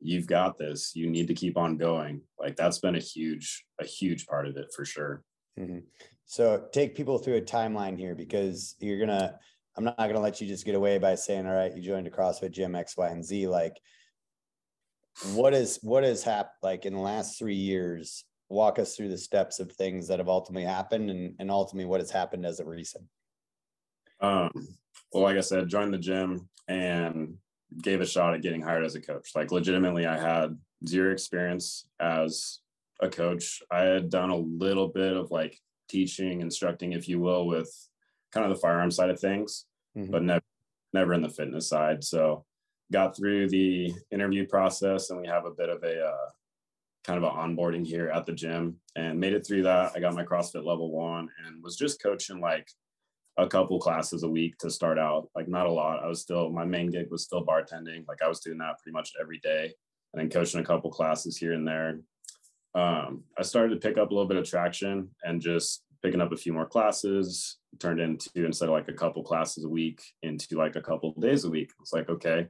you've 0.00 0.26
got 0.26 0.58
this. 0.58 0.94
You 0.94 1.10
need 1.10 1.28
to 1.28 1.34
keep 1.34 1.56
on 1.56 1.76
going. 1.76 2.22
Like 2.38 2.56
that's 2.56 2.78
been 2.78 2.94
a 2.94 3.00
huge, 3.00 3.64
a 3.80 3.84
huge 3.84 4.26
part 4.26 4.46
of 4.46 4.56
it 4.56 4.72
for 4.74 4.84
sure. 4.84 5.22
Mm-hmm. 5.58 5.78
So 6.26 6.66
take 6.72 6.94
people 6.94 7.18
through 7.18 7.36
a 7.36 7.42
timeline 7.42 7.98
here 7.98 8.14
because 8.14 8.76
you're 8.78 9.00
gonna. 9.00 9.38
I'm 9.76 9.84
not 9.84 9.96
gonna 9.96 10.20
let 10.20 10.40
you 10.40 10.46
just 10.46 10.64
get 10.64 10.74
away 10.74 10.98
by 10.98 11.14
saying, 11.14 11.46
"All 11.46 11.54
right, 11.54 11.74
you 11.74 11.82
joined 11.82 12.06
a 12.06 12.10
CrossFit 12.10 12.52
gym 12.52 12.74
X, 12.74 12.96
Y, 12.96 13.08
and 13.08 13.24
Z." 13.24 13.48
Like, 13.48 13.80
what 15.32 15.54
is 15.54 15.78
what 15.82 16.04
has 16.04 16.22
happened? 16.22 16.54
Like 16.62 16.86
in 16.86 16.94
the 16.94 17.00
last 17.00 17.38
three 17.38 17.56
years, 17.56 18.24
walk 18.48 18.78
us 18.78 18.96
through 18.96 19.08
the 19.08 19.18
steps 19.18 19.58
of 19.58 19.72
things 19.72 20.08
that 20.08 20.18
have 20.18 20.28
ultimately 20.28 20.66
happened, 20.66 21.10
and 21.10 21.34
and 21.38 21.50
ultimately 21.50 21.86
what 21.86 22.00
has 22.00 22.10
happened 22.10 22.46
as 22.46 22.60
a 22.60 22.64
recent. 22.64 23.04
Um. 24.20 24.50
Well, 25.12 25.24
like 25.24 25.36
I 25.36 25.40
said, 25.40 25.68
joined 25.68 25.92
the 25.92 25.98
gym 25.98 26.48
and 26.68 27.36
gave 27.82 28.00
a 28.00 28.06
shot 28.06 28.34
at 28.34 28.42
getting 28.42 28.62
hired 28.62 28.84
as 28.84 28.94
a 28.94 29.00
coach. 29.00 29.30
Like 29.34 29.50
legitimately, 29.50 30.06
I 30.06 30.18
had 30.18 30.56
zero 30.86 31.12
experience 31.12 31.86
as 31.98 32.60
a 33.00 33.08
coach. 33.08 33.62
I 33.70 33.80
had 33.80 34.10
done 34.10 34.30
a 34.30 34.36
little 34.36 34.88
bit 34.88 35.16
of 35.16 35.30
like 35.30 35.58
teaching, 35.88 36.40
instructing, 36.40 36.92
if 36.92 37.08
you 37.08 37.20
will, 37.20 37.46
with 37.46 37.72
kind 38.32 38.46
of 38.46 38.54
the 38.54 38.60
firearm 38.60 38.90
side 38.90 39.10
of 39.10 39.20
things, 39.20 39.66
mm-hmm. 39.96 40.10
but 40.10 40.22
never 40.22 40.42
never 40.92 41.14
in 41.14 41.22
the 41.22 41.28
fitness 41.28 41.68
side. 41.68 42.02
So 42.02 42.44
got 42.92 43.16
through 43.16 43.48
the 43.48 43.92
interview 44.10 44.46
process 44.46 45.10
and 45.10 45.20
we 45.20 45.28
have 45.28 45.44
a 45.44 45.52
bit 45.52 45.68
of 45.68 45.82
a 45.84 46.04
uh, 46.04 46.28
kind 47.04 47.22
of 47.22 47.30
an 47.30 47.38
onboarding 47.38 47.86
here 47.86 48.08
at 48.08 48.26
the 48.26 48.32
gym 48.32 48.76
and 48.96 49.18
made 49.18 49.32
it 49.32 49.46
through 49.46 49.62
that. 49.62 49.92
I 49.94 50.00
got 50.00 50.14
my 50.14 50.24
CrossFit 50.24 50.64
level 50.64 50.90
one 50.90 51.28
and 51.46 51.62
was 51.62 51.76
just 51.76 52.02
coaching 52.02 52.40
like 52.40 52.68
a 53.38 53.46
couple 53.46 53.78
classes 53.78 54.24
a 54.24 54.28
week 54.28 54.58
to 54.58 54.70
start 54.70 54.98
out, 54.98 55.28
like 55.34 55.48
not 55.48 55.66
a 55.66 55.72
lot. 55.72 56.02
I 56.02 56.08
was 56.08 56.20
still, 56.20 56.50
my 56.50 56.64
main 56.64 56.90
gig 56.90 57.06
was 57.10 57.22
still 57.22 57.46
bartending. 57.46 58.06
Like 58.08 58.22
I 58.22 58.28
was 58.28 58.40
doing 58.40 58.58
that 58.58 58.78
pretty 58.82 58.92
much 58.92 59.12
every 59.20 59.38
day 59.38 59.72
and 60.12 60.20
then 60.20 60.30
coaching 60.30 60.60
a 60.60 60.64
couple 60.64 60.90
classes 60.90 61.36
here 61.36 61.52
and 61.52 61.66
there 61.66 62.00
um, 62.74 63.24
I 63.38 63.42
started 63.42 63.74
to 63.74 63.88
pick 63.88 63.98
up 63.98 64.10
a 64.10 64.14
little 64.14 64.28
bit 64.28 64.36
of 64.36 64.48
traction 64.48 65.10
and 65.24 65.40
just 65.40 65.82
picking 66.02 66.20
up 66.20 66.32
a 66.32 66.36
few 66.36 66.52
more 66.52 66.66
classes 66.66 67.58
turned 67.78 68.00
into 68.00 68.30
instead 68.36 68.68
of 68.68 68.72
like 68.72 68.88
a 68.88 68.92
couple 68.92 69.22
classes 69.22 69.64
a 69.64 69.68
week 69.68 70.00
into 70.22 70.56
like 70.56 70.76
a 70.76 70.80
couple 70.80 71.12
days 71.20 71.44
a 71.44 71.50
week. 71.50 71.70
It's 71.80 71.92
like, 71.92 72.08
okay. 72.08 72.48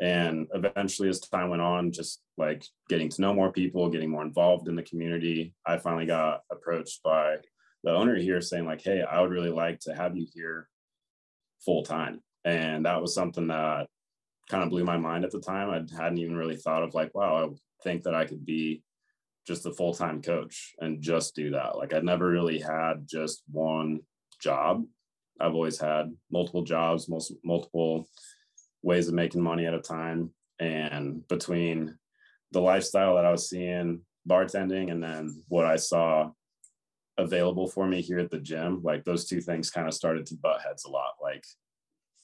And 0.00 0.46
eventually, 0.52 1.08
as 1.08 1.20
time 1.20 1.48
went 1.50 1.62
on, 1.62 1.90
just 1.90 2.22
like 2.36 2.64
getting 2.88 3.08
to 3.08 3.20
know 3.20 3.32
more 3.32 3.50
people, 3.50 3.88
getting 3.88 4.10
more 4.10 4.24
involved 4.24 4.68
in 4.68 4.76
the 4.76 4.82
community, 4.82 5.54
I 5.64 5.78
finally 5.78 6.06
got 6.06 6.42
approached 6.50 7.02
by 7.02 7.36
the 7.82 7.92
owner 7.92 8.16
here 8.16 8.40
saying, 8.40 8.66
like, 8.66 8.82
hey, 8.82 9.02
I 9.02 9.20
would 9.20 9.30
really 9.30 9.50
like 9.50 9.80
to 9.80 9.94
have 9.94 10.16
you 10.16 10.26
here 10.34 10.68
full 11.64 11.82
time. 11.82 12.20
And 12.44 12.84
that 12.84 13.00
was 13.00 13.14
something 13.14 13.46
that 13.48 13.86
kind 14.50 14.62
of 14.62 14.70
blew 14.70 14.84
my 14.84 14.98
mind 14.98 15.24
at 15.24 15.30
the 15.30 15.40
time. 15.40 15.70
I 15.70 15.96
hadn't 15.96 16.18
even 16.18 16.36
really 16.36 16.56
thought 16.56 16.82
of 16.82 16.94
like, 16.94 17.14
wow, 17.14 17.46
I 17.46 17.48
think 17.82 18.02
that 18.02 18.14
I 18.14 18.26
could 18.26 18.44
be 18.44 18.82
just 19.46 19.66
a 19.66 19.72
full 19.72 19.94
time 19.94 20.20
coach 20.20 20.74
and 20.80 21.00
just 21.00 21.34
do 21.34 21.50
that. 21.50 21.76
Like 21.76 21.94
I 21.94 22.00
never 22.00 22.28
really 22.28 22.58
had 22.58 23.06
just 23.06 23.42
one 23.50 24.00
job. 24.40 24.84
I've 25.40 25.54
always 25.54 25.78
had 25.78 26.14
multiple 26.30 26.62
jobs, 26.62 27.08
most 27.08 27.32
multiple 27.44 28.08
ways 28.82 29.08
of 29.08 29.14
making 29.14 29.42
money 29.42 29.66
at 29.66 29.74
a 29.74 29.80
time. 29.80 30.30
And 30.58 31.26
between 31.28 31.98
the 32.52 32.60
lifestyle 32.60 33.16
that 33.16 33.26
I 33.26 33.30
was 33.30 33.48
seeing 33.48 34.00
bartending 34.28 34.90
and 34.90 35.02
then 35.02 35.42
what 35.48 35.66
I 35.66 35.76
saw 35.76 36.30
available 37.18 37.66
for 37.66 37.86
me 37.86 38.00
here 38.00 38.18
at 38.18 38.30
the 38.30 38.38
gym, 38.38 38.80
like 38.82 39.04
those 39.04 39.26
two 39.26 39.40
things 39.40 39.70
kind 39.70 39.86
of 39.86 39.94
started 39.94 40.26
to 40.26 40.36
butt 40.36 40.62
heads 40.62 40.84
a 40.84 40.90
lot. 40.90 41.14
Like 41.22 41.44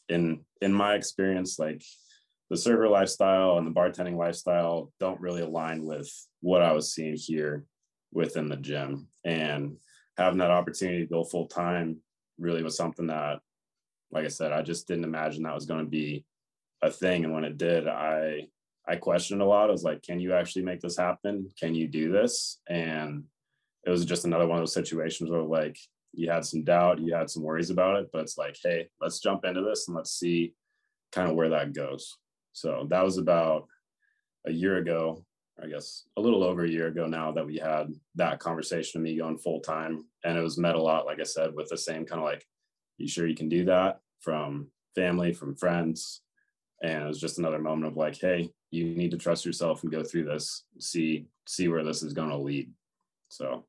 in 0.09 0.45
in 0.61 0.73
my 0.73 0.95
experience, 0.95 1.59
like 1.59 1.83
the 2.53 2.59
server 2.59 2.87
lifestyle 2.87 3.57
and 3.57 3.67
the 3.67 3.71
bartending 3.71 4.15
lifestyle 4.15 4.93
don't 5.01 5.19
really 5.23 5.41
align 5.41 5.87
with 5.87 6.13
what 6.43 6.61
I 6.61 6.73
was 6.73 6.93
seeing 6.93 7.17
here 7.17 7.65
within 8.13 8.51
the 8.51 8.59
gym. 8.59 9.09
And 9.25 9.79
having 10.19 10.39
that 10.41 10.51
opportunity 10.51 10.99
to 10.99 11.11
go 11.11 11.25
full 11.25 11.47
time 11.47 12.01
really 12.39 12.63
was 12.63 12.77
something 12.77 13.07
that, 13.07 13.41
like 14.11 14.27
I 14.27 14.29
said, 14.29 14.53
I 14.53 14.61
just 14.61 14.87
didn't 14.87 15.05
imagine 15.05 15.45
that 15.45 15.55
was 15.55 15.65
going 15.65 15.83
to 15.83 15.91
be 15.91 16.27
a 16.83 16.91
thing. 16.91 17.25
And 17.25 17.33
when 17.33 17.45
it 17.45 17.57
did, 17.57 17.89
I 17.89 18.49
I 18.87 18.97
questioned 18.97 19.41
a 19.41 19.47
lot. 19.47 19.71
I 19.71 19.73
was 19.73 19.85
like, 19.85 20.03
can 20.03 20.21
you 20.21 20.35
actually 20.35 20.67
make 20.67 20.83
this 20.83 20.99
happen? 20.99 21.49
Can 21.59 21.75
you 21.75 21.89
do 21.89 22.13
this? 22.13 22.61
And 22.69 23.25
it 23.87 23.89
was 23.89 24.05
just 24.05 24.27
another 24.27 24.47
one 24.47 24.59
of 24.59 24.61
those 24.61 24.75
situations 24.75 25.31
where 25.31 25.41
like 25.41 25.79
you 26.13 26.31
had 26.31 26.45
some 26.45 26.65
doubt, 26.65 27.01
you 27.01 27.15
had 27.15 27.31
some 27.31 27.45
worries 27.45 27.71
about 27.71 27.97
it, 27.97 28.11
but 28.13 28.21
it's 28.21 28.37
like, 28.37 28.59
hey, 28.63 28.91
let's 29.01 29.21
jump 29.21 29.47
into 29.47 29.63
this 29.63 29.89
and 29.89 29.97
let's 29.97 30.11
see 30.11 30.53
kind 31.13 31.31
of 31.31 31.35
where 31.35 31.49
that 31.49 31.73
goes. 31.73 32.19
So 32.53 32.87
that 32.91 33.05
was 33.05 33.19
about 33.19 33.67
a 34.47 34.53
year 34.53 34.79
ago, 34.79 35.25
I 35.63 35.67
guess 35.67 36.05
a 36.17 36.21
little 36.21 36.43
over 36.43 36.65
a 36.65 36.71
year 36.71 36.89
ago 36.89 37.07
now 37.07 37.33
that 37.33 37.47
we 37.47 37.57
had 37.57 37.93
that 38.17 38.41
conversation 38.41 39.01
of 39.01 39.05
me 39.05 39.17
going 39.17 39.39
full 39.39 39.61
time. 39.61 40.05
And 40.25 40.37
it 40.37 40.43
was 40.43 40.59
met 40.59 40.75
a 40.75 40.83
lot, 40.83 41.07
like 41.07 41.21
I 41.21 41.25
said, 41.25 41.55
with 41.55 41.69
the 41.69 41.79
same 41.79 42.05
kind 42.05 42.21
of 42.21 42.27
like, 42.27 42.47
you 42.99 43.09
sure 43.09 43.27
you 43.27 43.35
can 43.35 43.49
do 43.49 43.65
that 43.67 44.01
from 44.21 44.69
family, 44.95 45.33
from 45.33 45.55
friends? 45.55 46.23
And 46.83 47.05
it 47.05 47.07
was 47.07 47.21
just 47.21 47.39
another 47.39 47.59
moment 47.59 47.87
of 47.87 47.97
like, 47.97 48.19
hey, 48.21 48.51
you 48.71 48.87
need 48.87 49.13
to 49.13 49.19
trust 49.19 49.45
yourself 49.45 49.83
and 49.83 49.93
go 49.93 50.03
through 50.03 50.25
this, 50.25 50.65
see, 50.79 51.27
see 51.47 51.69
where 51.69 51.85
this 51.85 52.03
is 52.03 52.13
going 52.13 52.31
to 52.31 52.37
lead. 52.37 52.71
So 53.29 53.65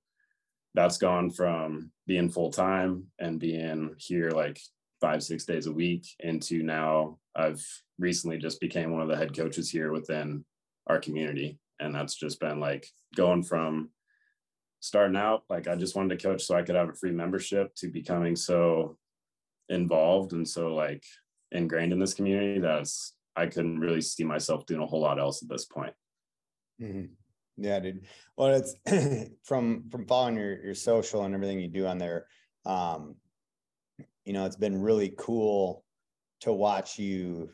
that's 0.73 0.97
gone 0.97 1.29
from 1.29 1.91
being 2.07 2.29
full 2.29 2.51
time 2.51 3.05
and 3.19 3.39
being 3.39 3.93
here 3.97 4.31
like 4.31 4.59
five 4.99 5.21
six 5.21 5.45
days 5.45 5.67
a 5.67 5.71
week 5.71 6.07
into 6.19 6.63
now 6.63 7.19
i've 7.35 7.65
recently 7.99 8.37
just 8.37 8.59
became 8.59 8.91
one 8.91 9.01
of 9.01 9.07
the 9.07 9.15
head 9.15 9.35
coaches 9.35 9.69
here 9.69 9.91
within 9.91 10.43
our 10.87 10.99
community 10.99 11.59
and 11.79 11.93
that's 11.93 12.15
just 12.15 12.39
been 12.39 12.59
like 12.59 12.87
going 13.15 13.43
from 13.43 13.89
starting 14.79 15.17
out 15.17 15.43
like 15.49 15.67
i 15.67 15.75
just 15.75 15.95
wanted 15.95 16.17
to 16.17 16.27
coach 16.27 16.43
so 16.43 16.55
i 16.55 16.61
could 16.61 16.75
have 16.75 16.89
a 16.89 16.93
free 16.93 17.11
membership 17.11 17.73
to 17.75 17.87
becoming 17.87 18.35
so 18.35 18.97
involved 19.69 20.33
and 20.33 20.47
so 20.47 20.73
like 20.73 21.03
ingrained 21.51 21.93
in 21.93 21.99
this 21.99 22.13
community 22.13 22.59
that's 22.59 23.13
i 23.35 23.45
couldn't 23.45 23.79
really 23.79 24.01
see 24.01 24.23
myself 24.23 24.65
doing 24.65 24.81
a 24.81 24.85
whole 24.85 25.01
lot 25.01 25.19
else 25.19 25.41
at 25.41 25.49
this 25.49 25.65
point 25.65 25.93
mm-hmm. 26.81 27.05
Yeah, 27.57 27.79
dude. 27.79 28.05
Well, 28.35 28.61
it's 28.61 28.75
from 29.43 29.85
from 29.91 30.05
following 30.07 30.37
your 30.37 30.63
your 30.63 30.75
social 30.75 31.23
and 31.23 31.33
everything 31.35 31.59
you 31.59 31.67
do 31.67 31.85
on 31.85 31.97
there. 31.97 32.25
Um, 32.65 33.15
you 34.25 34.33
know, 34.33 34.45
it's 34.45 34.55
been 34.55 34.81
really 34.81 35.13
cool 35.17 35.83
to 36.43 36.51
watch 36.51 36.99
you 36.99 37.49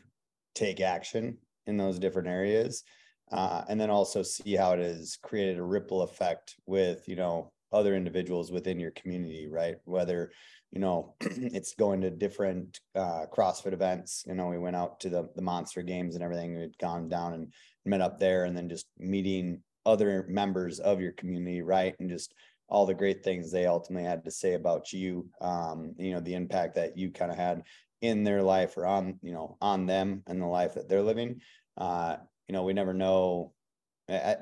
take 0.54 0.80
action 0.80 1.38
in 1.66 1.76
those 1.76 1.98
different 1.98 2.26
areas, 2.26 2.82
uh, 3.30 3.62
and 3.68 3.80
then 3.80 3.88
also 3.88 4.22
see 4.22 4.56
how 4.56 4.72
it 4.72 4.80
has 4.80 5.16
created 5.22 5.58
a 5.58 5.62
ripple 5.62 6.02
effect 6.02 6.56
with 6.66 7.08
you 7.08 7.14
know 7.14 7.52
other 7.72 7.94
individuals 7.94 8.50
within 8.50 8.80
your 8.80 8.90
community, 8.90 9.46
right? 9.48 9.76
Whether 9.84 10.32
you 10.72 10.80
know 10.80 11.14
it's 11.20 11.74
going 11.74 12.00
to 12.00 12.10
different 12.10 12.80
uh, 12.96 13.26
CrossFit 13.32 13.72
events. 13.72 14.24
You 14.26 14.34
know, 14.34 14.48
we 14.48 14.58
went 14.58 14.76
out 14.76 14.98
to 15.00 15.08
the 15.08 15.28
the 15.36 15.42
Monster 15.42 15.82
Games 15.82 16.16
and 16.16 16.24
everything. 16.24 16.58
We'd 16.58 16.76
gone 16.78 17.08
down 17.08 17.34
and 17.34 17.52
met 17.84 18.00
up 18.00 18.18
there, 18.18 18.44
and 18.44 18.56
then 18.56 18.68
just 18.68 18.86
meeting 18.98 19.62
other 19.86 20.26
members 20.28 20.80
of 20.80 21.00
your 21.00 21.12
community, 21.12 21.62
right? 21.62 21.94
And 22.00 22.10
just 22.10 22.34
all 22.68 22.86
the 22.86 22.94
great 22.94 23.22
things 23.22 23.50
they 23.50 23.66
ultimately 23.66 24.08
had 24.08 24.24
to 24.24 24.30
say 24.30 24.54
about 24.54 24.92
you, 24.92 25.28
um, 25.40 25.92
you 25.98 26.12
know, 26.12 26.20
the 26.20 26.34
impact 26.34 26.74
that 26.76 26.96
you 26.96 27.10
kind 27.10 27.30
of 27.30 27.36
had 27.36 27.62
in 28.00 28.24
their 28.24 28.42
life 28.42 28.76
or 28.76 28.86
on, 28.86 29.18
you 29.22 29.32
know, 29.32 29.56
on 29.60 29.86
them 29.86 30.22
and 30.26 30.40
the 30.40 30.46
life 30.46 30.74
that 30.74 30.88
they're 30.88 31.02
living. 31.02 31.40
Uh, 31.76 32.16
you 32.48 32.52
know, 32.52 32.62
we 32.62 32.72
never 32.72 32.94
know. 32.94 33.52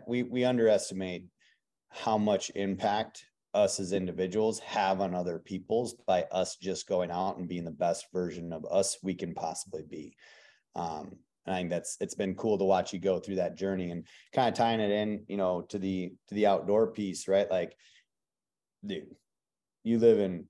We 0.06 0.22
we 0.22 0.44
underestimate 0.44 1.24
how 1.90 2.18
much 2.18 2.50
impact 2.54 3.24
us 3.54 3.80
as 3.80 3.92
individuals 3.92 4.60
have 4.60 5.00
on 5.00 5.14
other 5.14 5.38
people's 5.38 5.94
by 6.06 6.22
us 6.30 6.56
just 6.56 6.88
going 6.88 7.10
out 7.10 7.38
and 7.38 7.48
being 7.48 7.64
the 7.64 7.70
best 7.70 8.06
version 8.12 8.52
of 8.52 8.64
us 8.70 8.98
we 9.02 9.14
can 9.14 9.34
possibly 9.34 9.82
be. 9.88 10.14
Um, 10.74 11.16
I 11.46 11.52
think 11.52 11.70
that's 11.70 11.96
it's 12.00 12.14
been 12.14 12.34
cool 12.34 12.58
to 12.58 12.64
watch 12.64 12.92
you 12.92 12.98
go 12.98 13.18
through 13.18 13.36
that 13.36 13.56
journey 13.56 13.90
and 13.90 14.06
kind 14.34 14.48
of 14.48 14.54
tying 14.54 14.80
it 14.80 14.90
in, 14.90 15.24
you 15.28 15.36
know, 15.36 15.62
to 15.62 15.78
the 15.78 16.12
to 16.28 16.34
the 16.34 16.46
outdoor 16.46 16.88
piece, 16.88 17.26
right? 17.26 17.50
Like, 17.50 17.74
dude, 18.86 19.14
you 19.82 19.98
live 19.98 20.18
in 20.18 20.46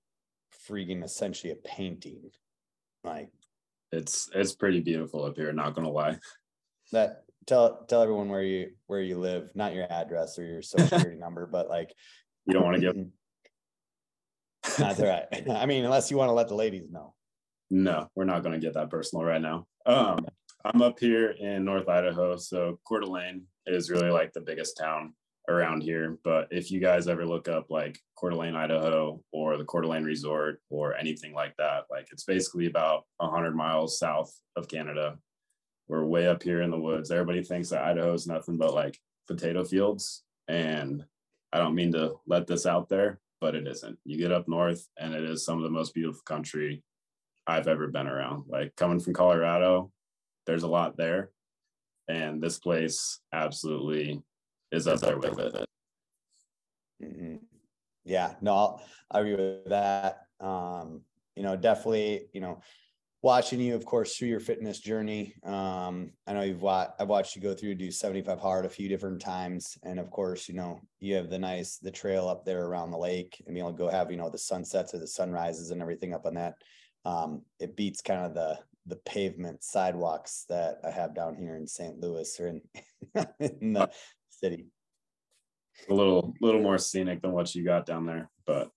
freaking 0.68 1.04
essentially 1.04 1.52
a 1.52 1.56
painting. 1.56 2.30
Like 3.04 3.30
it's 3.92 4.30
it's 4.34 4.54
pretty 4.54 4.80
beautiful 4.80 5.24
up 5.24 5.36
here, 5.36 5.52
not 5.52 5.74
gonna 5.74 5.90
lie. 5.90 6.18
That 6.92 7.24
tell 7.46 7.84
tell 7.88 8.02
everyone 8.02 8.28
where 8.28 8.42
you 8.42 8.72
where 8.86 9.00
you 9.00 9.18
live, 9.18 9.50
not 9.54 9.74
your 9.74 9.90
address 9.90 10.38
or 10.38 10.44
your 10.44 10.62
social 10.62 10.88
security 10.88 11.20
number, 11.20 11.46
but 11.46 11.68
like 11.68 11.92
you 12.46 12.54
don't 12.54 12.64
want 12.64 12.76
to 12.76 12.80
give 12.80 12.96
that's 14.76 15.00
all 15.00 15.06
right. 15.06 15.26
I 15.50 15.66
mean, 15.66 15.84
unless 15.84 16.10
you 16.10 16.16
want 16.16 16.28
to 16.28 16.34
let 16.34 16.48
the 16.48 16.54
ladies 16.54 16.90
know. 16.90 17.14
No, 17.70 18.08
we're 18.14 18.24
not 18.24 18.42
to 18.44 18.58
get 18.58 18.74
that 18.74 18.90
personal 18.90 19.24
right 19.24 19.40
now. 19.40 19.66
Um, 19.86 20.26
I'm 20.64 20.82
up 20.82 20.98
here 20.98 21.30
in 21.30 21.64
North 21.64 21.88
Idaho, 21.88 22.36
so 22.36 22.80
Coeur 22.86 23.00
d'Alene 23.00 23.44
is 23.66 23.90
really 23.90 24.10
like 24.10 24.32
the 24.32 24.40
biggest 24.40 24.76
town 24.78 25.14
around 25.48 25.82
here. 25.82 26.18
But 26.22 26.48
if 26.50 26.70
you 26.70 26.80
guys 26.80 27.08
ever 27.08 27.26
look 27.26 27.48
up 27.48 27.70
like 27.70 27.98
Coeur 28.16 28.30
d'Alene, 28.30 28.54
Idaho, 28.54 29.22
or 29.32 29.56
the 29.56 29.64
Coeur 29.64 29.82
d'Alene 29.82 30.04
Resort, 30.04 30.60
or 30.70 30.94
anything 30.94 31.32
like 31.32 31.56
that, 31.56 31.84
like 31.90 32.08
it's 32.12 32.24
basically 32.24 32.66
about 32.66 33.04
100 33.16 33.56
miles 33.56 33.98
south 33.98 34.32
of 34.56 34.68
Canada. 34.68 35.18
We're 35.88 36.04
way 36.04 36.28
up 36.28 36.42
here 36.42 36.62
in 36.62 36.70
the 36.70 36.78
woods. 36.78 37.10
Everybody 37.10 37.42
thinks 37.42 37.70
that 37.70 37.84
Idaho 37.84 38.12
is 38.12 38.26
nothing 38.26 38.58
but 38.58 38.74
like 38.74 38.98
potato 39.26 39.64
fields, 39.64 40.22
and 40.46 41.04
I 41.52 41.58
don't 41.58 41.74
mean 41.74 41.92
to 41.92 42.16
let 42.26 42.46
this 42.46 42.66
out 42.66 42.90
there, 42.90 43.20
but 43.40 43.54
it 43.54 43.66
isn't. 43.66 43.98
You 44.04 44.18
get 44.18 44.32
up 44.32 44.48
north, 44.48 44.86
and 44.98 45.14
it 45.14 45.24
is 45.24 45.44
some 45.44 45.56
of 45.56 45.64
the 45.64 45.70
most 45.70 45.94
beautiful 45.94 46.22
country 46.26 46.82
I've 47.46 47.68
ever 47.68 47.88
been 47.88 48.06
around. 48.06 48.44
Like 48.48 48.76
coming 48.76 49.00
from 49.00 49.14
Colorado, 49.14 49.90
there's 50.46 50.62
a 50.62 50.68
lot 50.68 50.98
there. 50.98 51.30
And 52.08 52.42
this 52.42 52.58
place 52.58 53.20
absolutely 53.32 54.22
is 54.72 54.86
up 54.86 55.00
there 55.00 55.18
with 55.18 55.38
it. 55.38 55.66
Mm-hmm. 57.02 57.36
Yeah, 58.04 58.34
no, 58.40 58.54
I'll, 58.54 58.82
I 59.10 59.20
agree 59.20 59.36
with 59.36 59.66
that. 59.66 60.26
Um, 60.40 61.02
you 61.36 61.42
know, 61.42 61.56
definitely, 61.56 62.28
you 62.32 62.40
know, 62.40 62.60
watching 63.22 63.60
you, 63.60 63.74
of 63.74 63.84
course, 63.84 64.16
through 64.16 64.28
your 64.28 64.40
fitness 64.40 64.78
journey. 64.78 65.34
Um, 65.44 66.12
I 66.26 66.32
know 66.32 66.42
you've 66.42 66.62
watched, 66.62 66.92
I've 67.00 67.08
watched 67.08 67.34
you 67.36 67.42
go 67.42 67.54
through 67.54 67.74
do 67.74 67.90
75 67.90 68.38
hard 68.38 68.64
a 68.64 68.70
few 68.70 68.88
different 68.88 69.20
times. 69.20 69.76
And 69.82 69.98
of 69.98 70.10
course, 70.10 70.48
you 70.48 70.54
know, 70.54 70.80
you 71.00 71.16
have 71.16 71.30
the 71.30 71.38
nice, 71.38 71.78
the 71.78 71.90
trail 71.90 72.28
up 72.28 72.44
there 72.44 72.64
around 72.66 72.90
the 72.90 72.98
lake 72.98 73.42
and 73.46 73.56
to 73.56 73.72
go 73.72 73.88
have, 73.88 74.10
you 74.10 74.16
know, 74.16 74.30
the 74.30 74.38
sunsets 74.38 74.94
or 74.94 74.98
the 74.98 75.06
sunrises 75.06 75.70
and 75.70 75.82
everything 75.82 76.14
up 76.14 76.26
on 76.26 76.34
that. 76.34 76.54
Um, 77.04 77.42
it 77.58 77.76
beats 77.76 78.02
kind 78.02 78.24
of 78.24 78.34
the, 78.34 78.58
the 78.86 78.96
pavement 78.96 79.62
sidewalks 79.62 80.44
that 80.48 80.78
I 80.84 80.90
have 80.90 81.14
down 81.14 81.36
here 81.36 81.56
in 81.56 81.66
St. 81.66 81.98
Louis 82.00 82.40
or 82.40 82.48
in, 82.48 82.62
in 83.60 83.72
the 83.74 83.90
city. 84.38 84.66
A 85.88 85.94
little 85.94 86.34
little 86.40 86.62
more 86.62 86.78
scenic 86.78 87.22
than 87.22 87.32
what 87.32 87.54
you 87.54 87.64
got 87.64 87.86
down 87.86 88.04
there, 88.04 88.30
but 88.46 88.66
a 88.66 88.70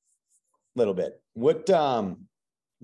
little 0.76 0.94
bit. 0.94 1.20
What 1.34 1.70
um 1.70 2.28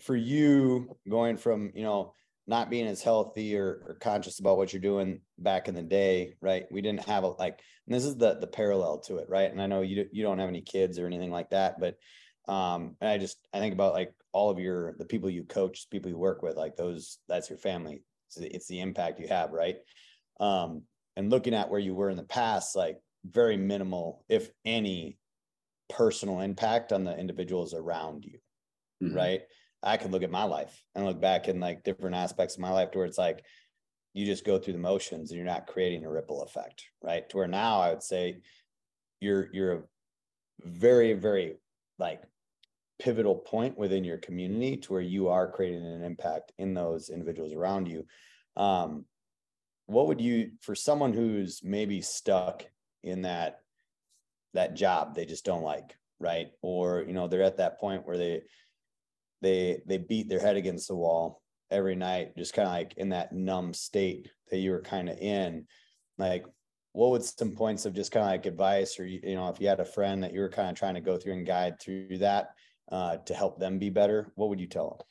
for 0.02 0.16
you 0.16 0.98
going 1.10 1.38
from, 1.38 1.72
you 1.76 1.84
know, 1.84 2.14
not 2.48 2.70
being 2.70 2.88
as 2.88 3.02
healthy 3.02 3.58
or, 3.58 3.84
or 3.86 3.98
conscious 4.00 4.40
about 4.40 4.58
what 4.58 4.72
you're 4.72 4.82
doing 4.82 5.20
back 5.38 5.68
in 5.68 5.76
the 5.76 5.82
day, 5.82 6.36
right? 6.42 6.66
We 6.72 6.82
didn't 6.82 7.06
have 7.08 7.24
a 7.24 7.28
like, 7.28 7.60
and 7.86 7.96
this 7.96 8.06
is 8.06 8.16
the 8.16 8.36
the 8.36 8.48
parallel 8.48 9.00
to 9.02 9.18
it, 9.18 9.30
right? 9.30 9.52
And 9.52 9.62
I 9.62 9.68
know 9.68 9.82
you 9.82 10.06
you 10.12 10.24
don't 10.24 10.40
have 10.40 10.50
any 10.50 10.62
kids 10.62 10.98
or 10.98 11.06
anything 11.06 11.32
like 11.32 11.50
that, 11.50 11.80
but 11.80 11.96
um, 12.52 12.96
and 13.02 13.10
I 13.10 13.18
just 13.18 13.38
I 13.54 13.60
think 13.60 13.74
about 13.74 13.94
like 13.94 14.14
all 14.32 14.50
of 14.50 14.60
your 14.60 14.96
the 14.98 15.06
people 15.06 15.30
you 15.30 15.44
coach, 15.44 15.90
people 15.92 16.10
you 16.10 16.18
work 16.18 16.42
with, 16.42 16.56
like 16.56 16.76
those 16.76 17.20
that's 17.28 17.50
your 17.50 17.60
family. 17.60 18.02
It's, 18.28 18.38
it's 18.38 18.68
the 18.68 18.80
impact 18.80 19.20
you 19.20 19.28
have, 19.28 19.52
right? 19.52 19.78
Um, 20.40 20.84
and 21.18 21.32
looking 21.32 21.56
at 21.56 21.70
where 21.70 21.80
you 21.80 21.96
were 21.96 22.12
in 22.12 22.16
the 22.16 22.24
past, 22.24 22.76
like 22.76 23.00
very 23.26 23.58
minimal, 23.58 24.24
if 24.30 24.52
any, 24.64 25.18
personal 25.90 26.42
impact 26.42 26.94
on 26.94 27.04
the 27.04 27.18
individuals 27.18 27.74
around 27.74 28.24
you, 28.24 28.38
mm-hmm. 29.04 29.16
right? 29.16 29.42
I 29.82 29.98
could 29.98 30.12
look 30.12 30.22
at 30.22 30.30
my 30.30 30.44
life 30.44 30.84
and 30.94 31.06
look 31.06 31.20
back 31.20 31.48
in 31.48 31.60
like 31.60 31.84
different 31.84 32.16
aspects 32.16 32.56
of 32.56 32.62
my 32.62 32.72
life 32.72 32.92
to 32.92 33.00
where 33.00 33.08
it's 33.08 33.18
like 33.18 33.44
you 34.14 34.26
just 34.26 34.46
go 34.46 34.60
through 34.60 34.74
the 34.74 34.80
motions 34.80 35.32
and 35.32 35.38
you're 35.38 35.46
not 35.46 35.66
creating 35.66 36.06
a 36.06 36.10
ripple 36.10 36.44
effect, 36.44 36.84
right? 37.02 37.28
To 37.30 37.38
where 37.38 37.48
now 37.48 37.80
I 37.80 37.90
would 37.90 38.04
say 38.04 38.42
you're 39.20 39.50
you're 39.52 39.74
a 39.74 39.84
very 40.64 41.14
very 41.14 41.56
like 41.98 42.22
pivotal 43.00 43.36
point 43.36 43.78
within 43.78 44.04
your 44.04 44.18
community 44.18 44.78
to 44.78 44.94
where 44.94 45.02
you 45.02 45.30
are 45.30 45.52
creating 45.52 45.84
an 45.86 46.04
impact 46.04 46.52
in 46.60 46.76
those 46.76 47.10
individuals 47.10 47.54
around 47.54 47.88
you 47.88 48.06
um, 48.56 49.06
what 49.88 50.08
would 50.08 50.22
you 50.22 50.52
for 50.62 50.76
someone 50.76 51.14
who's 51.14 51.62
maybe 51.64 52.02
stuck 52.02 52.66
in 53.04 53.24
that 53.24 53.62
that 54.54 54.76
job 54.76 55.16
they 55.16 55.26
just 55.26 55.46
don't 55.46 55.64
like 55.64 55.98
right? 56.20 56.52
Or, 56.62 57.04
you 57.08 57.14
know, 57.14 57.28
they're 57.28 57.44
at 57.44 57.58
that 57.58 57.80
point 57.80 58.06
where 58.06 58.18
they 58.18 58.44
they 59.42 59.82
they 59.86 59.98
beat 59.98 60.30
their 60.30 60.40
head 60.40 60.58
against 60.58 60.88
the 60.88 60.96
wall 60.96 61.42
every 61.70 61.96
night, 61.96 62.36
just 62.38 62.54
kind 62.54 62.68
of 62.68 62.74
like 62.74 62.94
in 62.98 63.10
that 63.10 63.34
numb 63.34 63.74
state 63.74 64.30
that 64.50 64.58
you 64.58 64.72
were 64.72 64.82
kind 64.82 65.10
of 65.10 65.18
in. 65.18 65.68
Like, 66.18 66.46
what 66.94 67.12
would 67.12 67.24
some 67.24 67.52
points 67.52 67.86
of 67.86 67.94
just 67.94 68.12
kind 68.12 68.26
of 68.26 68.32
like 68.32 68.46
advice, 68.46 69.00
or 69.00 69.06
you 69.06 69.36
know, 69.36 69.50
if 69.50 69.62
you 69.62 69.68
had 69.68 69.80
a 69.80 69.86
friend 69.86 70.24
that 70.24 70.34
you 70.34 70.40
were 70.40 70.50
kind 70.50 70.70
of 70.70 70.76
trying 70.76 70.96
to 70.96 71.02
go 71.02 71.18
through 71.18 71.34
and 71.34 71.46
guide 71.46 71.80
through 71.80 72.18
that 72.20 72.50
uh, 72.92 73.18
to 73.18 73.34
help 73.34 73.60
them 73.60 73.78
be 73.78 73.90
better, 73.90 74.32
what 74.36 74.50
would 74.50 74.60
you 74.60 74.68
tell 74.68 74.90
them? 74.90 75.08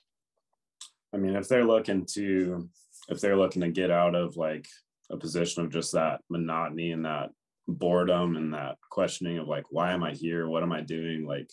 I 1.13 1.19
mean, 1.19 1.37
if 1.37 1.49
they're 1.49 1.65
looking 1.65 2.05
to 2.15 2.69
if 3.09 3.21
they're 3.21 3.37
looking 3.37 3.63
to 3.63 3.69
get 3.69 3.91
out 3.91 4.15
of 4.15 4.37
like 4.37 4.67
a 5.11 5.17
position 5.17 5.65
of 5.65 5.71
just 5.71 5.93
that 5.93 6.21
monotony 6.29 6.93
and 6.93 7.05
that 7.05 7.31
boredom 7.69 8.37
and 8.37 8.55
that 8.55 8.77
questioning 8.91 9.39
of 9.39 9.49
like 9.49 9.65
why 9.71 9.93
am 9.93 10.03
i 10.03 10.13
here? 10.13 10.49
What 10.49 10.63
am 10.63 10.73
i 10.73 10.81
doing? 10.81 11.27
Like 11.27 11.51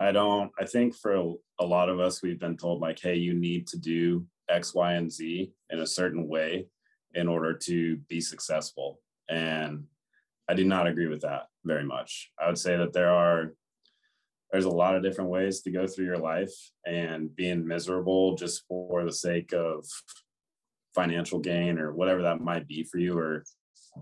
i 0.00 0.12
don't 0.12 0.52
i 0.60 0.64
think 0.64 0.94
for 0.94 1.34
a 1.58 1.64
lot 1.64 1.88
of 1.88 1.98
us 1.98 2.22
we've 2.22 2.38
been 2.38 2.56
told 2.56 2.80
like 2.80 3.00
hey 3.00 3.16
you 3.16 3.34
need 3.34 3.66
to 3.66 3.76
do 3.76 4.24
x 4.48 4.74
y 4.74 4.92
and 4.92 5.12
z 5.12 5.50
in 5.70 5.80
a 5.80 5.86
certain 5.86 6.28
way 6.28 6.66
in 7.14 7.26
order 7.26 7.54
to 7.54 7.96
be 8.08 8.20
successful. 8.20 9.00
And 9.28 9.84
i 10.48 10.54
do 10.54 10.64
not 10.64 10.86
agree 10.86 11.08
with 11.08 11.22
that 11.22 11.46
very 11.64 11.84
much. 11.84 12.30
I 12.40 12.46
would 12.46 12.58
say 12.58 12.76
that 12.76 12.92
there 12.92 13.12
are 13.12 13.54
there's 14.50 14.64
a 14.64 14.70
lot 14.70 14.96
of 14.96 15.02
different 15.02 15.30
ways 15.30 15.60
to 15.60 15.70
go 15.70 15.86
through 15.86 16.06
your 16.06 16.18
life 16.18 16.54
and 16.86 17.34
being 17.36 17.66
miserable 17.66 18.34
just 18.34 18.64
for 18.66 19.04
the 19.04 19.12
sake 19.12 19.52
of 19.52 19.84
financial 21.00 21.38
gain 21.38 21.78
or 21.78 21.88
whatever 21.92 22.22
that 22.22 22.40
might 22.40 22.66
be 22.66 22.80
for 22.82 22.98
you 22.98 23.12
or 23.18 23.44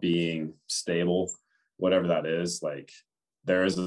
being 0.01 0.53
stable 0.67 1.31
whatever 1.79 2.07
that 2.09 2.27
is 2.27 2.63
like 2.63 2.91
there 3.47 3.65
is 3.65 3.79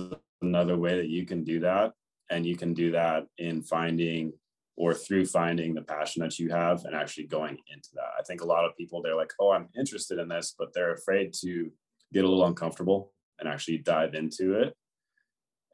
another 0.42 0.78
way 0.78 0.98
that 0.98 1.10
you 1.10 1.26
can 1.26 1.44
do 1.44 1.60
that. 1.60 1.92
And 2.32 2.46
you 2.46 2.56
can 2.56 2.74
do 2.74 2.92
that 2.92 3.26
in 3.38 3.62
finding 3.62 4.34
or 4.78 4.94
through 4.94 5.26
finding 5.26 5.74
the 5.74 5.82
passion 5.82 6.22
that 6.22 6.40
you 6.40 6.50
have 6.50 6.86
and 6.86 6.96
actually 6.96 7.28
going 7.28 7.58
into 7.74 7.90
that. 7.96 8.12
I 8.18 8.24
think 8.24 8.42
a 8.42 8.46
lot 8.46 8.66
of 8.66 8.78
people 8.78 9.02
they're 9.02 9.16
like 9.16 9.34
oh 9.40 9.52
i'm 9.52 9.68
interested 9.78 10.20
in 10.20 10.30
this 10.30 10.56
but 10.58 10.70
they're 10.74 10.94
afraid 10.94 11.34
to 11.42 11.70
get 12.14 12.24
a 12.24 12.28
little 12.28 12.46
uncomfortable 12.46 13.12
and 13.40 13.50
actually 13.50 13.80
dive 13.80 14.14
into 14.14 14.62
it. 14.62 14.74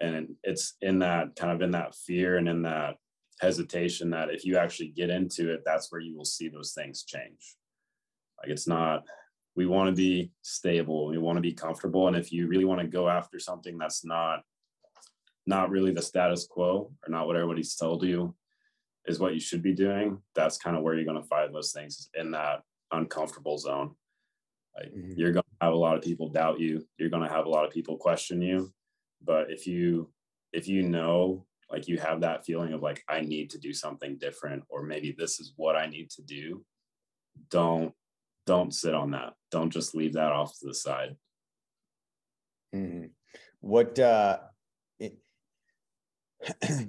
And 0.02 0.36
it's 0.44 0.76
in 0.82 1.00
that 1.00 1.36
kind 1.36 1.54
of 1.54 1.62
in 1.62 1.72
that 1.72 1.96
fear 1.96 2.38
and 2.38 2.50
in 2.50 2.64
that 2.64 2.96
hesitation 3.40 4.10
that 4.12 4.30
if 4.30 4.46
you 4.46 4.58
actually 4.58 4.90
get 4.90 5.10
into 5.10 5.52
it, 5.52 5.62
that's 5.66 5.92
where 5.92 6.02
you 6.02 6.16
will 6.16 6.26
see 6.26 6.48
those 6.48 6.74
things 6.74 7.04
change. 7.04 7.56
Like 8.42 8.52
it's 8.52 8.68
not, 8.68 9.04
we 9.56 9.66
want 9.66 9.90
to 9.90 9.96
be 9.96 10.32
stable, 10.42 11.08
we 11.08 11.18
want 11.18 11.38
to 11.38 11.42
be 11.42 11.54
comfortable. 11.54 12.08
And 12.08 12.16
if 12.16 12.32
you 12.32 12.48
really 12.48 12.66
want 12.66 12.82
to 12.82 12.88
go 12.88 13.10
after 13.10 13.40
something 13.40 13.78
that's 13.78 14.06
not, 14.06 14.42
not 15.48 15.70
really 15.70 15.92
the 15.92 16.02
status 16.02 16.48
quo 16.48 16.92
or 17.06 17.10
not 17.10 17.28
what 17.28 17.36
everybody's 17.36 17.76
told 17.76 18.04
you 18.04 18.36
is 19.06 19.20
what 19.20 19.34
you 19.34 19.40
should 19.40 19.62
be 19.62 19.74
doing, 19.74 20.20
that's 20.34 20.58
kind 20.58 20.76
of 20.76 20.84
where 20.84 20.96
you're 20.96 21.06
going 21.06 21.22
to 21.22 21.28
find 21.28 21.54
those 21.54 21.72
things 21.72 22.10
in 22.16 22.32
that 22.32 22.62
uncomfortable 22.92 23.58
zone. 23.58 23.96
Like 24.76 24.92
mm-hmm. 24.94 25.14
you're 25.16 25.32
going 25.32 25.44
to 25.44 25.66
have 25.66 25.74
a 25.74 25.78
lot 25.78 25.96
of 25.96 26.04
people 26.04 26.30
doubt 26.30 26.60
you. 26.60 26.86
You're 26.98 27.10
going 27.10 27.24
to 27.24 27.34
have 27.34 27.46
a 27.46 27.50
lot 27.50 27.66
of 27.66 27.72
people 27.72 27.98
question 27.98 28.42
you. 28.42 28.74
But 29.24 29.52
if 29.52 29.68
you, 29.68 30.10
if 30.52 30.68
you 30.68 30.84
know 30.84 31.46
like 31.70 31.88
you 31.88 31.98
have 31.98 32.22
that 32.22 32.46
feeling 32.46 32.74
of 32.74 32.82
like 32.82 33.04
i 33.10 33.22
need 33.22 33.50
to 33.50 33.58
do 33.58 33.74
something 33.74 34.18
different 34.18 34.64
or 34.70 34.84
maybe 34.84 35.16
this 35.18 35.40
is 35.40 35.54
what 35.56 35.76
i 35.76 35.88
need 35.88 36.10
to 36.10 36.22
do 36.22 36.64
don't 37.50 37.94
don't 38.46 38.74
sit 38.74 38.94
on 38.94 39.12
that 39.12 39.34
don't 39.52 39.72
just 39.72 39.96
leave 39.96 40.14
that 40.14 40.32
off 40.32 40.54
to 40.58 40.68
the 40.68 40.74
side 40.74 41.16
mm-hmm. 42.74 43.06
what 43.62 43.98
uh 44.00 44.38
it, 45.00 45.18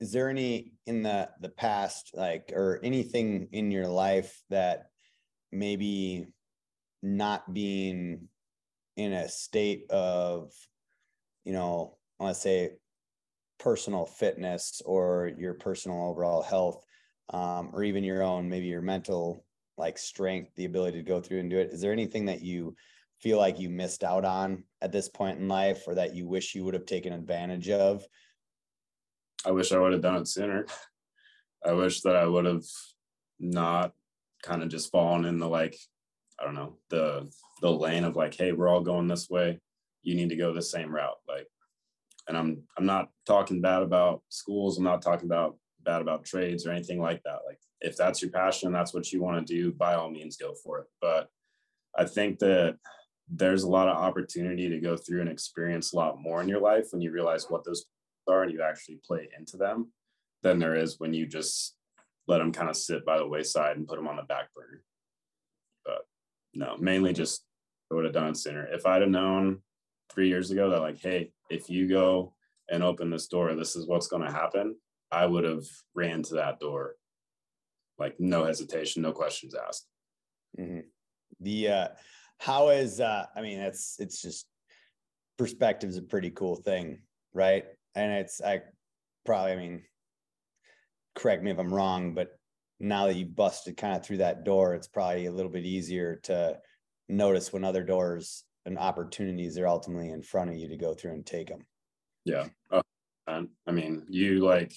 is 0.00 0.12
there 0.12 0.28
any 0.28 0.72
in 0.86 1.02
the 1.02 1.28
the 1.40 1.48
past 1.48 2.10
like 2.14 2.52
or 2.54 2.80
anything 2.82 3.48
in 3.52 3.70
your 3.70 3.86
life 3.86 4.42
that 4.50 4.86
maybe 5.52 6.26
not 7.02 7.52
being 7.52 8.28
in 8.96 9.12
a 9.12 9.28
state 9.28 9.90
of 9.90 10.52
you 11.44 11.52
know 11.52 11.96
To 12.20 12.34
say 12.34 12.70
personal 13.58 14.06
fitness 14.06 14.80
or 14.84 15.32
your 15.38 15.54
personal 15.54 16.08
overall 16.08 16.42
health, 16.42 16.84
um, 17.30 17.70
or 17.72 17.82
even 17.84 18.04
your 18.04 18.22
own, 18.22 18.48
maybe 18.48 18.66
your 18.66 18.82
mental 18.82 19.44
like 19.76 19.98
strength, 19.98 20.54
the 20.56 20.64
ability 20.64 20.98
to 20.98 21.08
go 21.08 21.20
through 21.20 21.40
and 21.40 21.50
do 21.50 21.58
it. 21.58 21.70
Is 21.70 21.80
there 21.80 21.92
anything 21.92 22.26
that 22.26 22.42
you 22.42 22.76
feel 23.20 23.38
like 23.38 23.58
you 23.58 23.70
missed 23.70 24.04
out 24.04 24.24
on 24.24 24.64
at 24.80 24.92
this 24.92 25.08
point 25.08 25.38
in 25.38 25.48
life 25.48 25.82
or 25.86 25.94
that 25.96 26.14
you 26.14 26.26
wish 26.26 26.54
you 26.54 26.64
would 26.64 26.74
have 26.74 26.86
taken 26.86 27.12
advantage 27.12 27.68
of? 27.68 28.04
I 29.44 29.50
wish 29.50 29.72
I 29.72 29.78
would 29.78 29.92
have 29.92 30.02
done 30.02 30.16
it 30.16 30.28
sooner. 30.28 30.66
I 31.64 31.72
wish 31.72 32.02
that 32.02 32.16
I 32.16 32.26
would 32.26 32.44
have 32.44 32.64
not 33.40 33.92
kind 34.42 34.62
of 34.62 34.68
just 34.68 34.90
fallen 34.90 35.24
in 35.24 35.38
the 35.38 35.48
like, 35.48 35.76
I 36.40 36.44
don't 36.44 36.54
know, 36.54 36.78
the 36.90 37.30
the 37.60 37.70
lane 37.70 38.04
of 38.04 38.16
like, 38.16 38.34
hey, 38.34 38.52
we're 38.52 38.68
all 38.68 38.82
going 38.82 39.08
this 39.08 39.30
way. 39.30 39.58
You 40.02 40.14
need 40.14 40.28
to 40.30 40.36
go 40.36 40.52
the 40.52 40.62
same 40.62 40.94
route. 40.94 41.16
Like 41.26 41.46
and 42.28 42.36
I'm 42.36 42.62
I'm 42.76 42.86
not 42.86 43.10
talking 43.26 43.60
bad 43.60 43.82
about 43.82 44.22
schools. 44.28 44.78
I'm 44.78 44.84
not 44.84 45.02
talking 45.02 45.26
about 45.26 45.56
bad 45.82 46.00
about 46.00 46.24
trades 46.24 46.66
or 46.66 46.70
anything 46.70 47.00
like 47.00 47.22
that. 47.24 47.40
Like 47.46 47.58
if 47.80 47.96
that's 47.96 48.22
your 48.22 48.30
passion, 48.30 48.72
that's 48.72 48.94
what 48.94 49.12
you 49.12 49.22
want 49.22 49.46
to 49.46 49.54
do, 49.54 49.72
by 49.72 49.94
all 49.94 50.10
means 50.10 50.36
go 50.36 50.54
for 50.54 50.80
it. 50.80 50.86
But 51.00 51.28
I 51.96 52.04
think 52.04 52.38
that 52.40 52.76
there's 53.28 53.62
a 53.62 53.68
lot 53.68 53.88
of 53.88 53.96
opportunity 53.96 54.68
to 54.68 54.80
go 54.80 54.96
through 54.96 55.20
and 55.20 55.30
experience 55.30 55.92
a 55.92 55.96
lot 55.96 56.20
more 56.20 56.42
in 56.42 56.48
your 56.48 56.60
life 56.60 56.88
when 56.90 57.00
you 57.00 57.10
realize 57.10 57.46
what 57.48 57.64
those 57.64 57.86
are 58.28 58.42
and 58.42 58.52
you 58.52 58.62
actually 58.62 59.00
play 59.04 59.28
into 59.38 59.56
them 59.56 59.92
than 60.42 60.58
there 60.58 60.74
is 60.74 60.98
when 60.98 61.14
you 61.14 61.26
just 61.26 61.74
let 62.26 62.38
them 62.38 62.52
kind 62.52 62.70
of 62.70 62.76
sit 62.76 63.04
by 63.04 63.18
the 63.18 63.26
wayside 63.26 63.76
and 63.76 63.86
put 63.86 63.96
them 63.96 64.08
on 64.08 64.16
the 64.16 64.22
back 64.22 64.52
burner. 64.54 64.82
But 65.84 66.06
no, 66.54 66.76
mainly 66.78 67.12
just 67.12 67.44
I 67.90 67.94
would 67.94 68.04
have 68.04 68.14
done 68.14 68.28
it 68.28 68.36
sooner. 68.36 68.66
If 68.66 68.86
I'd 68.86 69.02
have 69.02 69.10
known 69.10 69.60
three 70.14 70.28
years 70.28 70.50
ago 70.50 70.70
that 70.70 70.80
like, 70.80 71.00
hey, 71.00 71.30
if 71.50 71.68
you 71.68 71.88
go 71.88 72.32
and 72.70 72.82
open 72.82 73.10
this 73.10 73.26
door, 73.26 73.54
this 73.54 73.76
is 73.76 73.86
what's 73.86 74.08
going 74.08 74.22
to 74.22 74.32
happen. 74.32 74.76
I 75.10 75.26
would 75.26 75.44
have 75.44 75.64
ran 75.94 76.22
to 76.24 76.34
that 76.34 76.60
door, 76.60 76.94
like 77.98 78.18
no 78.18 78.44
hesitation, 78.44 79.02
no 79.02 79.12
questions 79.12 79.54
asked. 79.54 79.86
Mm-hmm. 80.58 80.80
The 81.40 81.68
uh, 81.68 81.88
how 82.38 82.70
is 82.70 83.00
uh, 83.00 83.26
I 83.36 83.42
mean, 83.42 83.58
that's 83.58 83.96
it's 83.98 84.22
just 84.22 84.46
perspective 85.36 85.90
is 85.90 85.96
a 85.96 86.02
pretty 86.02 86.30
cool 86.30 86.56
thing, 86.56 87.02
right? 87.32 87.64
And 87.94 88.12
it's 88.12 88.40
I 88.40 88.62
probably 89.24 89.52
I 89.52 89.56
mean, 89.56 89.82
correct 91.14 91.42
me 91.42 91.50
if 91.50 91.58
I'm 91.58 91.72
wrong, 91.72 92.14
but 92.14 92.38
now 92.80 93.06
that 93.06 93.16
you've 93.16 93.36
busted 93.36 93.76
kind 93.76 93.94
of 93.94 94.04
through 94.04 94.18
that 94.18 94.44
door, 94.44 94.74
it's 94.74 94.88
probably 94.88 95.26
a 95.26 95.32
little 95.32 95.50
bit 95.50 95.64
easier 95.64 96.16
to 96.24 96.58
notice 97.08 97.52
when 97.52 97.64
other 97.64 97.84
doors 97.84 98.44
and 98.66 98.78
opportunities 98.78 99.58
are 99.58 99.68
ultimately 99.68 100.10
in 100.10 100.22
front 100.22 100.50
of 100.50 100.56
you 100.56 100.68
to 100.68 100.76
go 100.76 100.94
through 100.94 101.12
and 101.12 101.26
take 101.26 101.48
them. 101.48 101.66
Yeah. 102.24 102.46
Uh, 102.70 102.82
I 103.26 103.72
mean, 103.72 104.04
you 104.08 104.40
like, 104.40 104.72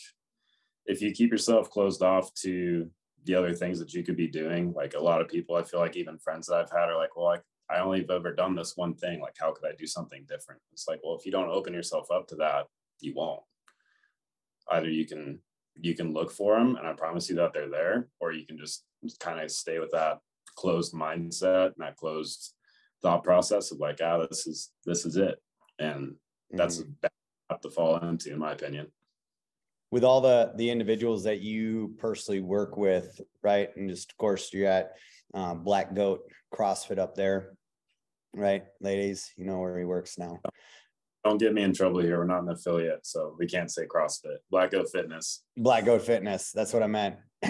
if 0.86 1.02
you 1.02 1.12
keep 1.12 1.32
yourself 1.32 1.69
closed 1.69 2.02
off 2.02 2.34
to 2.41 2.89
the 3.26 3.36
other 3.36 3.54
things 3.54 3.80
that 3.80 3.93
you 3.93 4.04
could 4.04 4.17
be 4.17 4.28
doing, 4.28 4.73
like 4.73 4.93
a 4.93 5.04
lot 5.04 5.21
of 5.21 5.28
people, 5.28 5.56
I 5.56 5.63
feel 5.63 5.80
like 5.80 5.95
even 5.95 6.17
friends 6.17 6.47
that 6.47 6.56
I've 6.56 6.71
had 6.71 6.89
are 6.89 6.97
like, 6.97 7.15
well, 7.15 7.28
I, 7.28 7.39
I 7.73 7.80
only 7.80 8.00
have 8.00 8.10
ever 8.10 8.34
done 8.34 8.56
this 8.56 8.78
one 8.78 8.95
thing. 8.95 9.19
Like, 9.19 9.36
how 9.38 9.52
could 9.52 9.67
I 9.67 9.76
do 9.78 9.86
something 9.86 10.26
different? 10.28 10.62
It's 10.71 10.88
like, 10.88 11.00
well, 11.04 11.17
if 11.17 11.26
you 11.26 11.32
don't 11.32 11.50
open 11.50 11.73
yourself 11.73 12.08
up 12.12 12.28
to 12.30 12.36
that, 12.38 12.65
you 13.02 13.13
won't. 13.13 13.41
Either 14.71 14.89
you 14.89 15.06
can 15.06 15.39
you 15.80 15.93
can 15.93 16.12
look 16.12 16.32
for 16.32 16.58
them, 16.58 16.76
and 16.76 16.88
I 16.88 16.93
promise 16.93 17.30
you 17.30 17.36
that 17.36 17.54
they're 17.54 17.69
there, 17.69 18.08
or 18.19 18.32
you 18.32 18.45
can 18.45 18.58
just 18.58 18.84
kind 19.19 19.39
of 19.39 19.52
stay 19.52 19.80
with 19.80 19.91
that 19.91 20.19
closed 20.56 20.93
mindset 20.93 21.67
and 21.67 21.76
that 21.80 21.97
closed 21.97 22.54
thought 23.01 23.23
process 23.23 23.71
of 23.71 23.79
like, 23.79 23.99
ah, 24.03 24.25
this 24.29 24.47
is 24.47 24.71
this 24.86 25.05
is 25.05 25.17
it, 25.17 25.41
and 25.79 26.15
that's 26.51 26.79
mm-hmm. 26.79 26.91
a 27.03 27.10
bad 27.49 27.62
to 27.62 27.69
fall 27.69 27.97
into, 27.97 28.31
in 28.31 28.39
my 28.39 28.51
opinion. 28.51 28.88
With 29.91 30.03
all 30.03 30.21
the 30.21 30.53
the 30.55 30.69
individuals 30.69 31.23
that 31.23 31.39
you 31.39 31.95
personally 31.97 32.41
work 32.41 32.77
with, 32.77 33.21
right, 33.41 33.69
and 33.75 33.89
just 33.89 34.12
of 34.12 34.17
course 34.17 34.51
you're 34.53 34.67
at 34.67 34.93
uh, 35.33 35.53
Black 35.53 35.93
Goat 35.93 36.21
CrossFit 36.53 36.99
up 36.99 37.15
there, 37.15 37.55
right, 38.33 38.65
ladies? 38.81 39.31
You 39.38 39.45
know 39.45 39.60
where 39.60 39.77
he 39.77 39.86
works 39.86 40.17
now. 40.17 40.39
Don't 41.23 41.38
get 41.39 41.53
me 41.53 41.63
in 41.63 41.73
trouble 41.73 41.99
here. 41.99 42.17
We're 42.17 42.25
not 42.25 42.43
an 42.43 42.49
affiliate, 42.49 43.05
so 43.05 43.36
we 43.38 43.47
can't 43.47 43.71
say 43.71 43.86
CrossFit. 43.86 44.38
Black 44.49 44.71
Goat 44.71 44.88
Fitness. 44.91 45.43
Black 45.55 45.86
Goat 45.86 46.01
Fitness. 46.01 46.51
That's 46.51 46.73
what 46.73 46.83
I 46.83 46.88
meant. 46.88 47.15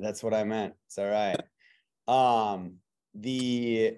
That's 0.00 0.22
what 0.22 0.34
I 0.34 0.44
meant. 0.44 0.74
It's 0.86 0.98
all 0.98 1.10
right. 1.10 1.40
Um, 2.08 2.76
the 3.14 3.96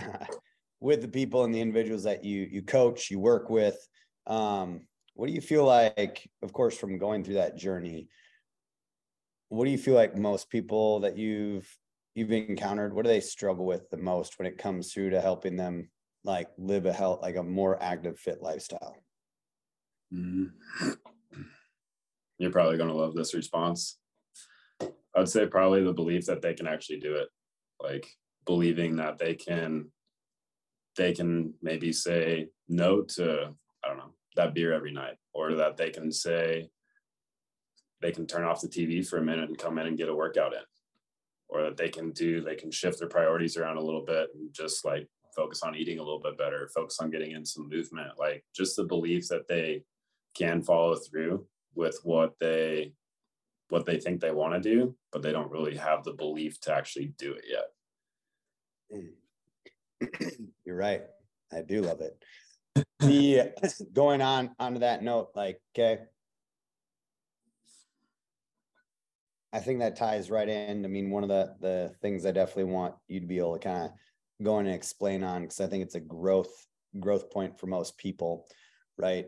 with 0.80 1.02
the 1.02 1.08
people 1.08 1.44
and 1.44 1.54
the 1.54 1.60
individuals 1.60 2.04
that 2.04 2.24
you 2.24 2.48
you 2.50 2.62
coach, 2.62 3.10
you 3.10 3.18
work 3.18 3.50
with. 3.50 3.76
Um, 4.26 4.82
what 5.14 5.26
do 5.26 5.32
you 5.32 5.40
feel 5.40 5.64
like, 5.64 6.30
of 6.42 6.52
course, 6.52 6.76
from 6.76 6.98
going 6.98 7.24
through 7.24 7.34
that 7.34 7.58
journey? 7.58 8.08
What 9.48 9.64
do 9.64 9.70
you 9.70 9.78
feel 9.78 9.94
like 9.94 10.16
most 10.16 10.48
people 10.48 11.00
that 11.00 11.16
you've 11.16 11.68
you've 12.14 12.32
encountered, 12.32 12.94
what 12.94 13.04
do 13.04 13.08
they 13.08 13.20
struggle 13.20 13.64
with 13.64 13.88
the 13.90 13.96
most 13.96 14.38
when 14.38 14.46
it 14.46 14.58
comes 14.58 14.92
through 14.92 15.10
to 15.10 15.20
helping 15.20 15.56
them 15.56 15.88
like 16.24 16.48
live 16.58 16.86
a 16.86 16.92
health 16.92 17.20
like 17.22 17.36
a 17.36 17.42
more 17.42 17.82
active 17.82 18.18
fit 18.18 18.42
lifestyle 18.42 18.96
mm-hmm. 20.12 20.90
you're 22.38 22.50
probably 22.50 22.76
going 22.76 22.90
to 22.90 22.94
love 22.94 23.14
this 23.14 23.34
response 23.34 23.98
i'd 25.16 25.28
say 25.28 25.46
probably 25.46 25.82
the 25.82 25.92
belief 25.92 26.26
that 26.26 26.42
they 26.42 26.54
can 26.54 26.66
actually 26.66 27.00
do 27.00 27.14
it 27.14 27.28
like 27.80 28.06
believing 28.46 28.96
that 28.96 29.18
they 29.18 29.34
can 29.34 29.86
they 30.96 31.12
can 31.12 31.54
maybe 31.62 31.92
say 31.92 32.48
no 32.68 33.02
to 33.02 33.54
i 33.84 33.88
don't 33.88 33.98
know 33.98 34.12
that 34.36 34.54
beer 34.54 34.72
every 34.72 34.92
night 34.92 35.16
or 35.32 35.54
that 35.54 35.76
they 35.76 35.90
can 35.90 36.10
say 36.10 36.68
they 38.00 38.12
can 38.12 38.26
turn 38.26 38.44
off 38.44 38.60
the 38.60 38.68
tv 38.68 39.06
for 39.06 39.18
a 39.18 39.22
minute 39.22 39.48
and 39.48 39.58
come 39.58 39.78
in 39.78 39.86
and 39.86 39.98
get 39.98 40.08
a 40.08 40.14
workout 40.14 40.54
in. 40.54 40.60
Or 41.48 41.62
that 41.64 41.76
they 41.76 41.88
can 41.88 42.12
do 42.12 42.40
they 42.40 42.54
can 42.54 42.70
shift 42.70 43.00
their 43.00 43.08
priorities 43.08 43.56
around 43.56 43.76
a 43.76 43.82
little 43.82 44.04
bit 44.04 44.28
and 44.34 44.52
just 44.52 44.84
like 44.84 45.08
focus 45.34 45.62
on 45.62 45.74
eating 45.74 45.98
a 45.98 46.02
little 46.02 46.20
bit 46.20 46.38
better 46.38 46.70
focus 46.72 46.98
on 47.00 47.10
getting 47.10 47.32
in 47.32 47.44
some 47.44 47.68
movement 47.68 48.10
like 48.18 48.44
just 48.54 48.76
the 48.76 48.84
belief 48.84 49.26
that 49.28 49.48
they 49.48 49.82
can 50.36 50.62
follow 50.62 50.94
through 50.94 51.44
with 51.74 51.98
what 52.04 52.34
they 52.38 52.92
what 53.68 53.84
they 53.84 53.98
think 53.98 54.20
they 54.20 54.30
want 54.30 54.54
to 54.54 54.60
do 54.60 54.94
but 55.12 55.22
they 55.22 55.32
don't 55.32 55.50
really 55.50 55.76
have 55.76 56.04
the 56.04 56.12
belief 56.12 56.60
to 56.60 56.72
actually 56.72 57.12
do 57.18 57.32
it 57.32 57.44
yet 57.50 57.66
you're 60.64 60.76
right 60.76 61.02
i 61.52 61.60
do 61.60 61.82
love 61.82 62.00
it 62.00 62.22
the 63.00 63.52
going 63.92 64.22
on 64.22 64.50
onto 64.58 64.80
that 64.80 65.02
note 65.02 65.30
like 65.34 65.60
okay 65.76 66.00
I 69.52 69.58
think 69.58 69.80
that 69.80 69.96
ties 69.96 70.30
right 70.30 70.48
in. 70.48 70.84
I 70.84 70.88
mean, 70.88 71.10
one 71.10 71.22
of 71.22 71.28
the 71.28 71.54
the 71.60 71.92
things 72.00 72.24
I 72.24 72.30
definitely 72.30 72.72
want 72.72 72.94
you 73.08 73.20
to 73.20 73.26
be 73.26 73.38
able 73.38 73.54
to 73.54 73.58
kind 73.58 73.84
of 73.84 73.90
go 74.42 74.58
in 74.58 74.66
and 74.66 74.74
explain 74.74 75.22
on 75.24 75.42
because 75.42 75.60
I 75.60 75.66
think 75.66 75.82
it's 75.82 75.96
a 75.96 76.00
growth 76.00 76.66
growth 76.98 77.30
point 77.30 77.58
for 77.58 77.66
most 77.66 77.98
people, 77.98 78.46
right? 78.96 79.26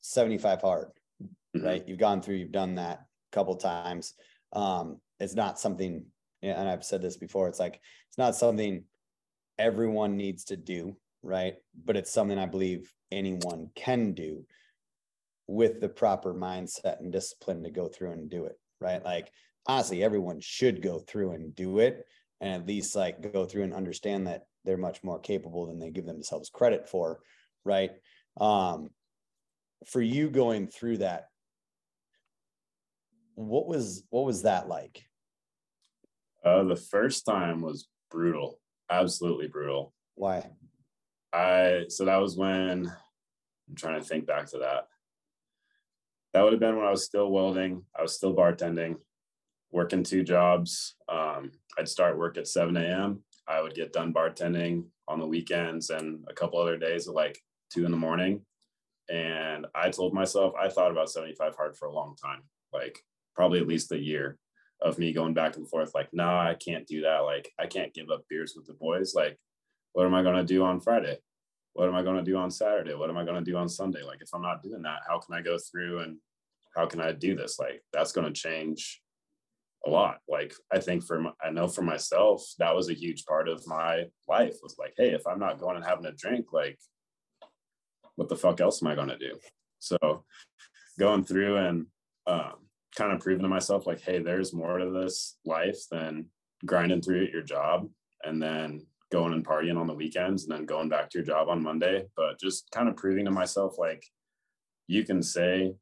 75 0.00 0.60
hard, 0.60 0.88
mm-hmm. 1.22 1.66
right? 1.66 1.84
You've 1.86 1.98
gone 1.98 2.22
through, 2.22 2.36
you've 2.36 2.52
done 2.52 2.76
that 2.76 3.00
a 3.00 3.34
couple 3.34 3.56
times. 3.56 4.14
Um, 4.52 5.00
it's 5.20 5.34
not 5.34 5.58
something, 5.58 6.04
and 6.42 6.68
I've 6.68 6.84
said 6.84 7.02
this 7.02 7.16
before, 7.16 7.48
it's 7.48 7.58
like 7.60 7.80
it's 8.08 8.18
not 8.18 8.36
something 8.36 8.84
everyone 9.58 10.16
needs 10.16 10.44
to 10.44 10.56
do, 10.56 10.96
right? 11.22 11.56
But 11.84 11.96
it's 11.96 12.12
something 12.12 12.38
I 12.38 12.46
believe 12.46 12.92
anyone 13.10 13.70
can 13.74 14.12
do 14.12 14.44
with 15.46 15.80
the 15.80 15.88
proper 15.88 16.34
mindset 16.34 17.00
and 17.00 17.12
discipline 17.12 17.62
to 17.62 17.70
go 17.70 17.88
through 17.88 18.12
and 18.12 18.30
do 18.30 18.44
it, 18.44 18.58
right? 18.80 19.02
Like 19.02 19.30
honestly 19.68 20.02
everyone 20.02 20.40
should 20.40 20.82
go 20.82 20.98
through 20.98 21.32
and 21.32 21.54
do 21.54 21.78
it 21.78 22.06
and 22.40 22.52
at 22.52 22.66
least 22.66 22.96
like 22.96 23.32
go 23.32 23.44
through 23.44 23.62
and 23.62 23.74
understand 23.74 24.26
that 24.26 24.46
they're 24.64 24.78
much 24.78 25.04
more 25.04 25.20
capable 25.20 25.66
than 25.66 25.78
they 25.78 25.90
give 25.90 26.06
themselves 26.06 26.48
credit 26.48 26.88
for 26.88 27.20
right 27.64 27.92
um 28.40 28.88
for 29.86 30.00
you 30.00 30.30
going 30.30 30.66
through 30.66 30.96
that 30.96 31.28
what 33.34 33.68
was 33.68 34.04
what 34.10 34.24
was 34.24 34.42
that 34.42 34.68
like 34.68 35.04
uh 36.44 36.64
the 36.64 36.76
first 36.76 37.26
time 37.26 37.60
was 37.60 37.86
brutal 38.10 38.58
absolutely 38.90 39.46
brutal 39.46 39.92
why 40.14 40.50
i 41.32 41.84
so 41.88 42.04
that 42.04 42.20
was 42.20 42.36
when 42.36 42.86
i'm 43.68 43.74
trying 43.74 44.00
to 44.00 44.06
think 44.06 44.26
back 44.26 44.46
to 44.46 44.58
that 44.58 44.88
that 46.32 46.42
would 46.42 46.52
have 46.52 46.60
been 46.60 46.76
when 46.76 46.86
i 46.86 46.90
was 46.90 47.04
still 47.04 47.30
welding 47.30 47.82
i 47.98 48.02
was 48.02 48.14
still 48.14 48.34
bartending 48.34 48.96
working 49.70 50.02
two 50.02 50.22
jobs. 50.22 50.94
Um, 51.08 51.52
I'd 51.78 51.88
start 51.88 52.18
work 52.18 52.36
at 52.36 52.48
7 52.48 52.76
a.m. 52.76 53.22
I 53.46 53.60
would 53.60 53.74
get 53.74 53.92
done 53.92 54.12
bartending 54.12 54.84
on 55.06 55.18
the 55.18 55.26
weekends 55.26 55.90
and 55.90 56.24
a 56.28 56.34
couple 56.34 56.58
other 56.58 56.76
days 56.76 57.08
at 57.08 57.14
like 57.14 57.38
two 57.72 57.84
in 57.84 57.90
the 57.90 57.96
morning. 57.96 58.42
And 59.10 59.66
I 59.74 59.90
told 59.90 60.12
myself 60.12 60.54
I 60.60 60.68
thought 60.68 60.90
about 60.90 61.10
75 61.10 61.56
hard 61.56 61.76
for 61.76 61.86
a 61.86 61.92
long 61.92 62.14
time, 62.22 62.42
like 62.72 62.98
probably 63.34 63.60
at 63.60 63.68
least 63.68 63.92
a 63.92 63.98
year 63.98 64.38
of 64.80 64.98
me 64.98 65.12
going 65.12 65.34
back 65.34 65.56
and 65.56 65.68
forth, 65.68 65.92
like, 65.94 66.08
nah, 66.12 66.40
I 66.40 66.54
can't 66.54 66.86
do 66.86 67.02
that. 67.02 67.18
Like, 67.18 67.50
I 67.58 67.66
can't 67.66 67.94
give 67.94 68.10
up 68.10 68.24
beers 68.28 68.54
with 68.56 68.66
the 68.66 68.74
boys. 68.74 69.14
Like, 69.14 69.38
what 69.92 70.06
am 70.06 70.14
I 70.14 70.22
going 70.22 70.36
to 70.36 70.44
do 70.44 70.64
on 70.64 70.80
Friday? 70.80 71.18
What 71.72 71.88
am 71.88 71.94
I 71.94 72.02
going 72.02 72.16
to 72.16 72.30
do 72.30 72.36
on 72.36 72.50
Saturday? 72.50 72.94
What 72.94 73.10
am 73.10 73.16
I 73.16 73.24
going 73.24 73.42
to 73.42 73.50
do 73.50 73.56
on 73.56 73.68
Sunday? 73.68 74.02
Like, 74.02 74.20
if 74.20 74.28
I'm 74.34 74.42
not 74.42 74.62
doing 74.62 74.82
that, 74.82 75.00
how 75.08 75.18
can 75.18 75.34
I 75.34 75.42
go 75.42 75.58
through 75.58 76.00
and 76.00 76.18
how 76.76 76.86
can 76.86 77.00
I 77.00 77.12
do 77.12 77.34
this? 77.34 77.58
Like, 77.58 77.82
that's 77.92 78.12
going 78.12 78.32
to 78.32 78.40
change 78.40 79.00
a 79.86 79.90
lot. 79.90 80.18
Like 80.28 80.54
I 80.72 80.78
think 80.78 81.04
for 81.04 81.20
my, 81.20 81.30
I 81.42 81.50
know 81.50 81.68
for 81.68 81.82
myself 81.82 82.44
that 82.58 82.74
was 82.74 82.88
a 82.88 82.94
huge 82.94 83.24
part 83.24 83.48
of 83.48 83.66
my 83.66 84.04
life 84.28 84.56
was 84.62 84.76
like, 84.78 84.94
hey, 84.96 85.10
if 85.10 85.26
I'm 85.26 85.38
not 85.38 85.60
going 85.60 85.76
and 85.76 85.84
having 85.84 86.06
a 86.06 86.12
drink, 86.12 86.46
like 86.52 86.78
what 88.16 88.28
the 88.28 88.36
fuck 88.36 88.60
else 88.60 88.82
am 88.82 88.88
I 88.88 88.94
going 88.94 89.08
to 89.08 89.18
do? 89.18 89.38
So 89.78 90.24
going 90.98 91.24
through 91.24 91.56
and 91.56 91.86
um, 92.26 92.67
kind 92.98 93.12
of 93.12 93.20
proving 93.20 93.44
to 93.44 93.48
myself 93.48 93.86
like, 93.86 94.00
hey, 94.00 94.18
there's 94.18 94.52
more 94.52 94.78
to 94.78 94.90
this 94.90 95.36
life 95.44 95.78
than 95.88 96.26
grinding 96.66 97.00
through 97.00 97.24
at 97.24 97.30
your 97.30 97.42
job 97.42 97.88
and 98.24 98.42
then 98.42 98.84
going 99.12 99.32
and 99.32 99.46
partying 99.46 99.78
on 99.78 99.86
the 99.86 99.94
weekends 99.94 100.42
and 100.42 100.52
then 100.52 100.66
going 100.66 100.88
back 100.88 101.08
to 101.08 101.18
your 101.18 101.24
job 101.24 101.48
on 101.48 101.62
Monday. 101.62 102.04
But 102.16 102.40
just 102.40 102.68
kind 102.72 102.88
of 102.88 102.96
proving 102.96 103.24
to 103.26 103.30
myself 103.30 103.78
like 103.78 104.04
you 104.88 105.04
can 105.04 105.22
say 105.22 105.74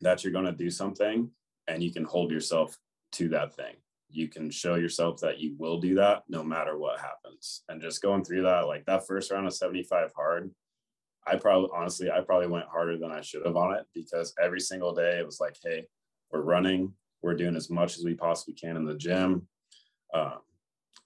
that 0.00 0.24
you're 0.24 0.32
going 0.32 0.46
to 0.46 0.52
do 0.52 0.70
something 0.70 1.30
and 1.68 1.82
you 1.82 1.92
can 1.92 2.04
hold 2.04 2.30
yourself 2.30 2.74
to 3.12 3.28
that 3.28 3.54
thing. 3.54 3.74
You 4.08 4.28
can 4.28 4.50
show 4.50 4.76
yourself 4.76 5.20
that 5.20 5.40
you 5.40 5.54
will 5.58 5.78
do 5.78 5.94
that 5.96 6.22
no 6.26 6.42
matter 6.42 6.78
what 6.78 7.00
happens. 7.00 7.64
And 7.68 7.82
just 7.82 8.00
going 8.00 8.24
through 8.24 8.42
that, 8.44 8.66
like 8.66 8.86
that 8.86 9.06
first 9.06 9.30
round 9.30 9.46
of 9.46 9.52
75 9.52 10.10
hard, 10.16 10.50
I 11.26 11.36
probably 11.36 11.68
honestly, 11.76 12.10
I 12.10 12.22
probably 12.22 12.48
went 12.48 12.66
harder 12.66 12.96
than 12.96 13.12
I 13.12 13.20
should 13.20 13.44
have 13.44 13.56
on 13.56 13.74
it 13.74 13.84
because 13.94 14.32
every 14.42 14.60
single 14.60 14.94
day 14.94 15.18
it 15.18 15.26
was 15.26 15.38
like, 15.38 15.56
hey, 15.62 15.84
we're 16.32 16.42
running, 16.42 16.92
we're 17.22 17.34
doing 17.34 17.56
as 17.56 17.70
much 17.70 17.96
as 17.96 18.04
we 18.04 18.14
possibly 18.14 18.54
can 18.54 18.76
in 18.76 18.84
the 18.84 18.94
gym, 18.94 19.46
um, 20.14 20.38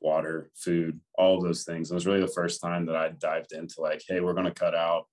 water, 0.00 0.50
food, 0.54 1.00
all 1.16 1.40
those 1.40 1.64
things. 1.64 1.90
It 1.90 1.94
was 1.94 2.06
really 2.06 2.20
the 2.20 2.28
first 2.28 2.60
time 2.60 2.86
that 2.86 2.96
I 2.96 3.10
dived 3.10 3.52
into 3.52 3.80
like, 3.80 4.02
hey, 4.06 4.20
we're 4.20 4.34
going 4.34 4.46
to 4.46 4.52
cut 4.52 4.74
out 4.74 5.06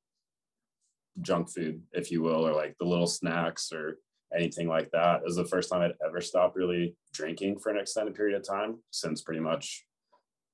junk 1.22 1.50
food, 1.50 1.82
if 1.92 2.12
you 2.12 2.22
will, 2.22 2.48
or 2.48 2.54
like 2.54 2.76
the 2.80 2.86
little 2.86 3.08
snacks 3.08 3.72
or 3.72 3.98
anything 4.36 4.68
like 4.68 4.90
that. 4.92 5.18
It 5.18 5.26
was 5.26 5.36
the 5.36 5.46
first 5.46 5.70
time 5.70 5.82
I'd 5.82 5.94
ever 6.06 6.22
stopped 6.22 6.56
really 6.56 6.96
drinking 7.14 7.60
for 7.60 7.70
an 7.70 7.78
extended 7.78 8.16
period 8.16 8.38
of 8.38 8.48
time 8.48 8.80
since 8.92 9.22
pretty 9.22 9.42
much 9.42 9.86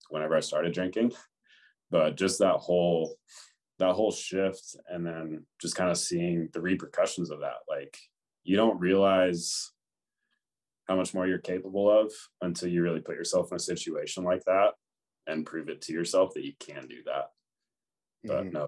whenever 0.09 0.35
I 0.35 0.39
started 0.39 0.73
drinking. 0.73 1.13
But 1.89 2.17
just 2.17 2.39
that 2.39 2.55
whole 2.55 3.15
that 3.79 3.93
whole 3.93 4.11
shift 4.11 4.75
and 4.89 5.05
then 5.05 5.45
just 5.61 5.75
kind 5.75 5.91
of 5.91 5.97
seeing 5.97 6.49
the 6.51 6.61
repercussions 6.61 7.29
of 7.29 7.41
that. 7.41 7.57
Like 7.69 7.97
you 8.47 8.55
don't 8.55 8.79
realize 8.79 9.73
how 10.87 10.95
much 10.95 11.13
more 11.13 11.27
you're 11.27 11.37
capable 11.37 11.91
of 11.91 12.13
until 12.41 12.69
you 12.69 12.81
really 12.81 13.01
put 13.01 13.17
yourself 13.17 13.51
in 13.51 13.57
a 13.57 13.59
situation 13.59 14.23
like 14.23 14.41
that 14.45 14.69
and 15.27 15.45
prove 15.45 15.67
it 15.67 15.81
to 15.81 15.91
yourself 15.91 16.33
that 16.33 16.45
you 16.45 16.53
can 16.61 16.87
do 16.87 17.03
that. 17.05 17.25
But 18.23 18.45
mm-hmm. 18.45 18.53
no, 18.53 18.67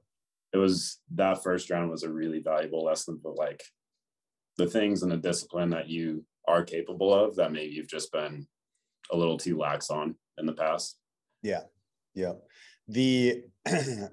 it 0.52 0.58
was 0.58 1.00
that 1.16 1.42
first 1.44 1.70
round 1.70 1.90
was 1.90 2.04
a 2.04 2.12
really 2.12 2.42
valuable 2.42 2.84
lesson 2.84 3.22
But 3.24 3.38
like 3.38 3.64
the 4.58 4.68
things 4.68 5.02
and 5.02 5.12
the 5.14 5.18
discipline 5.18 5.70
that 5.70 5.88
you 5.88 6.26
are 6.46 6.66
capable 6.66 7.14
of 7.14 7.38
that 7.38 7.54
maybe 7.54 7.74
you've 7.74 7.88
just 7.88 8.12
been 8.12 8.46
a 9.14 9.18
little 9.18 9.38
too 9.38 9.58
lax 9.58 9.90
on 9.90 10.14
in 10.38 10.46
the 10.46 10.52
past. 10.52 10.98
Yeah. 11.42 11.62
Yeah. 12.14 12.34
The 12.90 13.44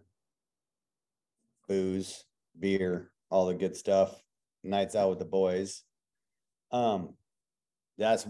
booze, 1.69 2.25
beer, 2.57 3.11
all 3.31 3.47
the 3.47 3.55
good 3.55 3.75
stuff, 3.77 4.23
nights 4.67 4.95
out 4.95 5.11
with 5.11 5.19
the 5.19 5.25
boys. 5.25 5.83
Um, 6.73 7.15
that's 7.99 8.27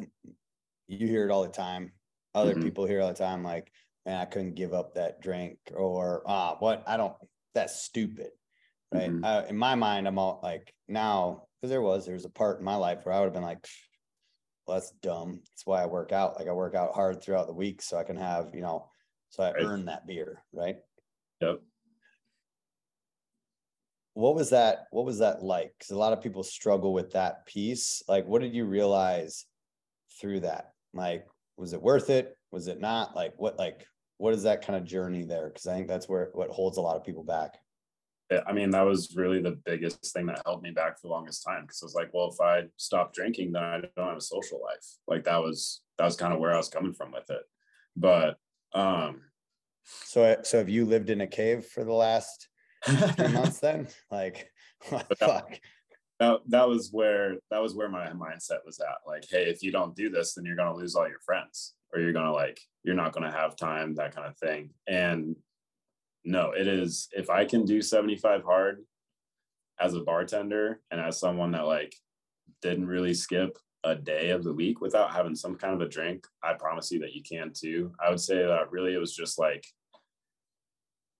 you 0.86 1.06
hear 1.06 1.26
it 1.26 1.32
all 1.32 1.42
the 1.42 1.48
time. 1.48 1.92
Other 2.34 2.52
mm-hmm. 2.52 2.62
people 2.62 2.86
hear 2.86 3.00
all 3.00 3.08
the 3.08 3.14
time, 3.14 3.42
like, 3.42 3.70
man, 4.04 4.20
I 4.20 4.24
couldn't 4.24 4.54
give 4.54 4.74
up 4.74 4.94
that 4.94 5.20
drink, 5.20 5.58
or 5.74 6.22
ah, 6.26 6.56
what 6.58 6.84
I 6.86 6.96
don't 6.96 7.14
that's 7.54 7.82
stupid. 7.82 8.28
Right. 8.92 9.10
Mm-hmm. 9.10 9.24
Uh, 9.24 9.42
in 9.48 9.56
my 9.56 9.74
mind, 9.74 10.06
I'm 10.06 10.18
all 10.18 10.40
like 10.42 10.72
now 10.86 11.46
because 11.60 11.70
there 11.70 11.82
was 11.82 12.04
there 12.04 12.14
was 12.14 12.24
a 12.24 12.30
part 12.30 12.58
in 12.58 12.64
my 12.64 12.76
life 12.76 13.04
where 13.04 13.14
I 13.14 13.18
would 13.18 13.26
have 13.26 13.34
been 13.34 13.42
like, 13.42 13.66
well, 14.66 14.76
that's 14.76 14.92
dumb. 15.02 15.40
That's 15.50 15.66
why 15.66 15.82
I 15.82 15.86
work 15.86 16.12
out. 16.12 16.38
Like 16.38 16.48
I 16.48 16.52
work 16.52 16.74
out 16.74 16.94
hard 16.94 17.22
throughout 17.22 17.46
the 17.46 17.54
week 17.54 17.82
so 17.82 17.96
I 17.96 18.04
can 18.04 18.16
have, 18.16 18.50
you 18.54 18.60
know, 18.60 18.88
so 19.30 19.42
I 19.42 19.52
right. 19.52 19.64
earn 19.64 19.86
that 19.86 20.06
beer, 20.06 20.42
right? 20.52 20.76
Yep. 21.40 21.60
What 24.16 24.34
was 24.34 24.48
that? 24.48 24.86
What 24.92 25.04
was 25.04 25.18
that 25.18 25.42
like? 25.42 25.74
Because 25.78 25.90
a 25.90 25.98
lot 25.98 26.14
of 26.14 26.22
people 26.22 26.42
struggle 26.42 26.94
with 26.94 27.12
that 27.12 27.44
piece. 27.44 28.02
Like, 28.08 28.26
what 28.26 28.40
did 28.40 28.54
you 28.54 28.64
realize 28.64 29.44
through 30.18 30.40
that? 30.40 30.72
Like, 30.94 31.26
was 31.58 31.74
it 31.74 31.82
worth 31.82 32.08
it? 32.08 32.34
Was 32.50 32.66
it 32.66 32.80
not? 32.80 33.14
Like, 33.14 33.34
what? 33.36 33.58
Like, 33.58 33.86
what 34.16 34.32
is 34.32 34.44
that 34.44 34.66
kind 34.66 34.78
of 34.78 34.86
journey 34.86 35.24
there? 35.24 35.48
Because 35.48 35.66
I 35.66 35.74
think 35.74 35.86
that's 35.86 36.08
where 36.08 36.30
what 36.32 36.48
holds 36.48 36.78
a 36.78 36.80
lot 36.80 36.96
of 36.96 37.04
people 37.04 37.24
back. 37.24 37.58
I 38.46 38.54
mean, 38.54 38.70
that 38.70 38.86
was 38.86 39.14
really 39.14 39.42
the 39.42 39.58
biggest 39.66 40.14
thing 40.14 40.24
that 40.26 40.40
held 40.46 40.62
me 40.62 40.70
back 40.70 40.98
for 40.98 41.08
the 41.08 41.12
longest 41.12 41.44
time 41.44 41.62
because 41.62 41.82
I 41.82 41.84
was 41.84 41.94
like, 41.94 42.08
well, 42.14 42.30
if 42.32 42.40
I 42.40 42.68
stop 42.78 43.12
drinking, 43.12 43.52
then 43.52 43.62
I 43.62 43.80
don't 43.96 44.08
have 44.08 44.16
a 44.16 44.20
social 44.22 44.62
life. 44.62 44.86
Like 45.06 45.24
that 45.24 45.42
was 45.42 45.82
that 45.98 46.06
was 46.06 46.16
kind 46.16 46.32
of 46.32 46.40
where 46.40 46.54
I 46.54 46.56
was 46.56 46.70
coming 46.70 46.94
from 46.94 47.12
with 47.12 47.28
it. 47.28 47.42
But 47.94 48.38
um 48.72 49.20
So, 49.84 50.38
so 50.42 50.56
have 50.56 50.70
you 50.70 50.86
lived 50.86 51.10
in 51.10 51.20
a 51.20 51.26
cave 51.26 51.66
for 51.66 51.84
the 51.84 51.92
last 51.92 52.48
three 52.84 53.28
months 53.32 53.60
then? 53.60 53.88
Like, 54.10 54.50
what 54.88 55.06
fuck? 55.18 55.58
That, 56.18 56.40
that 56.48 56.68
was 56.68 56.90
where 56.92 57.36
that 57.50 57.60
was 57.60 57.74
where 57.74 57.88
my 57.88 58.06
mindset 58.08 58.64
was 58.64 58.80
at. 58.80 59.06
Like, 59.06 59.24
hey, 59.28 59.44
if 59.44 59.62
you 59.62 59.70
don't 59.70 59.94
do 59.94 60.08
this, 60.08 60.34
then 60.34 60.44
you're 60.44 60.56
gonna 60.56 60.74
lose 60.74 60.94
all 60.94 61.08
your 61.08 61.20
friends, 61.24 61.74
or 61.92 62.00
you're 62.00 62.12
gonna 62.12 62.32
like 62.32 62.58
you're 62.84 62.94
not 62.94 63.12
gonna 63.12 63.30
have 63.30 63.56
time, 63.56 63.94
that 63.96 64.14
kind 64.14 64.26
of 64.26 64.36
thing. 64.38 64.70
And 64.86 65.36
no, 66.24 66.52
it 66.52 66.66
is 66.66 67.08
if 67.12 67.30
I 67.30 67.44
can 67.44 67.64
do 67.64 67.82
75 67.82 68.42
hard 68.44 68.78
as 69.78 69.94
a 69.94 70.00
bartender 70.00 70.80
and 70.90 71.00
as 71.00 71.20
someone 71.20 71.52
that 71.52 71.66
like 71.66 71.94
didn't 72.62 72.86
really 72.86 73.14
skip 73.14 73.58
a 73.84 73.94
day 73.94 74.30
of 74.30 74.42
the 74.42 74.52
week 74.52 74.80
without 74.80 75.12
having 75.12 75.36
some 75.36 75.54
kind 75.54 75.74
of 75.74 75.80
a 75.80 75.88
drink, 75.88 76.26
I 76.42 76.54
promise 76.54 76.90
you 76.90 76.98
that 77.00 77.12
you 77.12 77.22
can 77.22 77.52
too. 77.54 77.92
I 78.04 78.10
would 78.10 78.20
say 78.20 78.44
that 78.44 78.70
really 78.70 78.94
it 78.94 78.98
was 78.98 79.14
just 79.14 79.38
like 79.38 79.64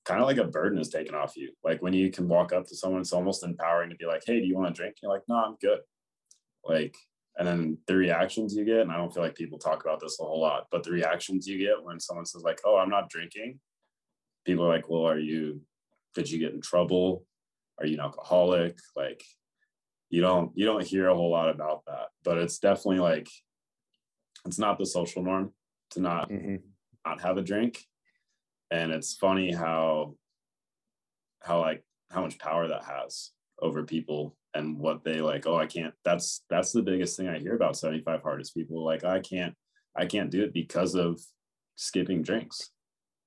kind 0.07 0.20
of 0.20 0.26
like 0.26 0.38
a 0.38 0.44
burden 0.44 0.78
is 0.78 0.88
taken 0.88 1.14
off 1.14 1.36
you. 1.36 1.52
Like 1.64 1.82
when 1.82 1.92
you 1.92 2.11
can 2.11 2.28
walk 2.28 2.52
up 2.52 2.66
to 2.66 2.76
someone, 2.76 3.00
it's 3.00 3.12
almost 3.12 3.44
empowering 3.44 3.90
to 3.90 3.96
be 3.96 4.07
like, 4.07 4.22
hey, 4.26 4.40
do 4.40 4.46
you 4.46 4.57
want 4.57 4.70
a 4.70 4.72
drink? 4.72 4.96
You're 5.02 5.12
like, 5.12 5.22
no, 5.28 5.36
I'm 5.36 5.57
good. 5.61 5.80
Like, 6.64 6.94
and 7.38 7.46
then 7.46 7.78
the 7.86 7.96
reactions 7.96 8.54
you 8.54 8.64
get, 8.64 8.80
and 8.80 8.90
I 8.90 8.96
don't 8.96 9.12
feel 9.12 9.22
like 9.22 9.34
people 9.34 9.59
talk 9.59 9.84
about 9.84 10.00
this 10.00 10.18
a 10.20 10.24
whole 10.24 10.40
lot, 10.40 10.66
but 10.70 10.82
the 10.82 10.90
reactions 10.90 11.46
you 11.46 11.59
get 11.59 11.82
when 11.82 12.00
someone 12.00 12.24
says, 12.24 12.42
like, 12.42 12.61
oh, 12.64 12.78
I'm 12.78 12.88
not 12.88 13.11
drinking, 13.11 13.61
people 14.46 14.64
are 14.64 14.74
like, 14.74 14.88
well, 14.88 15.07
are 15.07 15.18
you, 15.18 15.61
did 16.14 16.30
you 16.30 16.38
get 16.38 16.54
in 16.54 16.62
trouble? 16.62 17.26
Are 17.78 17.86
you 17.86 17.94
an 17.94 18.00
alcoholic? 18.00 18.78
Like, 18.94 19.22
you 20.11 20.20
don't 20.20 20.52
you 20.54 20.64
don't 20.64 20.86
hear 20.86 21.09
a 21.09 21.14
whole 21.14 21.30
lot 21.30 21.48
about 21.48 21.84
that 21.86 22.09
but 22.24 22.38
it's 22.38 22.59
definitely 22.59 23.00
like 23.00 23.28
it's 24.44 24.59
not 24.59 24.78
the 24.78 24.86
social 24.86 25.22
norm 25.22 25.52
to 25.90 26.00
not 26.00 26.30
mm-hmm. 26.30 26.57
not 27.04 27.20
have 27.20 27.36
a 27.36 27.42
drink 27.42 27.82
and 28.70 28.92
it's 28.92 29.14
funny 29.14 29.52
how 29.52 30.14
how 31.42 31.60
like 31.60 31.84
how 32.10 32.22
much 32.22 32.38
power 32.38 32.68
that 32.68 32.84
has 32.84 33.30
over 33.60 33.84
people 33.84 34.36
and 34.54 34.78
what 34.78 35.04
they 35.04 35.20
like 35.20 35.46
oh 35.46 35.56
i 35.56 35.66
can't 35.66 35.94
that's 36.04 36.44
that's 36.50 36.72
the 36.72 36.82
biggest 36.82 37.16
thing 37.16 37.28
i 37.28 37.38
hear 37.38 37.54
about 37.54 37.76
75 37.76 38.22
hardest 38.22 38.54
people 38.54 38.84
like 38.84 39.04
i 39.04 39.20
can't 39.20 39.54
i 39.96 40.04
can't 40.04 40.30
do 40.30 40.42
it 40.42 40.52
because 40.52 40.94
of 40.94 41.20
skipping 41.76 42.22
drinks 42.22 42.70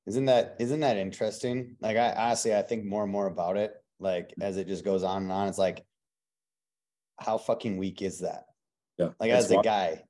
isn't 0.08 0.26
that 0.26 0.56
isn't 0.60 0.80
that 0.80 0.98
interesting 0.98 1.76
like 1.82 1.98
i 1.98 2.12
honestly 2.14 2.56
i 2.56 2.62
think 2.62 2.86
more 2.86 3.04
and 3.04 3.12
more 3.12 3.28
about 3.28 3.58
it 3.58 3.74
like 4.00 4.34
as 4.42 4.58
it 4.58 4.68
just 4.68 4.84
goes 4.84 5.04
on 5.04 5.24
and 5.24 5.32
on 5.32 5.48
it's 5.48 5.58
like 5.58 5.84
how 7.20 7.38
fucking 7.38 7.78
weak 7.78 8.02
is 8.02 8.20
that? 8.20 8.46
Yeah. 8.98 9.10
Like 9.20 9.32
as 9.32 9.52
a 9.52 9.62
guy, 9.62 10.04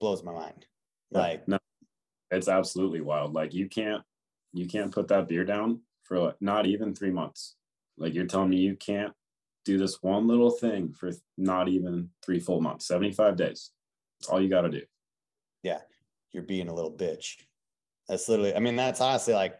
blows 0.00 0.22
my 0.22 0.32
mind. 0.32 0.66
Yeah, 1.10 1.18
like 1.18 1.48
no, 1.48 1.58
it's 2.30 2.48
absolutely 2.48 3.00
wild. 3.00 3.34
Like 3.34 3.54
you 3.54 3.68
can't 3.68 4.02
you 4.52 4.66
can't 4.66 4.92
put 4.92 5.08
that 5.08 5.28
beer 5.28 5.44
down 5.44 5.80
for 6.04 6.18
like 6.18 6.36
not 6.40 6.66
even 6.66 6.94
three 6.94 7.10
months. 7.10 7.56
Like 7.98 8.14
you're 8.14 8.26
telling 8.26 8.50
me 8.50 8.56
you 8.56 8.76
can't 8.76 9.12
do 9.64 9.78
this 9.78 10.02
one 10.02 10.26
little 10.26 10.50
thing 10.50 10.92
for 10.92 11.12
not 11.36 11.68
even 11.68 12.10
three 12.24 12.38
full 12.38 12.60
months, 12.60 12.86
75 12.86 13.36
days. 13.36 13.72
That's 14.20 14.30
all 14.30 14.40
you 14.40 14.48
got 14.48 14.62
to 14.62 14.70
do. 14.70 14.82
Yeah. 15.62 15.80
You're 16.32 16.44
being 16.44 16.68
a 16.68 16.74
little 16.74 16.92
bitch. 16.92 17.34
That's 18.08 18.28
literally, 18.28 18.54
I 18.54 18.60
mean, 18.60 18.76
that's 18.76 19.00
honestly 19.00 19.34
like, 19.34 19.56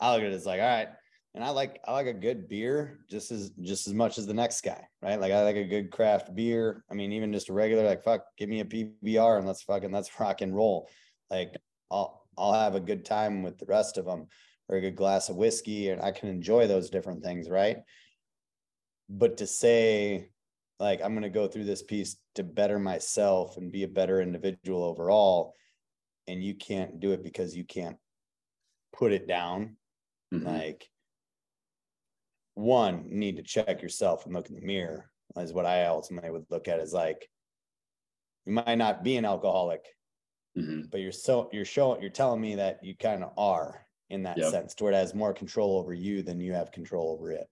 I 0.00 0.12
look 0.12 0.22
at 0.22 0.32
it 0.32 0.34
as 0.34 0.46
like, 0.46 0.60
all 0.60 0.66
right, 0.66 0.88
and 1.34 1.42
I 1.42 1.50
like 1.50 1.80
I 1.86 1.92
like 1.92 2.06
a 2.06 2.12
good 2.12 2.48
beer 2.48 3.00
just 3.08 3.30
as 3.30 3.50
just 3.62 3.86
as 3.86 3.94
much 3.94 4.18
as 4.18 4.26
the 4.26 4.34
next 4.34 4.60
guy, 4.62 4.86
right? 5.00 5.18
Like 5.18 5.32
I 5.32 5.42
like 5.42 5.56
a 5.56 5.64
good 5.64 5.90
craft 5.90 6.34
beer. 6.34 6.84
I 6.90 6.94
mean, 6.94 7.12
even 7.12 7.32
just 7.32 7.48
a 7.48 7.54
regular, 7.54 7.84
like 7.84 8.04
fuck, 8.04 8.24
give 8.36 8.50
me 8.50 8.60
a 8.60 8.64
PBR 8.64 9.38
and 9.38 9.46
let's 9.46 9.62
fucking 9.62 9.92
let's 9.92 10.10
rock 10.20 10.42
and 10.42 10.54
roll. 10.54 10.90
Like 11.30 11.56
I'll 11.92 12.26
I'll 12.38 12.54
have 12.54 12.74
a 12.74 12.80
good 12.80 13.04
time 13.04 13.42
with 13.42 13.58
the 13.58 13.66
rest 13.66 13.98
of 13.98 14.06
them, 14.06 14.26
or 14.68 14.76
a 14.76 14.80
good 14.80 14.96
glass 14.96 15.28
of 15.28 15.36
whiskey, 15.36 15.90
and 15.90 16.00
I 16.00 16.10
can 16.10 16.28
enjoy 16.28 16.66
those 16.66 16.90
different 16.90 17.22
things, 17.22 17.50
right? 17.50 17.78
But 19.08 19.36
to 19.38 19.46
say 19.46 20.30
like 20.80 21.00
I'm 21.02 21.14
gonna 21.14 21.30
go 21.30 21.46
through 21.46 21.64
this 21.64 21.82
piece 21.82 22.16
to 22.34 22.42
better 22.42 22.78
myself 22.78 23.56
and 23.56 23.70
be 23.70 23.84
a 23.84 23.88
better 23.88 24.20
individual 24.20 24.82
overall, 24.82 25.54
and 26.26 26.42
you 26.42 26.54
can't 26.54 26.98
do 26.98 27.12
it 27.12 27.22
because 27.22 27.56
you 27.56 27.64
can't 27.64 27.96
put 28.92 29.12
it 29.12 29.28
down, 29.28 29.76
mm-hmm. 30.34 30.46
like 30.46 30.88
one 32.54 33.04
need 33.08 33.36
to 33.36 33.42
check 33.42 33.80
yourself 33.80 34.26
and 34.26 34.34
look 34.34 34.48
in 34.48 34.56
the 34.56 34.60
mirror 34.60 35.10
is 35.38 35.52
what 35.52 35.66
I 35.66 35.86
ultimately 35.86 36.30
would 36.30 36.44
look 36.50 36.68
at 36.68 36.80
as 36.80 36.92
like 36.92 37.28
you 38.44 38.52
might 38.52 38.76
not 38.76 39.04
be 39.04 39.16
an 39.16 39.24
alcoholic, 39.24 39.84
mm-hmm. 40.56 40.82
but 40.90 41.00
you're 41.00 41.12
so 41.12 41.48
you're 41.52 41.64
showing 41.64 42.00
you're 42.00 42.10
telling 42.10 42.40
me 42.40 42.54
that 42.56 42.82
you 42.82 42.96
kind 42.96 43.22
of 43.22 43.32
are 43.36 43.86
in 44.10 44.22
that 44.24 44.38
yep. 44.38 44.50
sense 44.50 44.74
to 44.74 44.84
where 44.84 44.92
it 44.92 44.96
has 44.96 45.14
more 45.14 45.32
control 45.32 45.78
over 45.78 45.94
you 45.94 46.22
than 46.22 46.40
you 46.40 46.52
have 46.52 46.72
control 46.72 47.12
over 47.12 47.32
it. 47.32 47.46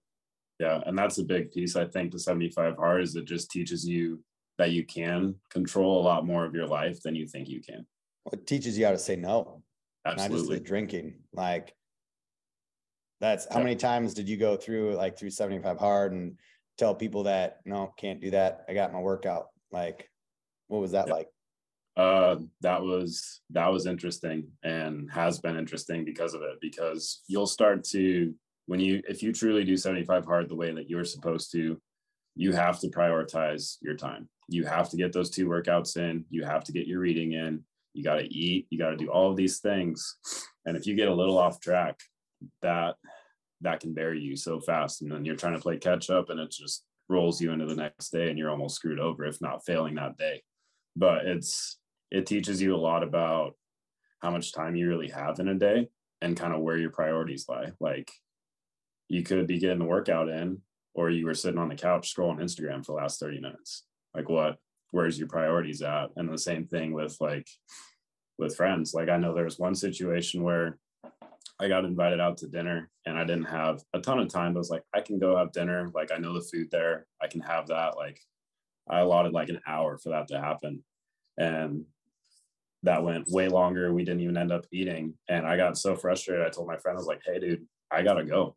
Yeah, 0.59 0.81
and 0.85 0.97
that's 0.97 1.17
a 1.17 1.23
big 1.23 1.51
piece 1.51 1.75
I 1.75 1.85
think 1.85 2.11
the 2.11 2.19
75 2.19 2.75
hard 2.75 3.01
is 3.01 3.15
it 3.15 3.25
just 3.25 3.49
teaches 3.49 3.87
you 3.87 4.23
that 4.57 4.71
you 4.71 4.85
can 4.85 5.35
control 5.49 5.99
a 5.99 6.03
lot 6.03 6.25
more 6.25 6.45
of 6.45 6.53
your 6.53 6.67
life 6.67 7.01
than 7.01 7.15
you 7.15 7.27
think 7.27 7.49
you 7.49 7.61
can. 7.61 7.85
Well, 8.25 8.33
it 8.33 8.45
teaches 8.45 8.77
you 8.77 8.85
how 8.85 8.91
to 8.91 8.99
say 8.99 9.15
no. 9.15 9.63
Absolutely. 10.05 10.35
Not 10.35 10.39
just 10.39 10.51
the 10.51 10.59
drinking. 10.59 11.15
Like 11.33 11.73
that's 13.19 13.47
how 13.51 13.59
many 13.59 13.75
times 13.75 14.13
did 14.13 14.29
you 14.29 14.37
go 14.37 14.55
through 14.55 14.95
like 14.95 15.17
through 15.17 15.29
75 15.31 15.77
hard 15.77 16.11
and 16.11 16.37
tell 16.77 16.95
people 16.95 17.23
that 17.23 17.59
no, 17.65 17.93
can't 17.97 18.19
do 18.19 18.31
that. 18.31 18.65
I 18.67 18.73
got 18.73 18.93
my 18.93 18.99
workout. 18.99 19.47
Like, 19.71 20.09
what 20.67 20.81
was 20.81 20.91
that 20.91 21.09
like? 21.09 21.27
Uh, 21.97 22.37
that 22.61 22.81
was 22.81 23.41
that 23.49 23.67
was 23.67 23.85
interesting 23.85 24.47
and 24.63 25.11
has 25.11 25.39
been 25.39 25.57
interesting 25.57 26.05
because 26.05 26.33
of 26.33 26.41
it. 26.41 26.57
Because 26.61 27.21
you'll 27.27 27.47
start 27.47 27.83
to 27.85 28.33
when 28.67 28.79
you 28.79 29.01
if 29.07 29.21
you 29.21 29.33
truly 29.33 29.63
do 29.63 29.75
75 29.75 30.25
hard 30.25 30.49
the 30.49 30.55
way 30.55 30.71
that 30.71 30.89
you're 30.89 31.03
supposed 31.03 31.51
to, 31.51 31.79
you 32.35 32.53
have 32.53 32.79
to 32.79 32.87
prioritize 32.87 33.77
your 33.81 33.95
time. 33.95 34.29
You 34.47 34.65
have 34.65 34.89
to 34.89 34.97
get 34.97 35.13
those 35.13 35.29
two 35.29 35.47
workouts 35.47 35.97
in. 35.97 36.25
You 36.29 36.43
have 36.43 36.63
to 36.65 36.71
get 36.71 36.87
your 36.87 36.99
reading 36.99 37.33
in. 37.33 37.63
You 37.93 38.03
got 38.03 38.15
to 38.15 38.33
eat. 38.33 38.67
You 38.69 38.77
got 38.77 38.91
to 38.91 38.97
do 38.97 39.09
all 39.09 39.29
of 39.29 39.37
these 39.37 39.59
things. 39.59 40.15
And 40.65 40.77
if 40.77 40.85
you 40.85 40.95
get 40.95 41.09
a 41.09 41.13
little 41.13 41.37
off 41.37 41.59
track, 41.59 41.99
that 42.61 42.95
that 43.61 43.79
can 43.79 43.93
bury 43.93 44.19
you 44.19 44.35
so 44.35 44.59
fast 44.59 45.01
and 45.01 45.11
then 45.11 45.23
you're 45.23 45.35
trying 45.35 45.53
to 45.53 45.59
play 45.59 45.77
catch 45.77 46.09
up 46.09 46.29
and 46.29 46.39
it 46.39 46.51
just 46.51 46.83
rolls 47.09 47.41
you 47.41 47.51
into 47.51 47.65
the 47.65 47.75
next 47.75 48.09
day 48.09 48.29
and 48.29 48.37
you're 48.37 48.49
almost 48.49 48.75
screwed 48.75 48.99
over 48.99 49.25
if 49.25 49.41
not 49.41 49.63
failing 49.65 49.95
that 49.95 50.17
day 50.17 50.41
but 50.95 51.25
it's 51.25 51.77
it 52.11 52.25
teaches 52.25 52.61
you 52.61 52.75
a 52.75 52.77
lot 52.77 53.03
about 53.03 53.55
how 54.21 54.31
much 54.31 54.53
time 54.53 54.75
you 54.75 54.87
really 54.87 55.09
have 55.09 55.39
in 55.39 55.47
a 55.47 55.55
day 55.55 55.87
and 56.21 56.37
kind 56.37 56.53
of 56.53 56.61
where 56.61 56.77
your 56.77 56.91
priorities 56.91 57.45
lie 57.49 57.71
like 57.79 58.11
you 59.07 59.23
could 59.23 59.47
be 59.47 59.59
getting 59.59 59.79
the 59.79 59.85
workout 59.85 60.29
in 60.29 60.61
or 60.93 61.09
you 61.09 61.25
were 61.25 61.33
sitting 61.33 61.59
on 61.59 61.69
the 61.69 61.75
couch 61.75 62.13
scrolling 62.13 62.41
instagram 62.41 62.85
for 62.85 62.93
the 62.93 63.01
last 63.01 63.19
30 63.19 63.39
minutes 63.39 63.85
like 64.15 64.29
what 64.29 64.57
where's 64.91 65.17
your 65.17 65.27
priorities 65.27 65.81
at 65.81 66.09
and 66.17 66.31
the 66.31 66.37
same 66.37 66.65
thing 66.65 66.93
with 66.93 67.15
like 67.19 67.47
with 68.37 68.55
friends 68.55 68.93
like 68.93 69.09
i 69.09 69.17
know 69.17 69.33
there 69.33 69.45
was 69.45 69.59
one 69.59 69.75
situation 69.75 70.43
where 70.43 70.77
I 71.61 71.67
got 71.67 71.85
invited 71.85 72.19
out 72.19 72.37
to 72.37 72.47
dinner 72.47 72.89
and 73.05 73.15
I 73.15 73.23
didn't 73.23 73.45
have 73.45 73.83
a 73.93 73.99
ton 73.99 74.17
of 74.17 74.29
time, 74.29 74.53
but 74.53 74.57
I 74.57 74.61
was 74.61 74.71
like, 74.71 74.81
I 74.95 75.01
can 75.01 75.19
go 75.19 75.37
have 75.37 75.51
dinner. 75.51 75.91
Like 75.93 76.11
I 76.11 76.17
know 76.17 76.33
the 76.33 76.41
food 76.41 76.69
there. 76.71 77.05
I 77.21 77.27
can 77.27 77.41
have 77.41 77.67
that. 77.67 77.95
Like 77.95 78.19
I 78.89 79.01
allotted 79.01 79.31
like 79.31 79.49
an 79.49 79.61
hour 79.67 79.99
for 79.99 80.09
that 80.09 80.27
to 80.29 80.41
happen. 80.41 80.83
And 81.37 81.85
that 82.83 83.03
went 83.03 83.29
way 83.29 83.47
longer. 83.47 83.93
We 83.93 84.03
didn't 84.03 84.21
even 84.21 84.37
end 84.37 84.51
up 84.51 84.65
eating. 84.71 85.13
And 85.29 85.45
I 85.45 85.57
got 85.57 85.77
so 85.77 85.95
frustrated. 85.95 86.45
I 86.45 86.49
told 86.49 86.67
my 86.67 86.77
friend, 86.77 86.97
I 86.97 86.99
was 86.99 87.07
like, 87.07 87.21
hey 87.25 87.39
dude, 87.39 87.65
I 87.91 88.01
gotta 88.01 88.23
go. 88.23 88.55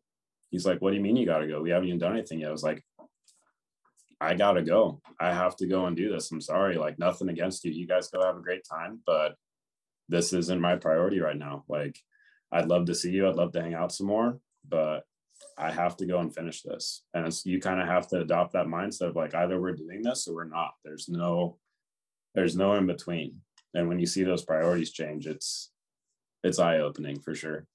He's 0.49 0.65
like, 0.65 0.81
What 0.81 0.91
do 0.91 0.95
you 0.97 1.01
mean 1.01 1.17
you 1.17 1.25
gotta 1.25 1.47
go? 1.47 1.61
We 1.61 1.69
haven't 1.69 1.87
even 1.87 1.99
done 1.99 2.13
anything 2.13 2.39
yet. 2.39 2.49
I 2.49 2.53
was 2.53 2.63
like, 2.63 2.83
I 4.19 4.33
gotta 4.35 4.63
go. 4.63 5.01
I 5.19 5.33
have 5.33 5.55
to 5.57 5.67
go 5.67 5.85
and 5.85 5.95
do 5.95 6.11
this. 6.11 6.31
I'm 6.31 6.41
sorry. 6.41 6.75
Like 6.75 6.97
nothing 6.97 7.29
against 7.29 7.63
you. 7.65 7.71
You 7.71 7.87
guys 7.87 8.09
go 8.09 8.23
have 8.23 8.37
a 8.37 8.41
great 8.41 8.63
time, 8.69 9.01
but 9.05 9.35
this 10.09 10.33
isn't 10.33 10.61
my 10.61 10.75
priority 10.75 11.19
right 11.19 11.37
now. 11.37 11.63
Like 11.67 11.99
I'd 12.51 12.67
love 12.67 12.85
to 12.85 12.95
see 12.95 13.11
you. 13.11 13.27
I'd 13.27 13.35
love 13.35 13.51
to 13.53 13.61
hang 13.61 13.73
out 13.73 13.91
some 13.91 14.07
more, 14.07 14.39
but 14.67 15.03
I 15.57 15.71
have 15.71 15.97
to 15.97 16.05
go 16.05 16.19
and 16.19 16.33
finish 16.33 16.61
this. 16.61 17.03
And 17.13 17.31
you 17.43 17.59
kind 17.59 17.81
of 17.81 17.87
have 17.87 18.07
to 18.09 18.21
adopt 18.21 18.53
that 18.53 18.67
mindset 18.67 19.09
of 19.09 19.15
like 19.15 19.35
either 19.35 19.59
we're 19.59 19.73
doing 19.73 20.01
this 20.01 20.27
or 20.27 20.35
we're 20.35 20.45
not. 20.45 20.73
There's 20.83 21.09
no 21.09 21.57
there's 22.33 22.55
no 22.55 22.73
in 22.73 22.85
between. 22.85 23.41
And 23.75 23.87
when 23.87 23.99
you 23.99 24.05
see 24.05 24.23
those 24.23 24.45
priorities 24.45 24.91
change, 24.91 25.27
it's 25.27 25.71
it's 26.43 26.59
eye 26.59 26.79
opening 26.79 27.19
for 27.19 27.35
sure. 27.35 27.67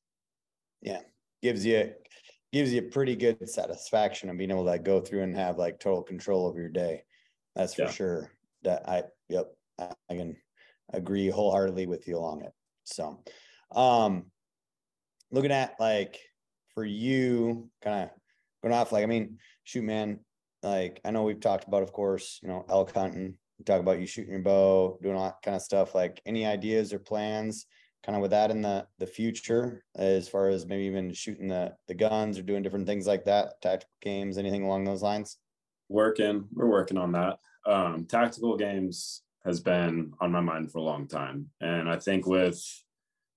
Yeah, 0.82 1.00
gives 1.42 1.64
you 1.64 1.92
gives 2.52 2.72
you 2.72 2.82
pretty 2.82 3.14
good 3.14 3.48
satisfaction 3.48 4.28
of 4.28 4.36
being 4.36 4.50
able 4.50 4.64
to 4.64 4.70
like 4.70 4.84
go 4.84 5.00
through 5.00 5.22
and 5.22 5.36
have 5.36 5.58
like 5.58 5.78
total 5.78 6.02
control 6.02 6.46
over 6.46 6.58
your 6.58 6.68
day. 6.68 7.02
That's 7.54 7.74
for 7.74 7.82
yeah. 7.82 7.90
sure. 7.90 8.30
That 8.62 8.88
I 8.88 9.04
yep 9.28 9.54
I, 9.78 9.92
I 10.08 10.16
can 10.16 10.36
agree 10.92 11.28
wholeheartedly 11.28 11.86
with 11.86 12.08
you 12.08 12.16
along 12.16 12.42
it. 12.42 12.52
So, 12.84 13.22
um, 13.72 14.26
looking 15.30 15.52
at 15.52 15.74
like 15.78 16.18
for 16.74 16.84
you 16.84 17.68
kind 17.82 18.04
of 18.04 18.10
going 18.62 18.74
off 18.74 18.92
like 18.92 19.02
i 19.02 19.06
mean 19.06 19.38
shoot 19.64 19.82
man 19.82 20.20
like 20.62 21.00
i 21.04 21.10
know 21.10 21.22
we've 21.22 21.40
talked 21.40 21.66
about 21.66 21.82
of 21.82 21.92
course 21.92 22.38
you 22.42 22.48
know 22.48 22.64
elk 22.68 22.92
hunting 22.94 23.34
we 23.60 23.64
talk 23.64 23.80
about 23.80 24.00
you 24.00 24.06
shooting 24.06 24.32
your 24.32 24.40
bow 24.40 24.98
doing 25.02 25.16
all 25.16 25.26
that 25.26 25.42
kind 25.44 25.54
of 25.54 25.62
stuff 25.62 25.94
like 25.94 26.20
any 26.24 26.46
ideas 26.46 26.92
or 26.92 26.98
plans 26.98 27.66
kind 28.04 28.16
of 28.16 28.22
with 28.22 28.30
that 28.30 28.50
in 28.50 28.62
the 28.62 28.86
the 28.98 29.06
future 29.06 29.84
as 29.96 30.28
far 30.28 30.48
as 30.48 30.66
maybe 30.66 30.84
even 30.84 31.12
shooting 31.12 31.48
the 31.48 31.74
the 31.88 31.94
guns 31.94 32.38
or 32.38 32.42
doing 32.42 32.62
different 32.62 32.86
things 32.86 33.06
like 33.06 33.24
that, 33.24 33.60
tactical 33.60 33.92
games, 34.00 34.38
anything 34.38 34.64
along 34.64 34.84
those 34.84 35.02
lines? 35.02 35.38
Working, 35.88 36.46
we're 36.52 36.70
working 36.70 36.98
on 36.98 37.12
that. 37.12 37.38
Um, 37.66 38.06
tactical 38.06 38.56
games 38.56 39.22
has 39.44 39.60
been 39.60 40.12
on 40.20 40.32
my 40.32 40.40
mind 40.40 40.70
for 40.70 40.78
a 40.78 40.82
long 40.82 41.06
time, 41.08 41.48
and 41.60 41.88
I 41.88 41.98
think 41.98 42.26
with 42.26 42.62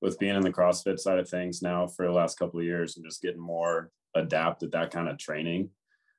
with 0.02 0.20
being 0.20 0.36
in 0.36 0.42
the 0.42 0.52
CrossFit 0.52 1.00
side 1.00 1.20
of 1.20 1.30
things 1.30 1.62
now 1.62 1.88
for 1.88 2.06
the 2.06 2.12
last 2.12 2.38
couple 2.38 2.60
of 2.60 2.66
years 2.66 2.96
and 2.96 3.06
just 3.06 3.22
getting 3.22 3.40
more 3.40 3.90
adapted 4.16 4.72
that 4.72 4.92
kind 4.92 5.08
of 5.08 5.18
training, 5.18 5.70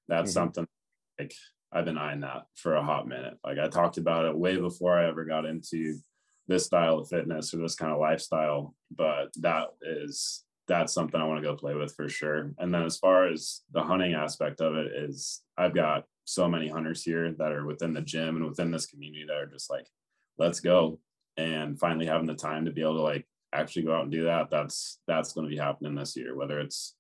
that's 0.09 0.31
mm-hmm. 0.31 0.41
something 0.41 0.67
like 1.19 1.35
I've 1.75 1.85
been 1.85 1.99
eyeing 1.99 2.21
that 2.21 2.47
for 2.55 2.77
a 2.77 2.85
hot 2.85 3.09
minute. 3.09 3.35
Like 3.45 3.59
I 3.59 3.69
talked 3.69 3.99
about 3.99 4.27
it 4.27 4.37
way 4.37 4.57
before 4.57 4.99
I 4.99 5.09
ever 5.09 5.25
got 5.25 5.45
into 5.45 5.99
this 6.47 6.67
style 6.67 6.99
of 6.99 7.09
fitness 7.09 7.53
or 7.53 7.59
this 7.59 7.75
kind 7.75 7.93
of 7.93 7.99
lifestyle, 7.99 8.75
but 8.95 9.33
that 9.41 9.69
is 9.83 10.45
that's 10.67 10.95
something 10.95 11.21
I 11.21 11.27
want 11.27 11.43
to 11.43 11.49
go 11.49 11.57
play 11.57 11.75
with 11.75 11.95
for 11.95 12.09
sure. 12.09 12.53
And 12.59 12.73
then 12.73 12.85
as 12.85 12.97
far 12.97 13.29
as 13.29 13.63
the 13.73 13.83
hunting 13.83 14.15
aspect 14.15 14.61
of 14.61 14.77
it 14.77 14.93
is 14.95 15.43
I've 15.59 15.75
got 15.75 16.05
so 16.25 16.49
many 16.49 16.69
hunters 16.69 17.03
here 17.03 17.33
that 17.33 17.53
are 17.53 17.67
within 17.67 17.93
the 17.93 18.01
gym 18.01 18.37
and 18.37 18.47
within 18.47 18.71
this 18.71 18.87
community 18.87 19.25
that 19.27 19.37
are 19.37 19.47
just 19.47 19.69
like, 19.69 19.87
let's 20.39 20.61
go. 20.61 21.01
And 21.37 21.79
finally 21.79 22.07
having 22.07 22.27
the 22.27 22.35
time 22.35 22.65
to 22.65 22.71
be 22.71 22.83
able 22.83 22.97
to 22.97 23.03
like 23.03 23.27
actually 23.53 23.83
go 23.83 23.95
out 23.95 24.05
and 24.05 24.13
do 24.13 24.25
that, 24.25 24.49
that's 24.49 25.01
that's 25.07 25.33
going 25.33 25.47
to 25.47 25.51
be 25.51 25.61
happening 25.61 25.97
this 25.97 26.17
year. 26.17 26.37
Whether 26.37 26.61
it's 26.61 26.95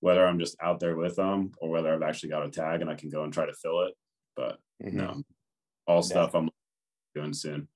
whether 0.00 0.26
I'm 0.26 0.38
just 0.38 0.56
out 0.62 0.80
there 0.80 0.96
with 0.96 1.16
them 1.16 1.52
or 1.58 1.70
whether 1.70 1.92
I've 1.92 2.02
actually 2.02 2.30
got 2.30 2.44
a 2.44 2.50
tag 2.50 2.80
and 2.80 2.90
I 2.90 2.94
can 2.94 3.10
go 3.10 3.24
and 3.24 3.32
try 3.32 3.46
to 3.46 3.54
fill 3.54 3.82
it. 3.82 3.94
But 4.36 4.58
mm-hmm. 4.82 4.96
no, 4.96 5.22
all 5.86 6.02
stuff 6.02 6.30
yeah. 6.34 6.40
I'm 6.40 6.50
doing 7.14 7.32
soon. 7.32 7.68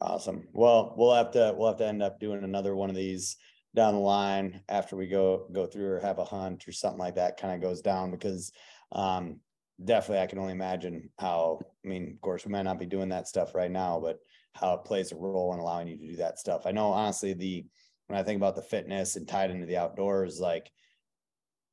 Awesome. 0.00 0.48
Well, 0.52 0.94
we'll 0.96 1.14
have 1.14 1.32
to 1.32 1.54
we'll 1.56 1.68
have 1.68 1.78
to 1.78 1.86
end 1.86 2.02
up 2.02 2.20
doing 2.20 2.42
another 2.42 2.74
one 2.74 2.90
of 2.90 2.96
these 2.96 3.36
down 3.74 3.94
the 3.94 4.00
line 4.00 4.62
after 4.68 4.96
we 4.96 5.06
go 5.06 5.46
go 5.52 5.66
through 5.66 5.86
or 5.86 6.00
have 6.00 6.18
a 6.18 6.24
hunt 6.24 6.66
or 6.66 6.72
something 6.72 6.98
like 6.98 7.14
that 7.16 7.36
kind 7.38 7.54
of 7.54 7.60
goes 7.60 7.82
down 7.82 8.10
because 8.10 8.50
um 8.92 9.38
definitely 9.84 10.22
I 10.22 10.26
can 10.26 10.38
only 10.38 10.52
imagine 10.52 11.10
how 11.18 11.60
I 11.84 11.88
mean 11.88 12.12
of 12.14 12.20
course 12.20 12.44
we 12.44 12.50
might 12.50 12.62
not 12.62 12.80
be 12.80 12.86
doing 12.86 13.10
that 13.10 13.28
stuff 13.28 13.54
right 13.54 13.70
now 13.70 14.00
but 14.00 14.18
how 14.54 14.74
it 14.74 14.84
plays 14.84 15.12
a 15.12 15.16
role 15.16 15.52
in 15.54 15.60
allowing 15.60 15.86
you 15.86 15.96
to 15.98 16.06
do 16.08 16.16
that 16.16 16.38
stuff. 16.38 16.66
I 16.66 16.72
know 16.72 16.88
honestly 16.88 17.32
the 17.34 17.66
when 18.10 18.18
I 18.18 18.24
think 18.24 18.38
about 18.38 18.56
the 18.56 18.62
fitness 18.62 19.14
and 19.14 19.28
tied 19.28 19.52
into 19.52 19.66
the 19.66 19.76
outdoors, 19.76 20.40
like 20.40 20.68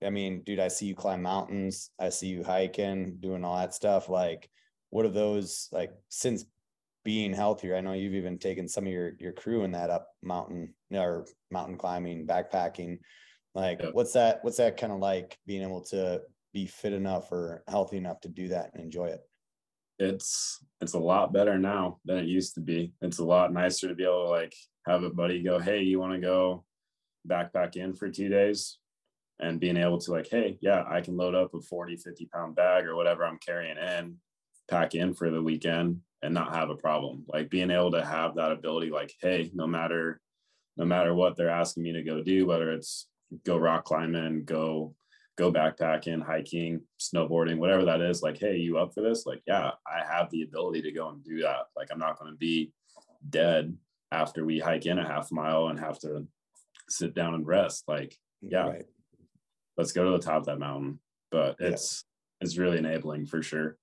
I 0.04 0.10
mean, 0.10 0.44
dude, 0.46 0.60
I 0.60 0.68
see 0.68 0.86
you 0.86 0.96
climb 0.96 1.22
mountains, 1.22 1.92
I 2.00 2.10
see 2.10 2.28
you 2.28 2.44
hiking, 2.44 3.18
doing 3.20 3.44
all 3.44 3.58
that 3.58 3.74
stuff. 3.74 4.10
Like, 4.10 4.50
what 4.90 5.06
are 5.06 5.10
those 5.10 5.70
like 5.72 5.92
since 6.10 6.46
being 7.04 7.34
healthier? 7.34 7.76
I 7.76 7.82
know 7.82 7.94
you've 7.94 8.14
even 8.14 8.38
taken 8.38 8.68
some 8.68 8.86
of 8.86 8.94
your 8.94 9.14
your 9.20 9.34
crew 9.34 9.64
in 9.64 9.72
that 9.72 9.90
up 9.90 10.10
mountain 10.22 10.74
or 10.92 11.26
mountain 11.52 11.78
climbing, 11.78 12.28
backpacking. 12.28 13.00
Like, 13.56 13.82
yep. 13.82 13.94
what's 13.94 14.14
that? 14.14 14.44
What's 14.44 14.58
that 14.58 14.78
kind 14.78 14.94
of 14.94 15.00
like 15.00 15.38
being 15.48 15.64
able 15.64 15.82
to 15.86 16.22
be 16.54 16.68
fit 16.68 16.94
enough 16.94 17.32
or 17.32 17.64
healthy 17.68 17.98
enough 17.98 18.22
to 18.22 18.30
do 18.30 18.50
that 18.50 18.72
and 18.74 18.84
enjoy 18.84 19.08
it? 19.08 19.22
it's 20.00 20.64
it's 20.80 20.94
a 20.94 21.00
lot 21.00 21.34
better 21.34 21.58
now 21.58 22.00
than 22.06 22.18
it 22.20 22.26
used 22.26 22.56
to 22.56 22.62
be. 22.62 22.94
It's 23.02 23.20
a 23.20 23.26
lot 23.26 23.54
nicer 23.54 23.88
to 23.88 23.96
be 23.96 24.04
able 24.04 24.26
to 24.26 24.30
like 24.30 24.54
have 24.86 25.04
a 25.04 25.10
buddy 25.10 25.42
go, 25.42 25.60
hey, 25.60 25.82
you 25.82 26.00
want 26.00 26.14
to 26.14 26.20
go 26.20 26.64
backpack 27.28 27.76
in 27.76 27.94
for 27.94 28.10
two 28.10 28.30
days? 28.30 28.78
And 29.40 29.60
being 29.60 29.78
able 29.78 30.00
to 30.00 30.12
like, 30.12 30.28
hey, 30.30 30.58
yeah, 30.62 30.84
I 30.90 31.02
can 31.02 31.16
load 31.16 31.36
up 31.36 31.54
a 31.54 31.62
40, 31.62 31.98
50 31.98 32.26
pound 32.34 32.56
bag 32.56 32.86
or 32.86 32.96
whatever 32.96 33.24
I'm 33.24 33.38
carrying 33.38 33.78
in, 33.78 34.18
pack 34.70 34.96
in 34.96 35.14
for 35.14 35.30
the 35.30 35.42
weekend 35.42 36.02
and 36.24 36.34
not 36.34 36.56
have 36.56 36.70
a 36.70 36.76
problem. 36.76 37.24
Like 37.28 37.50
being 37.50 37.70
able 37.70 37.92
to 37.92 38.04
have 38.04 38.36
that 38.36 38.52
ability, 38.52 38.90
like, 38.90 39.14
hey, 39.22 39.52
no 39.54 39.68
matter 39.68 40.20
no 40.78 40.86
matter 40.86 41.14
what 41.14 41.36
they're 41.36 41.50
asking 41.50 41.84
me 41.84 41.92
to 41.94 42.04
go 42.04 42.22
do, 42.22 42.46
whether 42.46 42.72
it's 42.72 43.08
go 43.46 43.58
rock 43.58 43.86
climbing, 43.86 44.46
go 44.46 44.96
go 45.38 45.52
backpacking, 45.52 46.24
hiking, 46.24 46.82
snowboarding, 47.00 47.58
whatever 47.58 47.86
that 47.86 48.02
is, 48.02 48.24
like, 48.24 48.40
hey, 48.40 48.58
you 48.58 48.80
up 48.80 48.92
for 48.94 49.02
this? 49.02 49.26
Like, 49.26 49.44
yeah, 49.46 49.72
I 49.86 50.04
have 50.04 50.32
the 50.32 50.42
ability 50.42 50.82
to 50.82 50.92
go 50.92 51.10
and 51.10 51.24
do 51.24 51.42
that. 51.44 51.68
Like, 51.76 51.90
I'm 51.92 52.00
not 52.00 52.18
going 52.18 52.32
to 52.32 52.38
be 52.38 52.72
dead 53.30 53.76
after 54.12 54.46
we 54.46 54.58
hike 54.58 54.88
in 54.88 54.98
a 54.98 55.08
half 55.08 55.32
mile 55.32 55.68
and 55.68 55.80
have 55.80 56.00
to 56.00 56.26
sit 56.90 57.14
down 57.14 57.36
and 57.36 57.46
rest. 57.46 57.84
Like, 57.88 58.18
yeah, 58.42 58.68
right. 58.68 58.86
Let's 59.78 59.92
go 59.92 60.06
to 60.06 60.12
the 60.12 60.24
top 60.24 60.38
of 60.38 60.46
that 60.46 60.60
mountain. 60.60 61.00
But 61.32 61.58
it's 61.60 62.06
yeah. 62.42 62.46
it's 62.46 62.58
really 62.58 62.78
enabling 62.78 63.26
for 63.28 63.42
sure. 63.42 63.78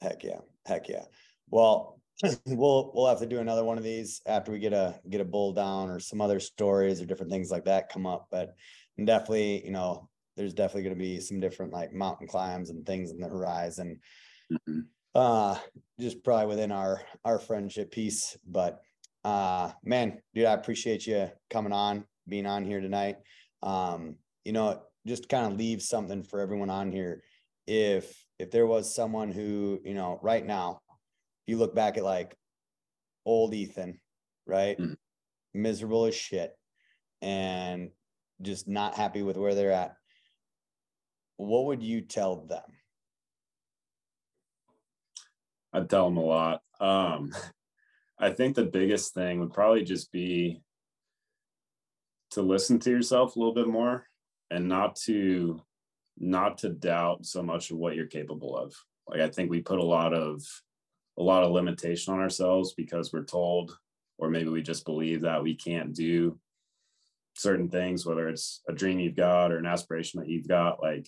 Heck 0.00 0.24
yeah, 0.24 0.40
heck 0.66 0.88
yeah. 0.88 1.04
Well, 1.50 2.00
we'll 2.46 2.92
we'll 2.94 3.08
have 3.08 3.20
to 3.20 3.26
do 3.26 3.38
another 3.38 3.64
one 3.64 3.78
of 3.78 3.84
these 3.84 4.20
after 4.26 4.52
we 4.52 4.58
get 4.58 4.72
a 4.72 4.98
get 5.08 5.20
a 5.20 5.24
bull 5.24 5.52
down 5.52 5.90
or 5.90 6.00
some 6.00 6.20
other 6.20 6.40
stories 6.40 7.00
or 7.00 7.06
different 7.06 7.32
things 7.32 7.50
like 7.50 7.64
that 7.66 7.92
come 7.92 8.06
up. 8.06 8.28
But 8.30 8.54
definitely, 9.02 9.64
you 9.64 9.72
know, 9.72 10.08
there's 10.36 10.54
definitely 10.54 10.84
going 10.84 10.96
to 10.96 11.04
be 11.04 11.20
some 11.20 11.40
different 11.40 11.72
like 11.72 11.92
mountain 11.92 12.26
climbs 12.26 12.70
and 12.70 12.86
things 12.86 13.10
in 13.10 13.20
the 13.20 13.28
horizon. 13.28 14.00
Mm-hmm. 14.52 14.80
Uh, 15.14 15.58
just 15.98 16.22
probably 16.22 16.46
within 16.46 16.72
our 16.72 17.02
our 17.24 17.38
friendship 17.38 17.90
piece. 17.90 18.36
But 18.46 18.80
uh, 19.24 19.72
man, 19.84 20.20
dude, 20.34 20.46
I 20.46 20.54
appreciate 20.54 21.06
you 21.06 21.30
coming 21.50 21.72
on, 21.72 22.04
being 22.28 22.46
on 22.46 22.64
here 22.64 22.80
tonight. 22.80 23.16
Um, 23.62 24.16
you 24.44 24.52
know, 24.52 24.82
just 25.06 25.28
kind 25.28 25.52
of 25.52 25.58
leave 25.58 25.82
something 25.82 26.22
for 26.22 26.40
everyone 26.40 26.70
on 26.70 26.92
here. 26.92 27.22
If 27.66 28.14
if 28.38 28.50
there 28.50 28.66
was 28.66 28.94
someone 28.94 29.32
who, 29.32 29.80
you 29.84 29.94
know, 29.94 30.18
right 30.22 30.44
now, 30.44 30.80
if 30.90 31.52
you 31.52 31.56
look 31.56 31.74
back 31.74 31.96
at 31.96 32.04
like 32.04 32.34
old 33.24 33.54
Ethan, 33.54 34.00
right? 34.46 34.78
Mm-hmm. 34.78 34.94
Miserable 35.52 36.06
as 36.06 36.14
shit 36.14 36.52
and 37.22 37.90
just 38.40 38.66
not 38.66 38.94
happy 38.94 39.22
with 39.22 39.36
where 39.36 39.54
they're 39.54 39.72
at 39.72 39.94
what 41.40 41.66
would 41.66 41.82
you 41.82 42.02
tell 42.02 42.36
them? 42.36 42.62
I'd 45.72 45.88
tell 45.88 46.04
them 46.06 46.18
a 46.18 46.24
lot. 46.24 46.62
Um, 46.80 47.32
I 48.18 48.30
think 48.30 48.56
the 48.56 48.64
biggest 48.64 49.14
thing 49.14 49.40
would 49.40 49.52
probably 49.52 49.84
just 49.84 50.12
be 50.12 50.60
to 52.32 52.42
listen 52.42 52.78
to 52.80 52.90
yourself 52.90 53.34
a 53.34 53.38
little 53.38 53.54
bit 53.54 53.68
more 53.68 54.04
and 54.50 54.68
not 54.68 54.96
to 54.96 55.60
not 56.18 56.58
to 56.58 56.68
doubt 56.68 57.24
so 57.24 57.42
much 57.42 57.70
of 57.70 57.78
what 57.78 57.96
you're 57.96 58.06
capable 58.06 58.56
of. 58.56 58.74
Like 59.08 59.20
I 59.20 59.28
think 59.28 59.50
we 59.50 59.60
put 59.60 59.78
a 59.78 59.84
lot 59.84 60.12
of 60.12 60.42
a 61.18 61.22
lot 61.22 61.42
of 61.42 61.52
limitation 61.52 62.12
on 62.12 62.20
ourselves 62.20 62.74
because 62.74 63.12
we're 63.12 63.24
told 63.24 63.76
or 64.18 64.28
maybe 64.28 64.48
we 64.48 64.62
just 64.62 64.84
believe 64.84 65.22
that 65.22 65.42
we 65.42 65.54
can't 65.54 65.94
do 65.94 66.38
certain 67.36 67.68
things 67.68 68.04
whether 68.04 68.28
it's 68.28 68.60
a 68.68 68.72
dream 68.72 68.98
you've 68.98 69.16
got 69.16 69.52
or 69.52 69.58
an 69.58 69.66
aspiration 69.66 70.20
that 70.20 70.28
you've 70.28 70.48
got 70.48 70.82
like 70.82 71.06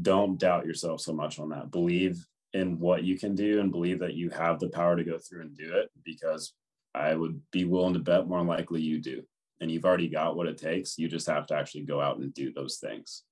don't 0.00 0.38
doubt 0.38 0.66
yourself 0.66 1.00
so 1.00 1.12
much 1.12 1.38
on 1.38 1.50
that. 1.50 1.70
Believe 1.70 2.26
in 2.54 2.78
what 2.78 3.04
you 3.04 3.18
can 3.18 3.34
do 3.34 3.60
and 3.60 3.70
believe 3.70 4.00
that 4.00 4.14
you 4.14 4.30
have 4.30 4.58
the 4.58 4.68
power 4.68 4.96
to 4.96 5.04
go 5.04 5.18
through 5.18 5.42
and 5.42 5.56
do 5.56 5.76
it 5.76 5.90
because 6.04 6.54
I 6.94 7.14
would 7.14 7.40
be 7.50 7.64
willing 7.64 7.94
to 7.94 8.00
bet 8.00 8.26
more 8.26 8.42
likely 8.42 8.80
you 8.80 9.00
do. 9.00 9.22
And 9.62 9.70
you've 9.70 9.84
already 9.84 10.08
got 10.08 10.34
what 10.34 10.48
it 10.48 10.58
takes. 10.58 10.98
You 10.98 11.06
just 11.06 11.28
have 11.28 11.46
to 11.46 11.54
actually 11.54 11.84
go 11.84 12.00
out 12.00 12.18
and 12.18 12.34
do 12.34 12.52
those 12.52 12.78
things. 12.78 13.22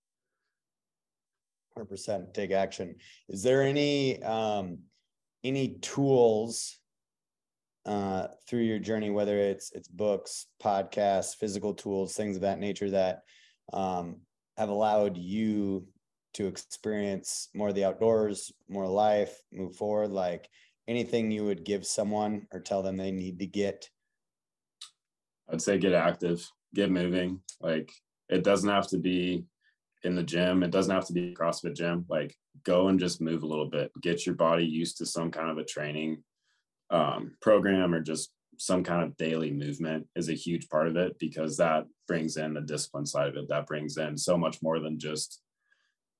100% 1.76 2.32
take 2.32 2.52
action. 2.52 2.94
Is 3.28 3.42
there 3.42 3.62
any 3.62 4.22
um 4.22 4.78
any 5.42 5.78
tools 5.80 6.78
uh 7.84 8.28
through 8.46 8.60
your 8.60 8.78
journey 8.78 9.10
whether 9.10 9.36
it's 9.36 9.72
it's 9.72 9.88
books, 9.88 10.46
podcasts, 10.62 11.34
physical 11.34 11.74
tools, 11.74 12.14
things 12.14 12.36
of 12.36 12.42
that 12.42 12.60
nature 12.60 12.90
that 12.90 13.22
um 13.72 14.18
have 14.56 14.68
allowed 14.68 15.16
you 15.16 15.86
to 16.34 16.46
experience 16.46 17.48
more 17.54 17.70
of 17.70 17.74
the 17.74 17.84
outdoors, 17.84 18.52
more 18.68 18.86
life, 18.86 19.36
move 19.52 19.74
forward? 19.74 20.10
Like 20.12 20.48
anything 20.86 21.32
you 21.32 21.44
would 21.44 21.64
give 21.64 21.84
someone 21.84 22.46
or 22.52 22.60
tell 22.60 22.82
them 22.82 22.96
they 22.96 23.10
need 23.10 23.40
to 23.40 23.46
get? 23.46 23.88
I'd 25.52 25.62
say 25.62 25.78
get 25.78 25.92
active, 25.92 26.46
get 26.74 26.90
moving. 26.90 27.40
Like 27.60 27.90
it 28.28 28.44
doesn't 28.44 28.68
have 28.68 28.88
to 28.88 28.98
be 28.98 29.44
in 30.02 30.14
the 30.14 30.22
gym, 30.22 30.62
it 30.62 30.70
doesn't 30.70 30.94
have 30.94 31.06
to 31.06 31.12
be 31.12 31.34
CrossFit 31.34 31.76
gym. 31.76 32.06
Like 32.08 32.34
go 32.64 32.88
and 32.88 32.98
just 32.98 33.20
move 33.20 33.42
a 33.42 33.46
little 33.46 33.68
bit, 33.68 33.90
get 34.00 34.26
your 34.26 34.34
body 34.34 34.64
used 34.64 34.98
to 34.98 35.06
some 35.06 35.30
kind 35.30 35.50
of 35.50 35.58
a 35.58 35.64
training 35.64 36.22
um, 36.90 37.32
program 37.40 37.94
or 37.94 38.00
just 38.00 38.32
some 38.58 38.84
kind 38.84 39.02
of 39.02 39.16
daily 39.16 39.50
movement 39.50 40.06
is 40.16 40.28
a 40.28 40.34
huge 40.34 40.68
part 40.68 40.86
of 40.86 40.96
it 40.96 41.18
because 41.18 41.56
that 41.56 41.86
brings 42.06 42.36
in 42.36 42.52
the 42.52 42.60
discipline 42.60 43.06
side 43.06 43.28
of 43.28 43.36
it. 43.36 43.48
That 43.48 43.66
brings 43.66 43.96
in 43.96 44.18
so 44.18 44.36
much 44.36 44.62
more 44.62 44.80
than 44.80 44.98
just 44.98 45.40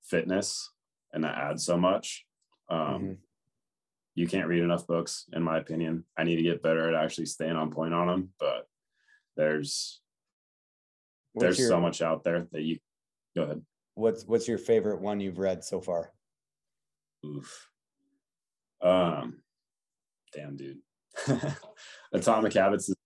fitness 0.05 0.71
and 1.13 1.25
that 1.25 1.37
adds 1.37 1.65
so 1.65 1.77
much. 1.77 2.25
Um, 2.69 2.79
mm-hmm. 2.79 3.13
You 4.15 4.27
can't 4.27 4.49
read 4.49 4.63
enough 4.63 4.87
books, 4.87 5.27
in 5.33 5.43
my 5.43 5.59
opinion. 5.59 6.05
I 6.17 6.25
need 6.25 6.37
to 6.37 6.43
get 6.43 6.63
better 6.63 6.89
at 6.89 7.03
actually 7.03 7.27
staying 7.27 7.57
on 7.57 7.71
point 7.71 7.95
on 7.95 8.07
them, 8.07 8.31
but 8.39 8.67
there's 9.37 10.01
what's 11.33 11.45
there's 11.45 11.59
your, 11.59 11.69
so 11.69 11.81
much 11.81 12.03
out 12.03 12.25
there 12.25 12.47
that 12.53 12.63
you 12.63 12.79
go 13.37 13.43
ahead. 13.45 13.63
What's 13.95 14.25
what's 14.25 14.49
your 14.49 14.59
favorite 14.59 15.01
one 15.01 15.21
you've 15.21 15.39
read 15.39 15.65
so 15.65 15.81
far? 15.81 16.13
Oof. 17.25 17.69
Um, 18.83 19.43
damn, 20.33 20.57
dude. 20.57 20.79
Atomic 22.13 22.53
Habits 22.55 22.89
is 22.89 22.97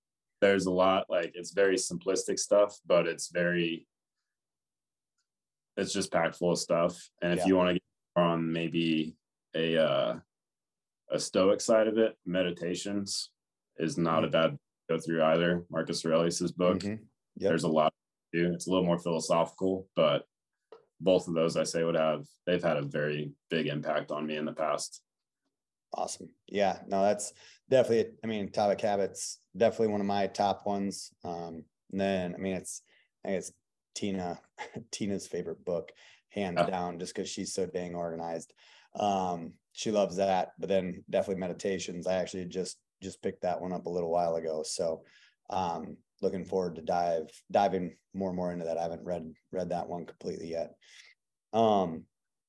there's 0.40 0.66
a 0.66 0.70
lot 0.70 1.06
like 1.08 1.32
it's 1.34 1.52
very 1.52 1.76
simplistic 1.76 2.38
stuff, 2.38 2.78
but 2.86 3.06
it's 3.06 3.28
very 3.28 3.86
it's 5.76 5.92
just 5.92 6.12
packed 6.12 6.36
full 6.36 6.52
of 6.52 6.58
stuff. 6.58 7.10
And 7.22 7.32
if 7.32 7.40
Yeah. 7.40 7.46
you 7.46 7.56
want 7.56 7.68
to 7.70 7.74
get 7.74 7.82
on 8.16 8.52
maybe 8.52 9.16
a 9.54 9.76
uh 9.78 10.18
a 11.10 11.18
stoic 11.18 11.60
side 11.60 11.86
of 11.86 11.98
it, 11.98 12.16
meditations 12.24 13.30
is 13.78 13.98
not 13.98 14.24
a 14.24 14.28
bad 14.28 14.58
go 14.88 14.98
through 14.98 15.22
either. 15.22 15.64
Marcus 15.70 16.04
Aurelius's 16.04 16.52
book. 16.52 16.78
Mhm. 16.80 16.98
Yep. 17.36 17.48
There's 17.50 17.64
a 17.64 17.68
lot 17.68 17.92
to 18.32 18.42
do. 18.48 18.52
It's 18.54 18.66
a 18.66 18.70
little 18.70 18.84
more 18.84 18.98
philosophical, 18.98 19.88
but 19.96 20.26
both 21.00 21.26
of 21.28 21.34
those 21.34 21.56
I 21.56 21.64
say 21.64 21.84
would 21.84 21.96
have 21.96 22.26
they've 22.46 22.62
had 22.62 22.76
a 22.76 22.82
very 22.82 23.32
big 23.50 23.66
impact 23.66 24.10
on 24.10 24.26
me 24.26 24.36
in 24.36 24.44
the 24.44 24.52
past. 24.52 25.02
Awesome. 25.92 26.28
Yeah, 26.48 26.80
no, 26.86 27.02
that's 27.02 27.32
definitely, 27.70 28.14
I 28.22 28.26
mean, 28.26 28.46
Atomic 28.46 28.80
Habits, 28.80 29.40
definitely 29.56 29.88
one 29.88 30.00
of 30.00 30.06
my 30.06 30.26
top 30.26 30.66
ones. 30.66 31.12
Um, 31.24 31.64
and 31.92 32.00
then, 32.00 32.34
I 32.34 32.38
mean, 32.38 32.54
it's, 32.54 32.82
I 33.24 33.28
think 33.28 33.38
it's 33.38 33.52
Tina, 33.94 34.40
Tina's 34.90 35.26
favorite 35.28 35.64
book, 35.64 35.92
hands 36.30 36.56
Yeah. 36.58 36.66
down, 36.70 36.98
just 36.98 37.14
because 37.14 37.28
she's 37.30 37.52
so 37.52 37.66
dang 37.66 37.94
organized. 37.94 38.52
Um, 38.96 39.54
she 39.72 39.92
loves 39.92 40.16
that, 40.16 40.52
but 40.58 40.68
then 40.68 41.04
definitely 41.10 41.40
meditations. 41.40 42.06
I 42.08 42.14
actually 42.14 42.46
just, 42.46 42.78
just 43.04 43.22
picked 43.22 43.42
that 43.42 43.60
one 43.60 43.72
up 43.72 43.86
a 43.86 43.90
little 43.90 44.10
while 44.10 44.36
ago. 44.36 44.62
So, 44.64 45.02
um, 45.50 45.96
looking 46.22 46.44
forward 46.44 46.76
to 46.76 46.82
dive, 46.82 47.30
diving 47.50 47.96
more 48.14 48.30
and 48.30 48.36
more 48.36 48.52
into 48.52 48.64
that. 48.64 48.78
I 48.78 48.82
haven't 48.82 49.04
read, 49.04 49.32
read 49.52 49.68
that 49.70 49.88
one 49.88 50.06
completely 50.06 50.50
yet. 50.50 50.74
Um, 51.52 52.04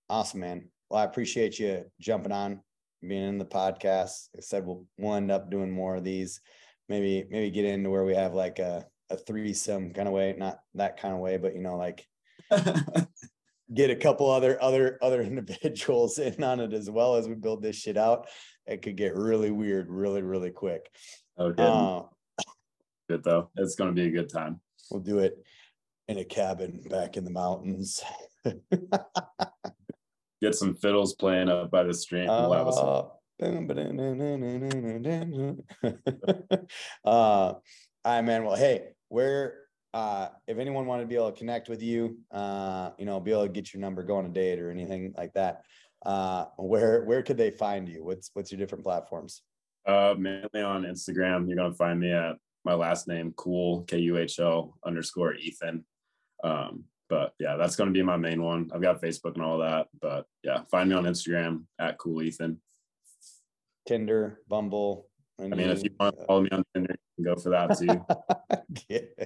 awesome, 0.09 0.39
man. 0.39 0.69
Well, 0.89 1.01
I 1.01 1.05
appreciate 1.05 1.59
you 1.59 1.85
jumping 1.99 2.31
on, 2.31 2.61
being 3.01 3.27
in 3.27 3.37
the 3.37 3.45
podcast. 3.45 4.29
I 4.35 4.41
said 4.41 4.65
we'll 4.65 4.85
we'll 4.97 5.15
end 5.15 5.31
up 5.31 5.49
doing 5.49 5.71
more 5.71 5.95
of 5.95 6.03
these. 6.03 6.41
Maybe 6.89 7.25
maybe 7.29 7.51
get 7.51 7.65
into 7.65 7.89
where 7.89 8.05
we 8.05 8.15
have 8.15 8.33
like 8.33 8.59
a 8.59 8.85
a 9.09 9.17
threesome 9.17 9.93
kind 9.93 10.07
of 10.07 10.13
way, 10.13 10.35
not 10.37 10.59
that 10.75 10.99
kind 10.99 11.13
of 11.13 11.19
way, 11.19 11.37
but 11.37 11.55
you 11.55 11.61
know, 11.61 11.77
like 11.77 12.07
get 13.73 13.89
a 13.89 13.95
couple 13.95 14.29
other 14.29 14.61
other 14.61 14.97
other 15.01 15.21
individuals 15.23 16.19
in 16.19 16.43
on 16.43 16.59
it 16.59 16.73
as 16.73 16.89
well 16.89 17.15
as 17.15 17.27
we 17.27 17.35
build 17.35 17.61
this 17.61 17.75
shit 17.75 17.97
out. 17.97 18.27
It 18.67 18.81
could 18.81 18.95
get 18.97 19.15
really 19.15 19.51
weird, 19.51 19.89
really 19.89 20.21
really 20.21 20.51
quick. 20.51 20.89
okay, 21.39 21.63
Uh, 21.63 22.03
good 23.09 23.23
though. 23.23 23.49
It's 23.57 23.75
gonna 23.75 23.91
be 23.93 24.07
a 24.07 24.11
good 24.11 24.29
time. 24.29 24.59
we'll 24.91 25.01
do 25.01 25.19
it 25.19 25.37
in 26.07 26.17
a 26.19 26.23
cabin 26.25 26.81
back 26.89 27.17
in 27.17 27.23
the 27.25 27.31
mountains. 27.31 28.01
Get 30.41 30.53
some 30.53 30.75
fiddles 30.75 31.15
playing 31.15 31.49
up 31.49 31.71
by 31.71 31.83
the 31.83 31.93
stream. 31.93 32.27
We'll 32.27 32.51
have 32.53 32.67
us- 32.67 32.77
Uh, 32.77 33.05
uh, 37.03 37.07
all 37.07 37.61
right, 38.05 38.21
man. 38.21 38.43
Well, 38.45 38.55
hey, 38.55 38.89
where 39.09 39.59
uh 39.93 40.27
if 40.47 40.57
anyone 40.57 40.85
wanted 40.85 41.03
to 41.03 41.07
be 41.07 41.15
able 41.15 41.31
to 41.31 41.37
connect 41.37 41.69
with 41.69 41.81
you, 41.81 42.17
uh, 42.31 42.91
you 42.97 43.05
know, 43.05 43.19
be 43.19 43.31
able 43.31 43.43
to 43.43 43.49
get 43.51 43.73
your 43.73 43.81
number, 43.81 44.03
go 44.03 44.17
on 44.17 44.25
a 44.25 44.29
date 44.29 44.59
or 44.59 44.69
anything 44.69 45.13
like 45.17 45.33
that, 45.33 45.61
uh, 46.05 46.45
where 46.57 47.03
where 47.03 47.23
could 47.23 47.37
they 47.37 47.51
find 47.51 47.89
you? 47.89 48.03
What's 48.03 48.29
what's 48.33 48.51
your 48.51 48.59
different 48.59 48.83
platforms? 48.83 49.41
Uh, 49.85 50.15
mainly 50.17 50.61
on 50.61 50.83
Instagram. 50.83 51.47
You're 51.47 51.57
gonna 51.57 51.73
find 51.73 51.99
me 51.99 52.11
at 52.11 52.35
my 52.63 52.73
last 52.73 53.07
name, 53.07 53.33
Kuhl 53.35 53.83
K 53.83 53.99
U 53.99 54.17
H 54.17 54.39
L 54.39 54.77
underscore 54.85 55.35
Ethan. 55.35 55.85
Um, 56.43 56.85
but 57.09 57.33
yeah, 57.39 57.55
that's 57.55 57.75
gonna 57.75 57.91
be 57.91 58.03
my 58.03 58.17
main 58.17 58.41
one. 58.41 58.69
I've 58.73 58.81
got 58.81 59.01
Facebook 59.01 59.33
and 59.35 59.43
all 59.43 59.59
that, 59.59 59.87
but 59.99 60.25
yeah, 60.43 60.61
find 60.69 60.89
me 60.89 60.95
on 60.95 61.05
Instagram 61.05 61.63
at 61.79 61.97
Kuhl 61.97 62.21
Ethan. 62.21 62.61
Tinder, 63.87 64.41
Bumble. 64.47 65.07
I 65.39 65.47
mean, 65.47 65.69
if 65.69 65.83
you 65.83 65.89
want 65.99 66.17
to 66.17 66.25
follow 66.25 66.41
me 66.41 66.49
on 66.51 66.63
Tinder, 66.73 66.95
you 67.17 67.25
can 67.25 67.35
go 67.35 67.41
for 67.41 67.49
that 67.49 67.77
too. 67.77 68.05
yeah. 68.89 69.25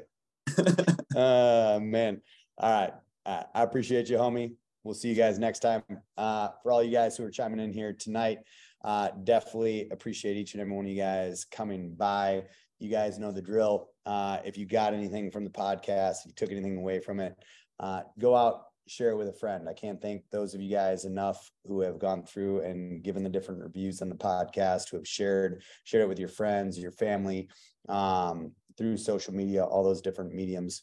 uh 1.15 1.79
man 1.79 2.21
all 2.57 2.71
right 2.71 2.93
i 3.27 3.61
appreciate 3.61 4.09
you 4.09 4.17
homie 4.17 4.53
we'll 4.89 4.95
see 4.95 5.09
you 5.09 5.13
guys 5.15 5.37
next 5.37 5.59
time. 5.59 5.83
Uh 6.17 6.49
for 6.63 6.71
all 6.71 6.83
you 6.83 6.91
guys 6.91 7.15
who 7.15 7.23
are 7.23 7.29
chiming 7.29 7.59
in 7.59 7.71
here 7.71 7.93
tonight 7.93 8.39
uh 8.83 9.09
definitely 9.23 9.87
appreciate 9.91 10.35
each 10.35 10.53
and 10.53 10.61
every 10.61 10.73
one 10.73 10.85
of 10.85 10.91
you 10.91 10.97
guys 10.97 11.45
coming 11.45 11.93
by. 11.93 12.43
You 12.79 12.89
guys 12.89 13.19
know 13.19 13.31
the 13.31 13.39
drill. 13.41 13.89
Uh 14.07 14.39
if 14.43 14.57
you 14.57 14.65
got 14.65 14.95
anything 14.95 15.29
from 15.29 15.43
the 15.43 15.51
podcast 15.51 16.21
if 16.21 16.25
you 16.25 16.33
took 16.35 16.49
anything 16.49 16.75
away 16.75 16.99
from 16.99 17.19
it 17.19 17.35
uh 17.79 18.01
go 18.17 18.35
out 18.35 18.63
share 18.87 19.11
it 19.11 19.17
with 19.17 19.27
a 19.27 19.33
friend. 19.33 19.69
I 19.69 19.73
can't 19.73 20.01
thank 20.01 20.23
those 20.31 20.55
of 20.55 20.61
you 20.61 20.71
guys 20.71 21.05
enough 21.05 21.51
who 21.67 21.81
have 21.81 21.99
gone 21.99 22.23
through 22.23 22.61
and 22.61 23.03
given 23.03 23.21
the 23.21 23.29
different 23.29 23.61
reviews 23.61 24.01
on 24.01 24.09
the 24.09 24.15
podcast 24.15 24.89
who 24.89 24.97
have 24.97 25.07
shared 25.07 25.61
shared 25.83 26.01
it 26.01 26.09
with 26.09 26.17
your 26.17 26.29
friends 26.29 26.79
your 26.79 26.91
family 26.91 27.47
um 27.89 28.53
through 28.75 28.97
social 28.97 29.35
media, 29.35 29.63
all 29.63 29.83
those 29.83 30.01
different 30.01 30.33
mediums. 30.33 30.81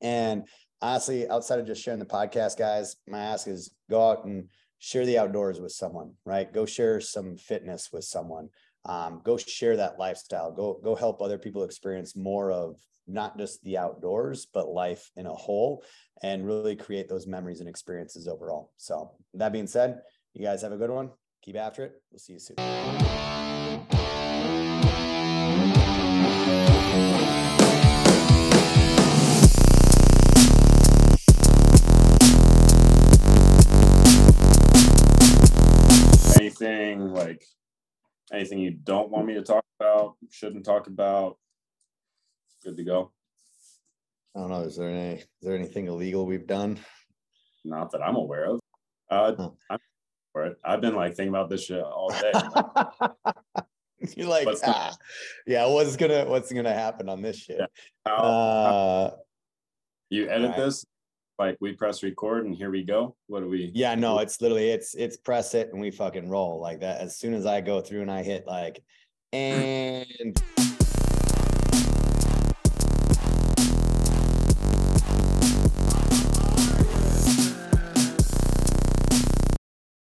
And 0.00 0.44
honestly, 0.82 1.28
outside 1.28 1.58
of 1.58 1.66
just 1.66 1.82
sharing 1.82 2.00
the 2.00 2.06
podcast, 2.06 2.58
guys, 2.58 2.96
my 3.06 3.18
ask 3.18 3.46
is 3.46 3.70
go 3.88 4.10
out 4.10 4.24
and 4.24 4.48
share 4.78 5.06
the 5.06 5.18
outdoors 5.18 5.60
with 5.60 5.72
someone, 5.72 6.12
right? 6.24 6.52
Go 6.52 6.66
share 6.66 7.00
some 7.00 7.36
fitness 7.36 7.90
with 7.92 8.04
someone. 8.04 8.48
Um, 8.86 9.20
go 9.24 9.36
share 9.36 9.76
that 9.76 9.98
lifestyle. 9.98 10.50
Go 10.52 10.80
go 10.82 10.94
help 10.94 11.20
other 11.20 11.38
people 11.38 11.64
experience 11.64 12.16
more 12.16 12.50
of 12.50 12.76
not 13.06 13.36
just 13.36 13.62
the 13.64 13.76
outdoors, 13.76 14.46
but 14.52 14.68
life 14.68 15.10
in 15.16 15.26
a 15.26 15.34
whole, 15.34 15.84
and 16.22 16.46
really 16.46 16.76
create 16.76 17.08
those 17.08 17.26
memories 17.26 17.60
and 17.60 17.68
experiences 17.68 18.26
overall. 18.26 18.72
So 18.76 19.12
that 19.34 19.52
being 19.52 19.66
said, 19.66 20.00
you 20.32 20.44
guys 20.44 20.62
have 20.62 20.72
a 20.72 20.78
good 20.78 20.90
one. 20.90 21.10
Keep 21.42 21.56
after 21.56 21.84
it. 21.84 21.92
We'll 22.10 22.18
see 22.18 22.34
you 22.34 22.38
soon. 22.38 22.56
Anything 36.62 37.08
like 37.12 37.44
anything 38.32 38.58
you 38.58 38.70
don't 38.72 39.10
want 39.10 39.26
me 39.26 39.34
to 39.34 39.42
talk 39.42 39.64
about, 39.78 40.16
shouldn't 40.30 40.64
talk 40.64 40.86
about, 40.86 41.36
good 42.64 42.76
to 42.76 42.84
go. 42.84 43.12
I 44.36 44.40
don't 44.40 44.50
know. 44.50 44.62
Is 44.62 44.76
there 44.76 44.88
any 44.90 45.14
is 45.20 45.26
there 45.42 45.56
anything 45.56 45.86
illegal 45.86 46.26
we've 46.26 46.46
done? 46.46 46.78
Not 47.64 47.90
that 47.92 48.02
I'm 48.02 48.16
aware 48.16 48.46
of. 48.46 48.60
Uh, 49.10 49.34
Huh. 49.36 49.50
I'm 49.70 49.78
for 50.32 50.44
it. 50.46 50.56
I've 50.64 50.80
been 50.80 50.94
like 50.94 51.14
thinking 51.16 51.30
about 51.34 51.50
this 51.50 51.64
shit 51.64 51.82
all 51.82 52.10
day. 52.10 52.32
You're 54.16 54.28
like, 54.28 54.46
What's 54.46 54.60
gonna- 54.60 54.74
ah, 54.76 54.96
yeah, 55.46 55.66
what's 55.66 55.96
gonna 55.96 56.24
what's 56.26 56.52
gonna 56.52 56.72
happen 56.72 57.08
on 57.08 57.20
this 57.22 57.36
shit? 57.36 57.58
Yeah. 57.58 57.66
How, 58.06 58.14
Uh 58.16 59.16
you 60.10 60.28
edit 60.28 60.50
alright. 60.52 60.56
this, 60.58 60.84
like 61.40 61.56
we 61.58 61.72
press 61.72 62.02
record 62.02 62.44
and 62.44 62.54
here 62.54 62.70
we 62.70 62.84
go. 62.84 63.16
What 63.26 63.40
do 63.40 63.48
we? 63.48 63.72
yeah, 63.74 63.94
no, 63.94 64.18
it's 64.18 64.40
literally 64.40 64.70
it's 64.70 64.94
it's 64.94 65.16
press 65.16 65.54
it 65.54 65.72
and 65.72 65.80
we 65.80 65.90
fucking 65.90 66.28
roll 66.28 66.60
like 66.60 66.80
that. 66.80 67.00
As 67.00 67.16
soon 67.16 67.34
as 67.34 67.46
I 67.46 67.62
go 67.62 67.80
through 67.80 68.02
and 68.02 68.10
I 68.10 68.22
hit 68.22 68.46
like 68.46 68.82
and 69.32 70.40